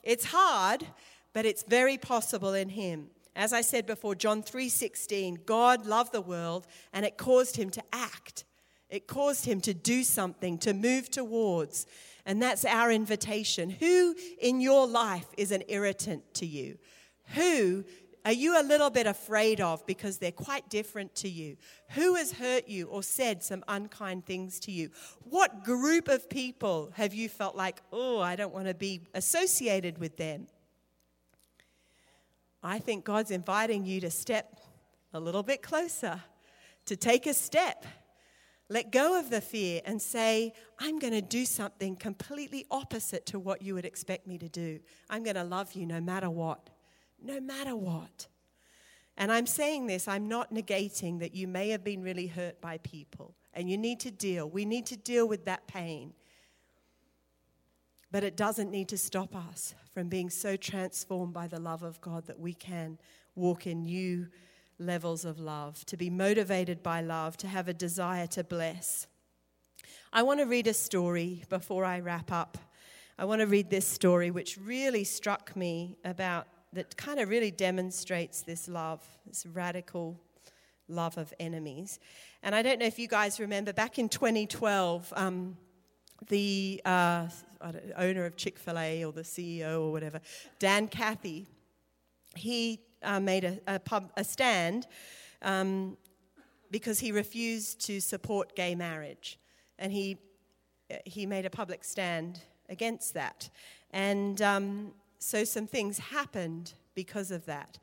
It's 0.03 0.25
hard, 0.25 0.87
but 1.31 1.45
it's 1.45 1.63
very 1.63 1.97
possible 1.97 2.53
in 2.55 2.69
him. 2.69 3.09
As 3.35 3.53
I 3.53 3.61
said 3.61 3.85
before, 3.85 4.15
John 4.15 4.41
3:16, 4.41 5.45
God 5.45 5.85
loved 5.85 6.11
the 6.11 6.21
world 6.21 6.65
and 6.91 7.05
it 7.05 7.17
caused 7.17 7.55
him 7.55 7.69
to 7.69 7.83
act. 7.93 8.45
It 8.91 9.07
caused 9.07 9.45
him 9.45 9.61
to 9.61 9.73
do 9.73 10.03
something, 10.03 10.57
to 10.59 10.73
move 10.73 11.09
towards. 11.09 11.87
And 12.25 12.41
that's 12.41 12.65
our 12.65 12.91
invitation. 12.91 13.69
Who 13.69 14.15
in 14.39 14.61
your 14.61 14.85
life 14.85 15.27
is 15.37 15.51
an 15.51 15.63
irritant 15.69 16.33
to 16.35 16.45
you? 16.45 16.77
Who 17.33 17.85
are 18.23 18.33
you 18.33 18.61
a 18.61 18.61
little 18.61 18.89
bit 18.89 19.07
afraid 19.07 19.61
of 19.61 19.83
because 19.87 20.17
they're 20.17 20.31
quite 20.31 20.69
different 20.69 21.15
to 21.15 21.29
you? 21.29 21.57
Who 21.91 22.15
has 22.15 22.33
hurt 22.33 22.67
you 22.67 22.87
or 22.87 23.01
said 23.01 23.43
some 23.43 23.63
unkind 23.67 24.25
things 24.25 24.59
to 24.61 24.71
you? 24.71 24.91
What 25.23 25.63
group 25.63 26.07
of 26.07 26.29
people 26.29 26.91
have 26.95 27.13
you 27.13 27.29
felt 27.29 27.55
like, 27.55 27.81
oh, 27.91 28.19
I 28.19 28.35
don't 28.35 28.53
want 28.53 28.67
to 28.67 28.75
be 28.75 29.07
associated 29.15 29.97
with 29.97 30.17
them? 30.17 30.47
I 32.61 32.77
think 32.77 33.05
God's 33.05 33.31
inviting 33.31 33.85
you 33.85 34.01
to 34.01 34.11
step 34.11 34.59
a 35.13 35.19
little 35.19 35.43
bit 35.43 35.63
closer, 35.63 36.21
to 36.85 36.95
take 36.95 37.25
a 37.25 37.33
step. 37.33 37.85
Let 38.71 38.91
go 38.91 39.19
of 39.19 39.29
the 39.29 39.41
fear 39.41 39.81
and 39.85 40.01
say, 40.01 40.53
I'm 40.79 40.97
going 40.97 41.13
to 41.13 41.21
do 41.21 41.45
something 41.45 41.95
completely 41.95 42.65
opposite 42.71 43.25
to 43.27 43.39
what 43.39 43.61
you 43.61 43.75
would 43.75 43.85
expect 43.85 44.25
me 44.25 44.37
to 44.37 44.49
do. 44.49 44.79
I'm 45.09 45.23
going 45.23 45.35
to 45.35 45.43
love 45.43 45.73
you 45.73 45.85
no 45.85 45.99
matter 45.99 46.29
what 46.29 46.69
no 47.21 47.39
matter 47.39 47.75
what. 47.75 48.27
And 49.17 49.31
I'm 49.31 49.45
saying 49.45 49.87
this, 49.87 50.07
I'm 50.07 50.27
not 50.27 50.53
negating 50.53 51.19
that 51.19 51.35
you 51.35 51.47
may 51.47 51.69
have 51.69 51.83
been 51.83 52.01
really 52.01 52.27
hurt 52.27 52.59
by 52.61 52.77
people 52.79 53.35
and 53.53 53.69
you 53.69 53.77
need 53.77 53.99
to 54.01 54.11
deal. 54.11 54.49
We 54.49 54.65
need 54.65 54.85
to 54.87 54.97
deal 54.97 55.27
with 55.27 55.45
that 55.45 55.67
pain. 55.67 56.13
But 58.11 58.23
it 58.23 58.35
doesn't 58.35 58.71
need 58.71 58.89
to 58.89 58.97
stop 58.97 59.35
us 59.35 59.75
from 59.93 60.09
being 60.09 60.29
so 60.29 60.55
transformed 60.55 61.33
by 61.33 61.47
the 61.47 61.59
love 61.59 61.83
of 61.83 62.01
God 62.01 62.27
that 62.27 62.39
we 62.39 62.53
can 62.53 62.97
walk 63.35 63.67
in 63.67 63.83
new 63.83 64.27
levels 64.81 65.23
of 65.23 65.39
love, 65.39 65.85
to 65.85 65.95
be 65.95 66.09
motivated 66.09 66.83
by 66.83 67.01
love, 67.01 67.37
to 67.37 67.47
have 67.47 67.67
a 67.67 67.73
desire 67.73 68.27
to 68.27 68.43
bless. 68.43 69.07
I 70.11 70.23
want 70.23 70.39
to 70.39 70.45
read 70.45 70.67
a 70.67 70.73
story 70.73 71.43
before 71.49 71.85
I 71.85 71.99
wrap 71.99 72.31
up. 72.31 72.57
I 73.17 73.25
want 73.25 73.41
to 73.41 73.47
read 73.47 73.69
this 73.69 73.87
story, 73.87 74.31
which 74.31 74.57
really 74.57 75.03
struck 75.03 75.55
me 75.55 75.97
about 76.03 76.47
that 76.73 76.95
kind 76.97 77.19
of 77.19 77.29
really 77.29 77.51
demonstrates 77.51 78.41
this 78.41 78.67
love, 78.67 79.05
this 79.25 79.45
radical 79.45 80.19
love 80.87 81.17
of 81.17 81.33
enemies. 81.39 81.99
And 82.43 82.55
I 82.55 82.61
don't 82.61 82.79
know 82.79 82.85
if 82.85 82.97
you 82.97 83.07
guys 83.07 83.39
remember 83.39 83.73
back 83.73 83.99
in 83.99 84.09
2012, 84.09 85.13
um, 85.15 85.57
the 86.27 86.81
uh, 86.85 87.27
owner 87.97 88.25
of 88.25 88.35
Chick 88.35 88.57
fil 88.57 88.77
A 88.77 89.03
or 89.03 89.11
the 89.11 89.21
CEO 89.21 89.81
or 89.81 89.91
whatever, 89.91 90.21
Dan 90.59 90.87
Cathy, 90.87 91.47
he 92.35 92.79
uh, 93.03 93.19
made 93.19 93.43
a, 93.43 93.59
a, 93.67 93.79
pub, 93.79 94.11
a 94.17 94.23
stand 94.23 94.87
um, 95.41 95.97
because 96.69 96.99
he 96.99 97.11
refused 97.11 97.81
to 97.87 97.99
support 97.99 98.55
gay 98.55 98.75
marriage. 98.75 99.39
And 99.77 99.91
he, 99.91 100.17
he 101.05 101.25
made 101.25 101.45
a 101.45 101.49
public 101.49 101.83
stand 101.83 102.41
against 102.69 103.13
that. 103.13 103.49
And 103.91 104.41
um, 104.41 104.93
so 105.19 105.43
some 105.43 105.67
things 105.67 105.99
happened 105.99 106.73
because 106.95 107.31
of 107.31 107.45
that. 107.45 107.77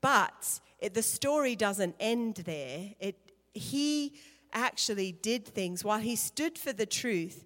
But 0.00 0.60
it, 0.78 0.94
the 0.94 1.02
story 1.02 1.56
doesn't 1.56 1.96
end 1.98 2.36
there. 2.44 2.90
It, 3.00 3.16
he 3.54 4.14
actually 4.52 5.12
did 5.12 5.46
things 5.46 5.84
while 5.84 5.98
he 5.98 6.16
stood 6.16 6.58
for 6.58 6.72
the 6.72 6.86
truth. 6.86 7.44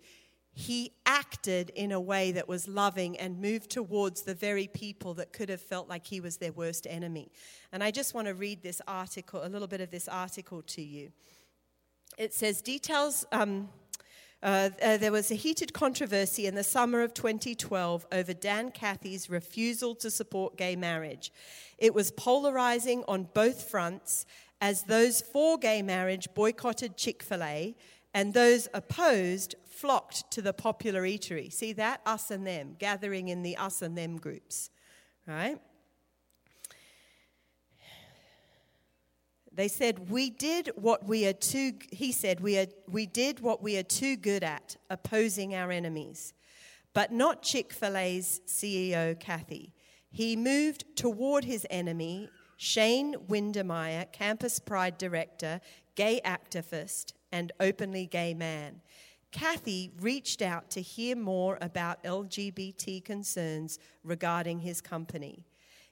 He 0.61 0.90
acted 1.06 1.70
in 1.70 1.92
a 1.92 2.00
way 2.00 2.32
that 2.32 2.48
was 2.48 2.66
loving 2.66 3.16
and 3.16 3.40
moved 3.40 3.70
towards 3.70 4.22
the 4.22 4.34
very 4.34 4.66
people 4.66 5.14
that 5.14 5.32
could 5.32 5.48
have 5.50 5.61
felt 5.61 5.88
like 5.88 6.04
he 6.04 6.20
was 6.20 6.38
their 6.38 6.50
worst 6.50 6.84
enemy. 6.90 7.30
And 7.70 7.84
I 7.84 7.92
just 7.92 8.12
want 8.12 8.26
to 8.26 8.34
read 8.34 8.61
this 8.61 8.82
article, 8.88 9.40
a 9.44 9.48
little 9.48 9.68
bit 9.68 9.80
of 9.80 9.92
this 9.92 10.09
article 10.09 10.62
to 10.62 10.82
you. 10.82 11.12
It 12.18 12.34
says 12.34 12.61
details. 12.61 13.24
Um, 13.30 13.68
Uh, 14.40 14.70
uh, 14.80 14.96
there 14.98 15.11
was 15.11 15.32
a 15.32 15.34
heated 15.34 15.72
controversy 15.72 16.46
in 16.46 16.54
the 16.54 16.62
summer 16.62 17.02
of 17.02 17.12
2012 17.12 18.06
over 18.12 18.32
Dan 18.32 18.70
Cathy's 18.70 19.28
refusal 19.28 19.96
to 19.96 20.11
support 20.11 20.56
gay 20.56 20.76
marriage. 20.76 21.32
It 21.76 21.92
was 21.92 22.12
polarizing 22.12 23.02
on 23.09 23.28
both 23.34 23.68
fronts 23.68 24.26
as 24.61 24.84
those 24.84 25.20
for 25.20 25.59
gay 25.59 25.82
marriage 25.82 26.28
boycotted 26.34 26.96
Chick 26.96 27.20
fil 27.24 27.42
A 27.42 27.74
and 28.14 28.32
those 28.32 28.68
opposed 28.72 29.54
flocked 29.79 30.29
to 30.33 30.43
the 30.43 30.53
popular 30.53 31.03
eatery. 31.03 31.53
See 31.53 31.72
that? 31.74 32.01
Us 32.05 32.31
and 32.31 32.47
them, 32.47 32.74
gathering 32.79 33.29
in 33.29 33.43
the 33.43 33.57
us 33.57 33.81
and 33.81 33.97
them 33.97 34.16
groups, 34.16 34.70
right? 35.26 35.59
They 39.53 39.68
said, 39.68 40.11
We 40.11 40.31
did 40.31 40.70
what 40.74 41.07
we 41.07 41.26
are 41.26 41.33
too, 41.33 41.74
he 41.91 42.12
said, 42.12 42.41
we, 42.41 42.59
are, 42.59 42.66
we 42.89 43.07
did 43.07 43.41
what 43.41 43.62
we 43.62 43.76
are 43.76 43.83
too 43.83 44.16
good 44.16 44.43
at, 44.45 44.76
opposing 44.91 45.55
our 45.55 45.70
enemies. 45.70 46.33
But 46.93 47.12
not 47.12 47.43
Chick 47.43 47.72
fil 47.72 47.97
A's 47.97 48.41
CEO, 48.47 49.18
Cathy. 49.18 49.72
He 50.11 50.37
moved 50.37 50.85
toward 50.97 51.45
his 51.45 51.66
enemy, 51.70 52.31
Shane 52.57 53.14
Windmeyer, 53.29 54.11
Campus 54.11 54.59
Pride 54.59 54.99
Director, 54.99 55.61
gay 55.95 56.20
activist, 56.24 57.12
and 57.31 57.53
openly 57.61 58.07
gay 58.07 58.35
man. 58.35 58.81
Cathy 59.31 59.93
reached 60.01 60.41
out 60.41 60.70
to 60.70 60.81
hear 60.81 61.14
more 61.14 61.59
about 61.61 62.03
LGBT 62.03 63.05
concerns 63.05 63.79
regarding 64.03 64.61
his 64.61 64.81
company. 64.81 65.45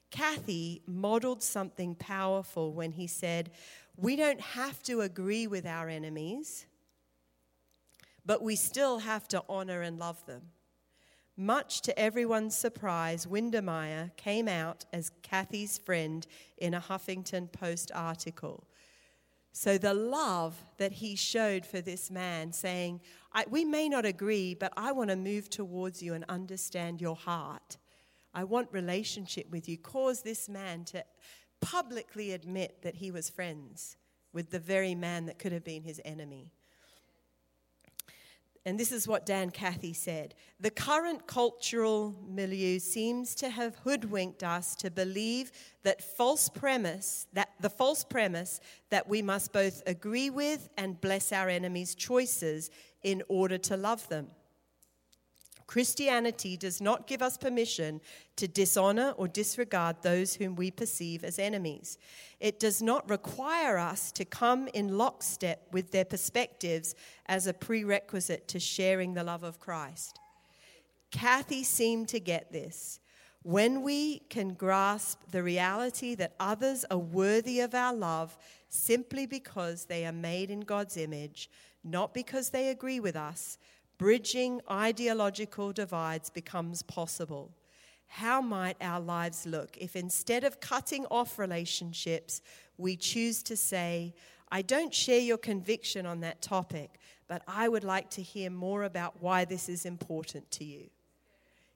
Cathy 0.09 0.81
modeled 0.87 1.43
something 1.43 1.95
powerful 1.95 2.73
when 2.73 2.93
he 2.93 3.07
said, 3.07 3.51
We 3.95 4.15
don't 4.15 4.41
have 4.41 4.81
to 4.83 5.01
agree 5.01 5.47
with 5.47 5.65
our 5.65 5.89
enemies, 5.89 6.65
but 8.25 8.41
we 8.41 8.55
still 8.55 8.99
have 8.99 9.27
to 9.29 9.43
honor 9.47 9.81
and 9.81 9.99
love 9.99 10.25
them. 10.25 10.43
Much 11.35 11.81
to 11.81 11.97
everyone's 11.99 12.57
surprise, 12.57 13.27
Windmeyer 13.27 14.15
came 14.17 14.47
out 14.47 14.85
as 14.91 15.11
Cathy's 15.21 15.77
friend 15.77 16.25
in 16.57 16.73
a 16.73 16.81
Huffington 16.81 17.51
Post 17.51 17.91
article. 17.93 18.67
So, 19.51 19.77
the 19.77 19.93
love 19.93 20.55
that 20.77 20.93
he 20.93 21.15
showed 21.15 21.65
for 21.65 21.81
this 21.81 22.11
man, 22.11 22.53
saying, 22.53 23.01
We 23.49 23.65
may 23.65 23.89
not 23.89 24.05
agree, 24.05 24.53
but 24.53 24.73
I 24.77 24.91
want 24.91 25.09
to 25.09 25.15
move 25.15 25.49
towards 25.49 26.01
you 26.01 26.13
and 26.13 26.25
understand 26.29 27.01
your 27.01 27.15
heart. 27.15 27.77
I 28.33 28.43
want 28.43 28.69
relationship 28.71 29.49
with 29.49 29.67
you, 29.67 29.77
Cause 29.77 30.21
this 30.21 30.47
man 30.47 30.85
to 30.85 31.03
publicly 31.59 32.33
admit 32.33 32.81
that 32.83 32.95
he 32.95 33.11
was 33.11 33.29
friends 33.29 33.97
with 34.33 34.51
the 34.51 34.59
very 34.59 34.95
man 34.95 35.25
that 35.25 35.39
could 35.39 35.51
have 35.51 35.63
been 35.63 35.83
his 35.83 35.99
enemy. 36.05 36.51
And 38.67 38.77
this 38.77 38.91
is 38.91 39.07
what 39.07 39.25
Dan 39.25 39.49
Cathy 39.49 39.93
said 39.93 40.35
The 40.59 40.69
current 40.69 41.25
cultural 41.25 42.13
milieu 42.27 42.79
seems 42.79 43.33
to 43.35 43.49
have 43.49 43.77
hoodwinked 43.77 44.43
us 44.43 44.75
to 44.75 44.91
believe 44.91 45.53
that 45.83 46.03
false 46.03 46.49
premise, 46.49 47.27
that 47.31 47.51
the 47.61 47.69
false 47.69 48.03
premise 48.03 48.59
that 48.89 49.07
we 49.07 49.21
must 49.21 49.53
both 49.53 49.81
agree 49.87 50.29
with 50.29 50.67
and 50.77 50.99
bless 50.99 51.31
our 51.31 51.47
enemies' 51.47 51.95
choices 51.95 52.69
in 53.07 53.23
order 53.29 53.57
to 53.57 53.77
love 53.77 54.05
them. 54.09 54.27
Christianity 55.65 56.57
does 56.57 56.81
not 56.81 57.07
give 57.07 57.21
us 57.21 57.37
permission 57.37 58.01
to 58.35 58.49
dishonor 58.49 59.13
or 59.15 59.29
disregard 59.29 59.95
those 60.01 60.33
whom 60.35 60.55
we 60.55 60.71
perceive 60.71 61.23
as 61.23 61.39
enemies. 61.39 61.97
It 62.41 62.59
does 62.59 62.81
not 62.81 63.09
require 63.09 63.77
us 63.77 64.11
to 64.13 64.25
come 64.25 64.67
in 64.73 64.97
lockstep 64.97 65.67
with 65.71 65.91
their 65.91 66.03
perspectives 66.03 66.95
as 67.27 67.47
a 67.47 67.53
prerequisite 67.53 68.49
to 68.49 68.59
sharing 68.59 69.13
the 69.13 69.23
love 69.23 69.43
of 69.43 69.57
Christ. 69.57 70.19
Cathy 71.09 71.63
seemed 71.63 72.09
to 72.09 72.19
get 72.19 72.51
this. 72.51 72.99
When 73.43 73.83
we 73.83 74.19
can 74.29 74.53
grasp 74.53 75.21
the 75.31 75.43
reality 75.43 76.13
that 76.15 76.35
others 76.41 76.83
are 76.91 76.97
worthy 76.97 77.61
of 77.61 77.73
our 77.73 77.93
love 77.93 78.37
simply 78.67 79.25
because 79.25 79.85
they 79.85 80.05
are 80.05 80.11
made 80.11 80.51
in 80.51 80.59
God's 80.59 80.97
image, 80.97 81.49
not 81.87 82.13
because 82.13 82.49
they 82.49 82.69
agree 82.69 82.99
with 82.99 83.15
us, 83.15 83.57
bridging 83.97 84.61
ideological 84.69 85.71
divides 85.71 86.29
becomes 86.29 86.83
possible. 86.83 87.51
How 88.07 88.41
might 88.41 88.77
our 88.81 88.99
lives 88.99 89.45
look 89.45 89.77
if 89.77 89.95
instead 89.95 90.43
of 90.43 90.59
cutting 90.59 91.05
off 91.07 91.39
relationships, 91.39 92.41
we 92.77 92.95
choose 92.95 93.43
to 93.43 93.57
say, 93.57 94.13
I 94.49 94.61
don't 94.61 94.93
share 94.93 95.19
your 95.19 95.37
conviction 95.37 96.05
on 96.05 96.21
that 96.21 96.41
topic, 96.41 96.99
but 97.27 97.41
I 97.47 97.67
would 97.67 97.83
like 97.83 98.09
to 98.11 98.21
hear 98.21 98.49
more 98.49 98.83
about 98.83 99.21
why 99.21 99.45
this 99.45 99.67
is 99.67 99.85
important 99.85 100.49
to 100.51 100.63
you. 100.63 100.89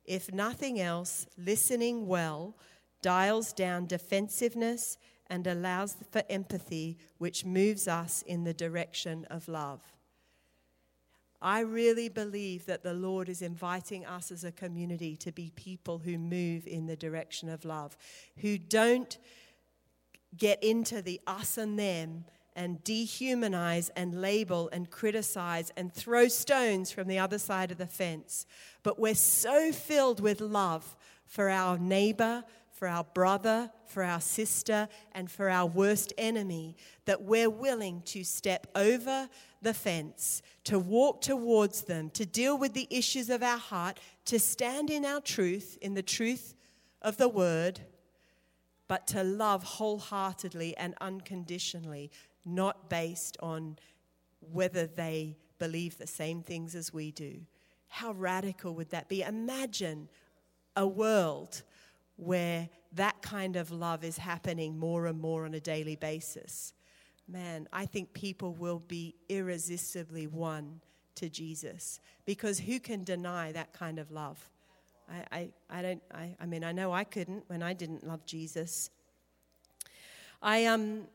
If 0.05 0.33
nothing 0.33 0.79
else, 0.79 1.27
listening 1.37 2.07
well 2.07 2.55
dials 3.01 3.51
down 3.51 3.87
defensiveness 3.87 4.97
and 5.27 5.47
allows 5.47 5.95
for 6.11 6.23
empathy, 6.29 6.97
which 7.17 7.45
moves 7.45 7.87
us 7.87 8.21
in 8.21 8.43
the 8.43 8.53
direction 8.53 9.25
of 9.29 9.47
love. 9.47 9.81
I 11.41 11.61
really 11.61 12.07
believe 12.07 12.65
that 12.67 12.83
the 12.83 12.93
Lord 12.93 13.27
is 13.27 13.41
inviting 13.41 14.05
us 14.05 14.31
as 14.31 14.43
a 14.43 14.51
community 14.51 15.15
to 15.17 15.31
be 15.31 15.51
people 15.55 15.99
who 15.99 16.17
move 16.17 16.67
in 16.67 16.85
the 16.85 16.95
direction 16.95 17.49
of 17.49 17.65
love, 17.65 17.97
who 18.37 18.57
don't 18.57 19.17
get 20.37 20.63
into 20.63 21.01
the 21.01 21.19
us 21.25 21.57
and 21.57 21.79
them 21.79 22.25
and 22.55 22.83
dehumanize 22.83 23.89
and 23.95 24.21
label 24.21 24.69
and 24.71 24.91
criticize 24.91 25.71
and 25.77 25.93
throw 25.93 26.27
stones 26.27 26.91
from 26.91 27.07
the 27.07 27.17
other 27.17 27.39
side 27.39 27.71
of 27.71 27.77
the 27.77 27.87
fence. 27.87 28.45
But 28.83 28.99
we're 28.99 29.15
so 29.15 29.71
filled 29.71 30.19
with 30.19 30.41
love 30.41 30.95
for 31.25 31.49
our 31.49 31.77
neighbor, 31.77 32.43
for 32.71 32.87
our 32.87 33.03
brother, 33.03 33.71
for 33.85 34.03
our 34.03 34.21
sister, 34.21 34.89
and 35.13 35.31
for 35.31 35.49
our 35.49 35.65
worst 35.65 36.13
enemy 36.17 36.75
that 37.05 37.21
we're 37.21 37.49
willing 37.49 38.01
to 38.03 38.23
step 38.23 38.67
over 38.75 39.29
the 39.61 39.73
fence, 39.73 40.41
to 40.63 40.79
walk 40.79 41.21
towards 41.21 41.83
them, 41.83 42.09
to 42.11 42.25
deal 42.25 42.57
with 42.57 42.73
the 42.73 42.87
issues 42.89 43.29
of 43.29 43.43
our 43.43 43.57
heart, 43.57 43.99
to 44.25 44.39
stand 44.39 44.89
in 44.89 45.05
our 45.05 45.21
truth, 45.21 45.77
in 45.81 45.93
the 45.93 46.01
truth 46.01 46.55
of 47.01 47.17
the 47.17 47.29
word, 47.29 47.81
but 48.87 49.07
to 49.07 49.23
love 49.23 49.63
wholeheartedly 49.63 50.75
and 50.77 50.95
unconditionally, 50.99 52.11
not 52.43 52.89
based 52.89 53.37
on 53.39 53.77
whether 54.39 54.87
they 54.87 55.37
believe 55.59 55.97
the 55.97 56.07
same 56.07 56.41
things 56.41 56.75
as 56.75 56.91
we 56.91 57.11
do. 57.11 57.39
How 57.87 58.13
radical 58.13 58.73
would 58.75 58.89
that 58.89 59.09
be? 59.09 59.21
Imagine 59.21 60.09
a 60.75 60.87
world 60.87 61.61
where 62.15 62.69
that 62.93 63.21
kind 63.21 63.55
of 63.55 63.71
love 63.71 64.03
is 64.03 64.17
happening 64.17 64.77
more 64.77 65.05
and 65.05 65.19
more 65.19 65.45
on 65.45 65.53
a 65.53 65.59
daily 65.59 65.95
basis 65.95 66.73
man, 67.31 67.67
I 67.71 67.85
think 67.85 68.13
people 68.13 68.53
will 68.53 68.79
be 68.79 69.15
irresistibly 69.29 70.27
won 70.27 70.81
to 71.15 71.29
Jesus 71.29 71.99
because 72.25 72.59
who 72.59 72.79
can 72.79 73.03
deny 73.03 73.51
that 73.51 73.73
kind 73.73 73.99
of 73.99 74.11
love? 74.11 74.49
I, 75.09 75.25
I, 75.31 75.49
I 75.69 75.81
don't, 75.81 76.03
I, 76.13 76.35
I 76.39 76.45
mean, 76.45 76.63
I 76.63 76.71
know 76.71 76.91
I 76.91 77.03
couldn't 77.03 77.43
when 77.47 77.63
I 77.63 77.73
didn't 77.73 78.05
love 78.05 78.25
Jesus. 78.25 78.89
I, 80.41 80.65
um, 80.65 81.07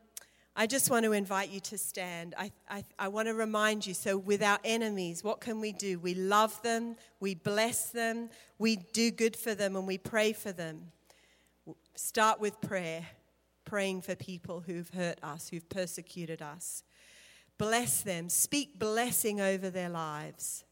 I 0.55 0.65
just 0.67 0.89
want 0.89 1.05
to 1.05 1.11
invite 1.11 1.49
you 1.49 1.59
to 1.61 1.77
stand. 1.77 2.33
I, 2.37 2.51
I, 2.69 2.83
I 2.97 3.07
want 3.09 3.27
to 3.27 3.33
remind 3.33 3.85
you 3.85 3.93
so, 3.93 4.17
with 4.17 4.41
our 4.41 4.59
enemies, 4.63 5.23
what 5.23 5.39
can 5.39 5.61
we 5.61 5.71
do? 5.71 5.99
We 5.99 6.15
love 6.15 6.61
them, 6.63 6.95
we 7.19 7.35
bless 7.35 7.89
them, 7.89 8.29
we 8.57 8.77
do 8.77 9.11
good 9.11 9.35
for 9.35 9.53
them, 9.53 9.75
and 9.75 9.85
we 9.85 9.97
pray 9.97 10.33
for 10.33 10.51
them. 10.51 10.91
Start 11.95 12.39
with 12.39 12.59
prayer 12.61 13.05
praying 13.67 14.01
for 14.01 14.15
people 14.15 14.61
who've 14.61 14.89
hurt 14.91 15.19
us, 15.21 15.49
who've 15.49 15.67
persecuted 15.67 16.41
us. 16.41 16.83
Bless 17.57 18.01
them, 18.01 18.29
speak 18.29 18.79
blessing 18.79 19.41
over 19.41 19.69
their 19.69 19.89
lives, 19.89 20.63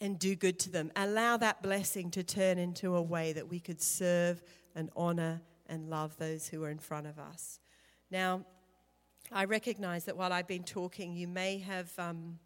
and 0.00 0.18
do 0.18 0.34
good 0.34 0.58
to 0.58 0.70
them. 0.70 0.90
Allow 0.96 1.36
that 1.36 1.62
blessing 1.62 2.10
to 2.10 2.24
turn 2.24 2.58
into 2.58 2.96
a 2.96 3.02
way 3.02 3.32
that 3.34 3.48
we 3.48 3.60
could 3.60 3.80
serve 3.80 4.42
and 4.74 4.90
honor 4.96 5.40
and 5.68 5.88
love 5.88 6.16
those 6.18 6.48
who 6.48 6.64
are 6.64 6.70
in 6.70 6.78
front 6.78 7.06
of 7.06 7.20
us. 7.20 7.60
Now, 8.10 8.44
I 9.30 9.44
recognize 9.44 10.04
that 10.06 10.16
while 10.16 10.32
I've 10.32 10.48
been 10.48 10.64
talking, 10.64 11.14
you 11.14 11.28
may 11.28 11.58
have, 11.58 11.92
um, 11.98 12.40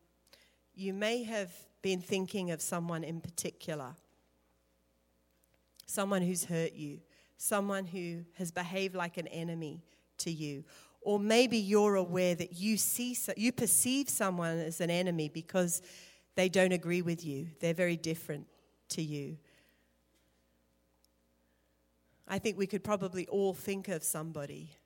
you 0.74 0.92
may 0.92 1.22
have 1.24 1.50
been 1.80 2.02
thinking 2.02 2.50
of 2.50 2.60
someone 2.60 3.04
in 3.04 3.22
particular, 3.22 3.94
someone 5.86 6.20
who's 6.20 6.44
hurt 6.44 6.74
you, 6.74 7.00
someone 7.42 7.86
who 7.86 8.22
has 8.34 8.50
behaved 8.50 8.94
like 8.94 9.16
an 9.16 9.26
enemy 9.28 9.82
to 10.18 10.30
you. 10.30 10.62
Or 11.00 11.18
maybe 11.18 11.56
you're 11.56 11.94
aware 11.94 12.34
that 12.34 12.52
you 12.52 12.76
see 12.76 13.16
you 13.34 13.50
perceive 13.50 14.10
someone 14.10 14.58
as 14.58 14.82
an 14.82 14.90
enemy 14.90 15.30
because 15.30 15.80
they 16.34 16.50
don't 16.50 16.72
agree 16.72 17.00
with 17.00 17.24
you. 17.24 17.48
They're 17.60 17.72
very 17.72 17.96
different 17.96 18.46
to 18.90 19.02
you. 19.02 19.38
I 22.28 22.38
think 22.38 22.58
we 22.58 22.66
could 22.66 22.84
probably 22.84 23.26
all 23.28 23.54
think 23.54 23.88
of 23.88 24.04
somebody 24.04 24.76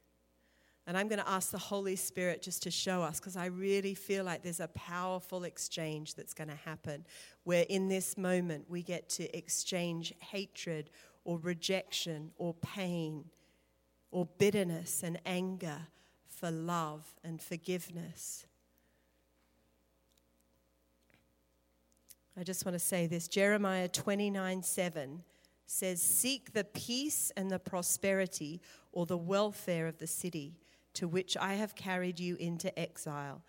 And 0.86 0.98
I'm 0.98 1.09
going 1.09 1.18
to 1.18 1.28
ask 1.28 1.50
the 1.50 1.59
Holy 1.59 1.96
Spirit 1.96 2.42
just 2.42 2.62
to 2.64 2.70
show 2.70 3.02
us 3.02 3.18
because 3.18 3.36
I 3.36 3.46
really 3.46 3.94
feel 3.94 4.24
like 4.24 4.42
there's 4.42 4.61
a 4.61 4.68
powerful 4.68 5.44
exchange 5.44 6.14
that's 6.14 6.34
going 6.34 6.48
to 6.48 6.57
happen 6.57 7.07
where 7.44 7.64
in 7.68 7.88
this 7.88 8.18
moment 8.18 8.66
we 8.68 8.82
get 8.82 9.09
to 9.11 9.36
exchange 9.36 10.12
hatred 10.20 10.90
or 11.25 11.39
rejection 11.39 12.31
or 12.37 12.55
pain 12.55 13.25
or 14.11 14.29
bitterness 14.39 15.03
and 15.03 15.18
anger 15.27 15.89
for 16.29 16.51
love 16.51 17.14
and 17.25 17.41
forgiveness. 17.41 18.47
I 22.37 22.43
just 22.43 22.64
want 22.64 22.75
to 22.75 22.81
say 22.81 23.07
this 23.07 23.29
Jeremiah 23.29 23.89
29 23.89 24.62
7 24.62 25.22
says, 25.66 26.03
Seek 26.03 26.53
the 26.53 26.64
peace 26.64 27.33
and 27.37 27.51
the 27.51 27.59
prosperity 27.59 28.61
or 28.93 29.07
the 29.07 29.16
welfare 29.16 29.87
of 29.87 29.99
the 29.99 30.07
city 30.07 30.59
to 30.95 31.09
which 31.09 31.37
I 31.37 31.55
have 31.55 31.75
carried 31.75 32.20
you 32.20 32.37
into 32.37 32.77
exile. 32.79 33.43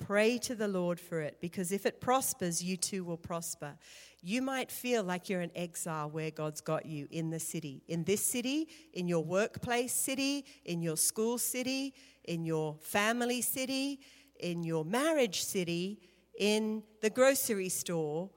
Pray 0.00 0.38
to 0.38 0.54
the 0.54 0.66
Lord 0.66 0.98
for 0.98 1.20
it, 1.20 1.36
because 1.40 1.70
if 1.72 1.86
it 1.86 2.00
prospers, 2.00 2.62
you 2.62 2.76
too 2.76 3.04
will 3.04 3.16
prosper. 3.16 3.76
You 4.22 4.42
might 4.42 4.70
feel 4.70 5.04
like 5.04 5.28
you're 5.28 5.42
in 5.42 5.52
exile 5.54 6.10
where 6.10 6.30
God's 6.30 6.60
got 6.60 6.84
you 6.86 7.06
in 7.10 7.30
the 7.30 7.38
city, 7.38 7.82
in 7.86 8.04
this 8.04 8.22
city, 8.22 8.68
in 8.94 9.06
your 9.06 9.22
workplace 9.22 9.92
city, 9.92 10.44
in 10.64 10.82
your 10.82 10.96
school 10.96 11.38
city, 11.38 11.94
in 12.24 12.44
your 12.44 12.76
family 12.80 13.40
city, 13.40 14.00
in 14.40 14.64
your 14.64 14.84
marriage 14.84 15.44
city, 15.44 16.00
in 16.38 16.82
the 17.02 17.10
grocery 17.10 17.68
store. 17.68 18.30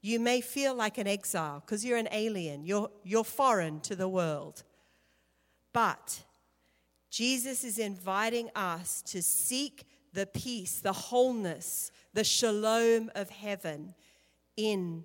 You 0.00 0.20
may 0.20 0.40
feel 0.40 0.74
like 0.74 0.98
an 0.98 1.08
exile 1.08 1.60
because 1.60 1.84
you're 1.84 1.98
an 1.98 2.08
alien, 2.12 2.62
you're, 2.62 2.90
you're 3.02 3.24
foreign 3.24 3.80
to 3.80 3.96
the 3.96 4.08
world. 4.08 4.62
But 5.72 6.24
Jesus 7.10 7.64
is 7.64 7.78
inviting 7.78 8.50
us 8.54 9.02
to 9.02 9.22
seek 9.22 9.86
the 10.12 10.26
peace, 10.26 10.80
the 10.80 10.92
wholeness, 10.92 11.90
the 12.14 12.24
shalom 12.24 13.10
of 13.14 13.30
heaven 13.30 13.94
in 14.56 15.04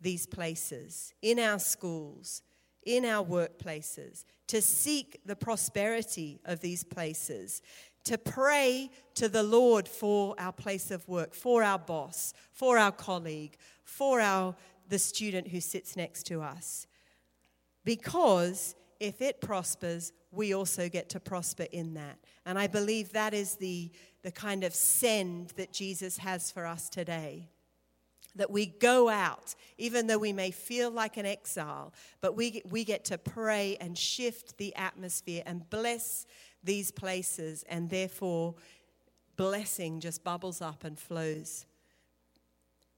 these 0.00 0.26
places, 0.26 1.14
in 1.22 1.38
our 1.38 1.58
schools, 1.58 2.42
in 2.84 3.04
our 3.04 3.24
workplaces, 3.24 4.24
to 4.48 4.60
seek 4.60 5.20
the 5.24 5.36
prosperity 5.36 6.40
of 6.44 6.60
these 6.60 6.84
places, 6.84 7.62
to 8.04 8.18
pray 8.18 8.90
to 9.14 9.28
the 9.28 9.42
Lord 9.42 9.86
for 9.86 10.34
our 10.38 10.52
place 10.52 10.90
of 10.90 11.08
work, 11.08 11.34
for 11.34 11.62
our 11.62 11.78
boss, 11.78 12.34
for 12.52 12.76
our 12.76 12.92
colleague, 12.92 13.56
for 13.84 14.20
our, 14.20 14.56
the 14.88 14.98
student 14.98 15.48
who 15.48 15.60
sits 15.60 15.96
next 15.96 16.24
to 16.24 16.42
us. 16.42 16.86
Because 17.84 18.74
if 18.98 19.20
it 19.20 19.40
prospers, 19.40 20.12
we 20.30 20.54
also 20.54 20.88
get 20.88 21.08
to 21.10 21.20
prosper 21.20 21.66
in 21.72 21.94
that. 21.94 22.18
And 22.46 22.58
I 22.58 22.66
believe 22.66 23.12
that 23.12 23.34
is 23.34 23.56
the, 23.56 23.90
the 24.22 24.32
kind 24.32 24.64
of 24.64 24.74
send 24.74 25.50
that 25.56 25.72
Jesus 25.72 26.18
has 26.18 26.50
for 26.50 26.66
us 26.66 26.88
today. 26.88 27.48
That 28.36 28.50
we 28.50 28.66
go 28.66 29.08
out, 29.10 29.54
even 29.76 30.06
though 30.06 30.18
we 30.18 30.32
may 30.32 30.50
feel 30.50 30.90
like 30.90 31.18
an 31.18 31.26
exile, 31.26 31.92
but 32.22 32.34
we, 32.34 32.62
we 32.70 32.82
get 32.82 33.04
to 33.06 33.18
pray 33.18 33.76
and 33.78 33.98
shift 33.98 34.56
the 34.56 34.74
atmosphere 34.74 35.42
and 35.44 35.68
bless 35.68 36.26
these 36.64 36.90
places, 36.90 37.64
and 37.68 37.90
therefore 37.90 38.54
blessing 39.36 40.00
just 40.00 40.24
bubbles 40.24 40.62
up 40.62 40.84
and 40.84 40.98
flows. 40.98 41.66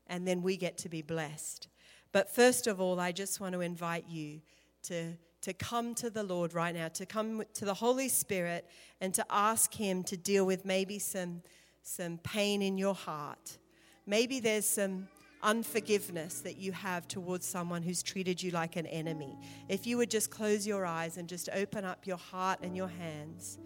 And 0.07 0.29
then 0.29 0.43
we 0.43 0.57
get 0.57 0.77
to 0.79 0.89
be 0.89 1.03
blessed. 1.03 1.69
But 2.13 2.33
first 2.33 2.67
of 2.67 2.81
all, 2.81 3.01
I 3.01 3.11
just 3.11 3.41
want 3.41 3.55
to 3.55 3.61
invite 3.61 4.05
you 4.09 4.41
to 4.85 5.15
to 5.45 5.53
come 5.53 5.95
to 5.95 6.09
the 6.09 6.23
Lord 6.23 6.55
right 6.55 6.75
now, 6.75 6.89
to 6.89 7.05
come 7.05 7.43
to 7.53 7.67
the 7.67 7.75
Holy 7.75 8.09
Spirit 8.09 8.67
and 9.03 9.13
to 9.13 9.27
ask 9.29 9.75
Him 9.75 10.03
to 10.05 10.17
deal 10.17 10.47
with 10.47 10.65
maybe 10.65 10.99
some, 10.99 11.43
some 11.83 12.17
pain 12.17 12.63
in 12.63 12.79
your 12.79 12.95
heart. 12.95 13.59
Maybe 14.07 14.41
there's 14.41 14.65
some 14.65 15.07
unforgiveness 15.43 16.41
that 16.41 16.57
you 16.57 16.73
have 16.73 17.07
towards 17.07 17.45
someone 17.45 17.83
who's 17.83 18.03
treated 18.03 18.43
you 18.43 18.53
like 18.53 18.77
an 18.77 18.87
enemy. 18.87 19.37
If 19.69 19.87
you 19.87 19.99
would 19.99 20.11
just 20.11 20.31
close 20.31 20.67
your 20.67 20.87
eyes 20.87 21.19
and 21.19 21.29
just 21.29 21.51
open 21.53 21.85
up 21.85 22.07
your 22.07 22.17
heart 22.17 22.61
and 22.63 22.75
your 22.75 22.89
hands, 22.89 23.59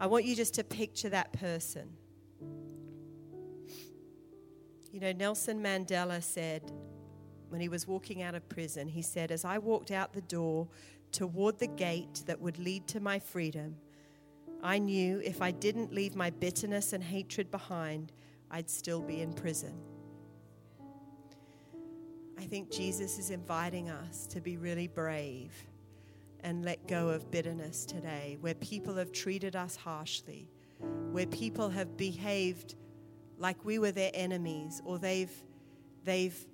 I 0.00 0.06
want 0.06 0.24
you 0.24 0.34
just 0.34 0.54
to 0.54 0.64
picture 0.64 1.10
that 1.10 1.34
person. 1.34 1.90
You 4.90 5.00
know, 5.00 5.12
Nelson 5.12 5.62
Mandela 5.62 6.22
said, 6.22 6.72
when 7.50 7.60
he 7.60 7.68
was 7.68 7.86
walking 7.86 8.22
out 8.22 8.34
of 8.34 8.48
prison, 8.48 8.88
he 8.88 9.02
said, 9.02 9.30
As 9.30 9.44
I 9.44 9.58
walked 9.58 9.90
out 9.90 10.12
the 10.12 10.20
door 10.22 10.68
toward 11.12 11.58
the 11.58 11.66
gate 11.66 12.22
that 12.26 12.40
would 12.40 12.58
lead 12.58 12.86
to 12.88 13.00
my 13.00 13.18
freedom, 13.18 13.76
I 14.62 14.78
knew 14.78 15.20
if 15.20 15.40
I 15.40 15.50
didn't 15.50 15.92
leave 15.92 16.16
my 16.16 16.30
bitterness 16.30 16.92
and 16.92 17.02
hatred 17.02 17.50
behind, 17.50 18.12
I'd 18.50 18.68
still 18.68 19.00
be 19.00 19.20
in 19.20 19.32
prison. 19.32 19.74
I 22.38 22.44
think 22.44 22.70
Jesus 22.70 23.18
is 23.18 23.30
inviting 23.30 23.90
us 23.90 24.26
to 24.28 24.40
be 24.40 24.56
really 24.56 24.88
brave 24.88 25.52
and 26.44 26.64
let 26.64 26.86
go 26.86 27.08
of 27.08 27.30
bitterness 27.30 27.84
today, 27.84 28.38
where 28.40 28.54
people 28.54 28.94
have 28.94 29.10
treated 29.12 29.56
us 29.56 29.74
harshly, 29.74 30.48
where 31.10 31.26
people 31.26 31.68
have 31.68 31.96
behaved 31.96 32.76
like 33.38 33.64
we 33.64 33.78
were 33.78 33.92
their 33.92 34.12
enemies, 34.14 34.80
or 34.84 34.98
they've, 34.98 35.32
they've 36.04 36.46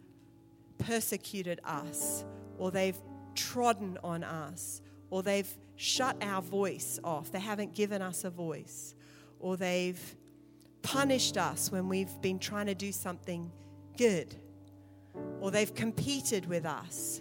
persecuted 0.78 1.60
us, 1.64 2.24
or 2.58 2.70
they've 2.70 3.00
trodden 3.34 3.98
on 4.02 4.24
us, 4.24 4.82
or 5.10 5.22
they've 5.22 5.52
shut 5.76 6.16
our 6.22 6.42
voice 6.42 6.98
off. 7.04 7.30
They 7.32 7.40
haven't 7.40 7.74
given 7.74 8.02
us 8.02 8.24
a 8.24 8.30
voice, 8.30 8.94
or 9.38 9.56
they've 9.56 10.16
punished 10.82 11.36
us 11.36 11.72
when 11.72 11.88
we've 11.88 12.20
been 12.20 12.38
trying 12.38 12.66
to 12.66 12.74
do 12.74 12.92
something 12.92 13.50
good, 13.96 14.34
or 15.40 15.50
they've 15.50 15.74
competed 15.74 16.46
with 16.46 16.64
us, 16.64 17.20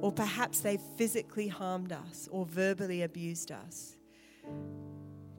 or 0.00 0.10
perhaps 0.12 0.60
they've 0.60 0.80
physically 0.96 1.48
harmed 1.48 1.92
us 1.92 2.28
or 2.30 2.46
verbally 2.46 3.02
abused 3.02 3.52
us. 3.52 3.96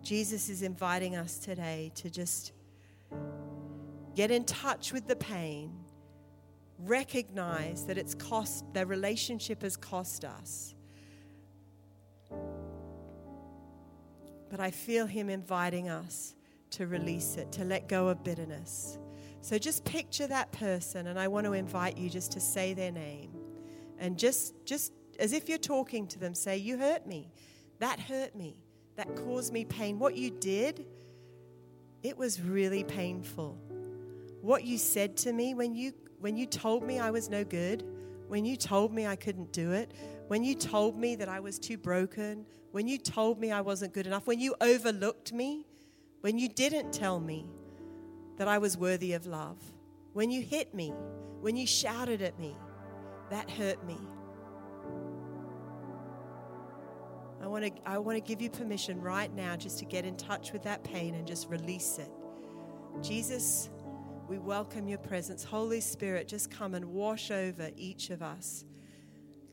Jesus 0.02 0.50
is 0.50 0.62
inviting 0.62 1.16
us 1.16 1.38
today 1.38 1.92
to 1.96 2.10
just 2.10 2.54
get 4.16 4.32
in 4.32 4.44
touch 4.46 4.92
with 4.92 5.08
the 5.08 5.16
pain 5.16 5.72
recognize 6.86 7.86
that 7.86 7.98
it's 7.98 8.16
cost, 8.16 8.66
their 8.74 8.86
relationship 8.86 9.62
has 9.62 9.78
cost 9.78 10.26
us. 10.26 10.74
But 14.50 14.60
I 14.60 14.72
feel 14.72 15.06
Him 15.06 15.30
inviting 15.30 15.90
us 15.90 16.36
to 16.72 16.88
release 16.88 17.38
it, 17.38 17.52
to 17.54 17.64
let 17.64 17.88
go 17.88 18.08
of 18.08 18.24
bitterness. 18.24 18.98
So 19.42 19.58
just 19.58 19.84
picture 19.86 20.28
that 20.28 20.52
person, 20.52 21.08
and 21.08 21.20
I 21.20 21.28
want 21.28 21.46
to 21.46 21.54
invite 21.54 21.98
you 21.98 22.10
just 22.10 22.32
to 22.34 22.40
say 22.40 22.74
their 22.74 22.92
name. 22.92 23.32
And 23.98 24.18
just, 24.18 24.54
just 24.66 24.94
as 25.20 25.34
if 25.34 25.50
you're 25.50 25.58
talking 25.58 26.08
to 26.08 26.20
them, 26.20 26.34
say, 26.34 26.58
You 26.58 26.78
hurt 26.78 27.06
me. 27.08 27.32
That 27.80 28.00
hurt 28.00 28.36
me. 28.36 28.58
That 28.96 29.16
caused 29.16 29.52
me 29.54 29.66
pain. 29.66 30.00
What 30.00 30.16
you 30.16 30.30
did, 30.30 30.86
it 32.04 32.18
was 32.18 32.42
really 32.42 32.84
painful. 32.84 33.58
What 34.42 34.64
you 34.64 34.78
said 34.78 35.18
to 35.18 35.34
me 35.34 35.54
when 35.54 35.76
you 35.76 35.94
when 36.22 36.38
you 36.38 36.46
told 36.46 36.84
me 36.84 37.00
I 37.00 37.10
was 37.12 37.30
no 37.30 37.44
good, 37.44 37.84
when 38.28 38.46
you 38.46 38.56
told 38.56 38.94
me 38.94 39.08
I 39.08 39.16
couldn't 39.16 39.52
do 39.52 39.72
it, 39.72 39.92
when 40.28 40.44
you 40.44 40.56
told 40.56 40.96
me 40.96 41.16
that 41.16 41.28
I 41.28 41.40
was 41.40 41.60
too 41.60 41.78
broken, 41.78 42.46
when 42.72 42.88
you 42.88 42.98
told 42.98 43.40
me 43.40 43.52
I 43.52 43.62
wasn't 43.62 43.94
good 43.94 44.08
enough, 44.08 44.28
when 44.28 44.40
you 44.40 44.56
overlooked 44.62 45.34
me, 45.34 45.66
when 46.22 46.38
you 46.38 46.48
didn't 46.48 46.94
tell 46.94 47.20
me 47.20 47.46
that 48.38 48.48
I 48.48 48.60
was 48.60 48.78
worthy 48.78 49.14
of 49.14 49.26
love, 49.26 49.58
when 50.14 50.30
you 50.30 50.42
hit 50.42 50.74
me, 50.74 50.94
when 51.42 51.58
you 51.58 51.66
shouted 51.66 52.22
at 52.22 52.40
me, 52.40 52.56
that 53.32 53.50
hurt 53.50 53.84
me. 53.86 53.98
I 57.42 57.48
want 57.48 57.66
to 57.66 57.72
I 57.90 57.98
want 57.98 58.18
to 58.18 58.22
give 58.22 58.42
you 58.42 58.52
permission 58.52 59.02
right 59.02 59.34
now 59.34 59.56
just 59.56 59.80
to 59.80 59.86
get 59.86 60.06
in 60.06 60.16
touch 60.16 60.54
with 60.54 60.62
that 60.64 60.84
pain 60.84 61.16
and 61.16 61.26
just 61.26 61.50
release 61.50 61.98
it. 61.98 62.12
Jesus 63.02 63.70
we 64.32 64.38
welcome 64.38 64.88
your 64.88 64.98
presence. 64.98 65.44
Holy 65.44 65.82
Spirit, 65.82 66.26
just 66.26 66.50
come 66.50 66.74
and 66.74 66.86
wash 66.86 67.32
over 67.32 67.70
each 67.76 68.12
of 68.12 68.22
us. 68.22 68.64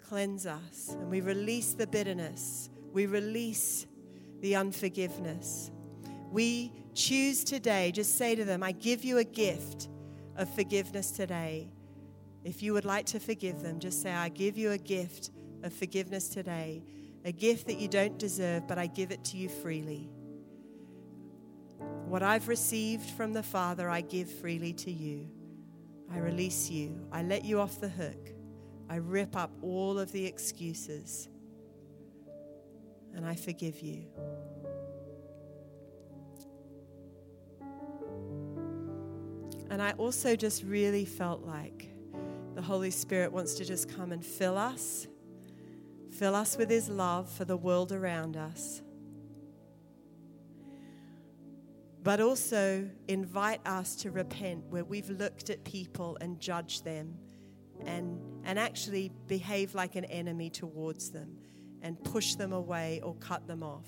Cleanse 0.06 0.46
us. 0.46 0.90
And 0.90 1.10
we 1.10 1.20
release 1.20 1.72
the 1.72 1.88
bitterness. 1.88 2.70
We 2.92 3.06
release 3.06 3.88
the 4.40 4.54
unforgiveness. 4.54 5.72
We 6.30 6.72
choose 6.94 7.42
today, 7.42 7.90
just 7.90 8.16
say 8.16 8.36
to 8.36 8.44
them, 8.44 8.62
I 8.62 8.70
give 8.70 9.02
you 9.02 9.18
a 9.18 9.24
gift 9.24 9.88
of 10.36 10.48
forgiveness 10.48 11.10
today. 11.10 11.72
If 12.44 12.62
you 12.62 12.72
would 12.74 12.84
like 12.84 13.06
to 13.06 13.18
forgive 13.18 13.62
them, 13.62 13.80
just 13.80 14.00
say, 14.00 14.12
I 14.12 14.28
give 14.28 14.56
you 14.56 14.70
a 14.70 14.78
gift 14.78 15.32
of 15.64 15.72
forgiveness 15.72 16.28
today. 16.28 16.84
A 17.24 17.32
gift 17.32 17.66
that 17.66 17.80
you 17.80 17.88
don't 17.88 18.16
deserve, 18.16 18.68
but 18.68 18.78
I 18.78 18.86
give 18.86 19.10
it 19.10 19.24
to 19.24 19.38
you 19.38 19.48
freely. 19.48 20.08
What 22.06 22.22
I've 22.22 22.48
received 22.48 23.10
from 23.10 23.32
the 23.32 23.42
Father, 23.42 23.88
I 23.88 24.00
give 24.00 24.30
freely 24.30 24.72
to 24.74 24.90
you. 24.90 25.28
I 26.10 26.18
release 26.18 26.70
you. 26.70 27.06
I 27.12 27.22
let 27.22 27.44
you 27.44 27.60
off 27.60 27.80
the 27.80 27.88
hook. 27.88 28.30
I 28.88 28.96
rip 28.96 29.36
up 29.36 29.50
all 29.62 29.98
of 29.98 30.10
the 30.12 30.24
excuses. 30.24 31.28
and 33.14 33.26
I 33.26 33.34
forgive 33.34 33.80
you. 33.80 34.04
And 39.70 39.82
I 39.82 39.92
also 39.92 40.36
just 40.36 40.62
really 40.62 41.04
felt 41.04 41.42
like 41.44 41.90
the 42.54 42.62
Holy 42.62 42.90
Spirit 42.90 43.32
wants 43.32 43.54
to 43.54 43.64
just 43.64 43.88
come 43.94 44.12
and 44.12 44.24
fill 44.24 44.56
us, 44.56 45.06
fill 46.10 46.34
us 46.34 46.56
with 46.56 46.70
His 46.70 46.88
love 46.88 47.30
for 47.30 47.44
the 47.44 47.56
world 47.56 47.92
around 47.92 48.36
us, 48.36 48.82
but 52.08 52.22
also 52.22 52.88
invite 53.08 53.60
us 53.66 53.94
to 53.94 54.10
repent 54.10 54.64
where 54.70 54.82
we've 54.82 55.10
looked 55.10 55.50
at 55.50 55.62
people 55.64 56.16
and 56.22 56.40
judged 56.40 56.82
them 56.82 57.14
and, 57.84 58.18
and 58.44 58.58
actually 58.58 59.12
behave 59.26 59.74
like 59.74 59.94
an 59.94 60.06
enemy 60.06 60.48
towards 60.48 61.10
them 61.10 61.36
and 61.82 62.02
push 62.04 62.34
them 62.34 62.54
away 62.54 62.98
or 63.04 63.14
cut 63.16 63.46
them 63.46 63.62
off. 63.62 63.84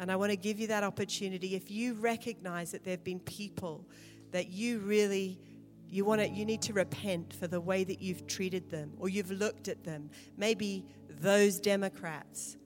And 0.00 0.10
I 0.10 0.16
want 0.16 0.32
to 0.32 0.36
give 0.36 0.58
you 0.58 0.66
that 0.66 0.82
opportunity. 0.82 1.54
If 1.54 1.70
you 1.70 1.94
recognize 1.94 2.72
that 2.72 2.82
there 2.82 2.94
have 2.94 3.04
been 3.04 3.20
people 3.20 3.86
that 4.32 4.48
you 4.48 4.80
really 4.80 5.38
you 5.86 6.04
want 6.04 6.22
to 6.22 6.28
you 6.28 6.44
need 6.44 6.62
to 6.62 6.72
repent 6.72 7.32
for 7.34 7.46
the 7.46 7.60
way 7.60 7.84
that 7.84 8.02
you've 8.02 8.26
treated 8.26 8.68
them 8.68 8.94
or 8.98 9.08
you've 9.08 9.30
looked 9.30 9.68
at 9.68 9.84
them 9.84 10.10
maybe 10.36 10.84
those 11.20 11.60
democrats 11.60 12.56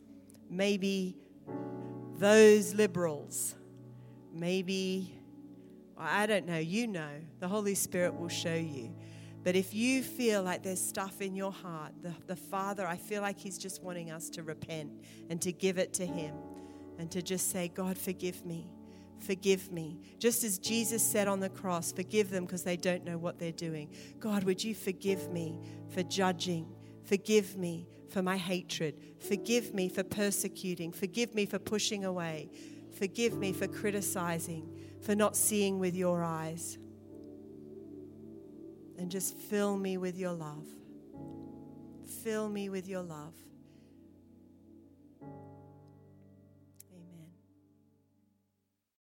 maybe 0.49 1.15
those 2.17 2.73
liberals 2.73 3.55
maybe 4.33 5.15
i 5.97 6.27
don't 6.27 6.47
know 6.47 6.59
you 6.59 6.87
know 6.87 7.11
the 7.41 7.49
holy 7.49 7.75
spirit 7.75 8.15
will 8.15 8.29
show 8.29 8.55
you 8.55 8.95
but 9.45 9.55
if 9.55 9.73
you 9.73 10.03
feel 10.03 10.43
like 10.43 10.63
there's 10.63 10.81
stuff 10.81 11.21
in 11.21 11.35
your 11.35 11.53
heart 11.53 11.93
the, 12.03 12.13
the 12.27 12.37
father 12.37 12.87
i 12.87 12.97
feel 12.97 13.23
like 13.23 13.39
he's 13.39 13.59
just 13.59 13.83
wanting 13.83 14.11
us 14.11 14.31
to 14.31 14.43
repent 14.43 14.91
and 15.31 15.41
to 15.41 15.53
give 15.53 15.79
it 15.79 15.93
to 15.93 16.07
him 16.07 16.35
and 16.99 17.11
to 17.11 17.23
just 17.23 17.51
say 17.51 17.69
god 17.69 17.97
forgive 17.97 18.45
me 18.45 18.73
Forgive 19.21 19.73
me. 19.73 19.99
Just 20.19 20.45
as 20.45 20.59
Jesus 20.59 21.03
said 21.03 21.29
on 21.29 21.41
the 21.41 21.49
cross, 21.49 21.93
forgive 21.93 22.31
them 22.31 22.45
because 22.45 22.63
they 22.63 22.77
don't 22.77 23.05
know 23.05 23.19
what 23.19 23.39
they're 23.39 23.53
doing. 23.53 23.91
God, 24.21 24.45
would 24.45 24.63
you 24.63 24.75
forgive 24.75 25.31
me 25.31 25.59
for 25.89 26.03
judging? 26.03 26.67
Forgive 27.05 27.57
me 27.57 27.89
for 28.11 28.23
my 28.23 28.37
hatred. 28.37 28.95
Forgive 29.19 29.75
me 29.75 29.89
for 29.89 30.03
persecuting. 30.03 30.93
Forgive 30.93 31.35
me 31.35 31.47
for 31.47 31.59
pushing 31.59 32.05
away. 32.05 32.51
Forgive 32.99 33.39
me 33.39 33.53
for 33.53 33.69
criticizing, 33.69 34.69
for 35.03 35.15
not 35.15 35.37
seeing 35.37 35.79
with 35.79 35.95
your 35.95 36.25
eyes. 36.25 36.79
And 38.99 39.09
just 39.09 39.39
fill 39.39 39.77
me 39.77 39.97
with 39.97 40.19
your 40.19 40.33
love. 40.33 40.67
Fill 42.25 42.49
me 42.49 42.69
with 42.69 42.89
your 42.89 43.03
love. 43.03 43.35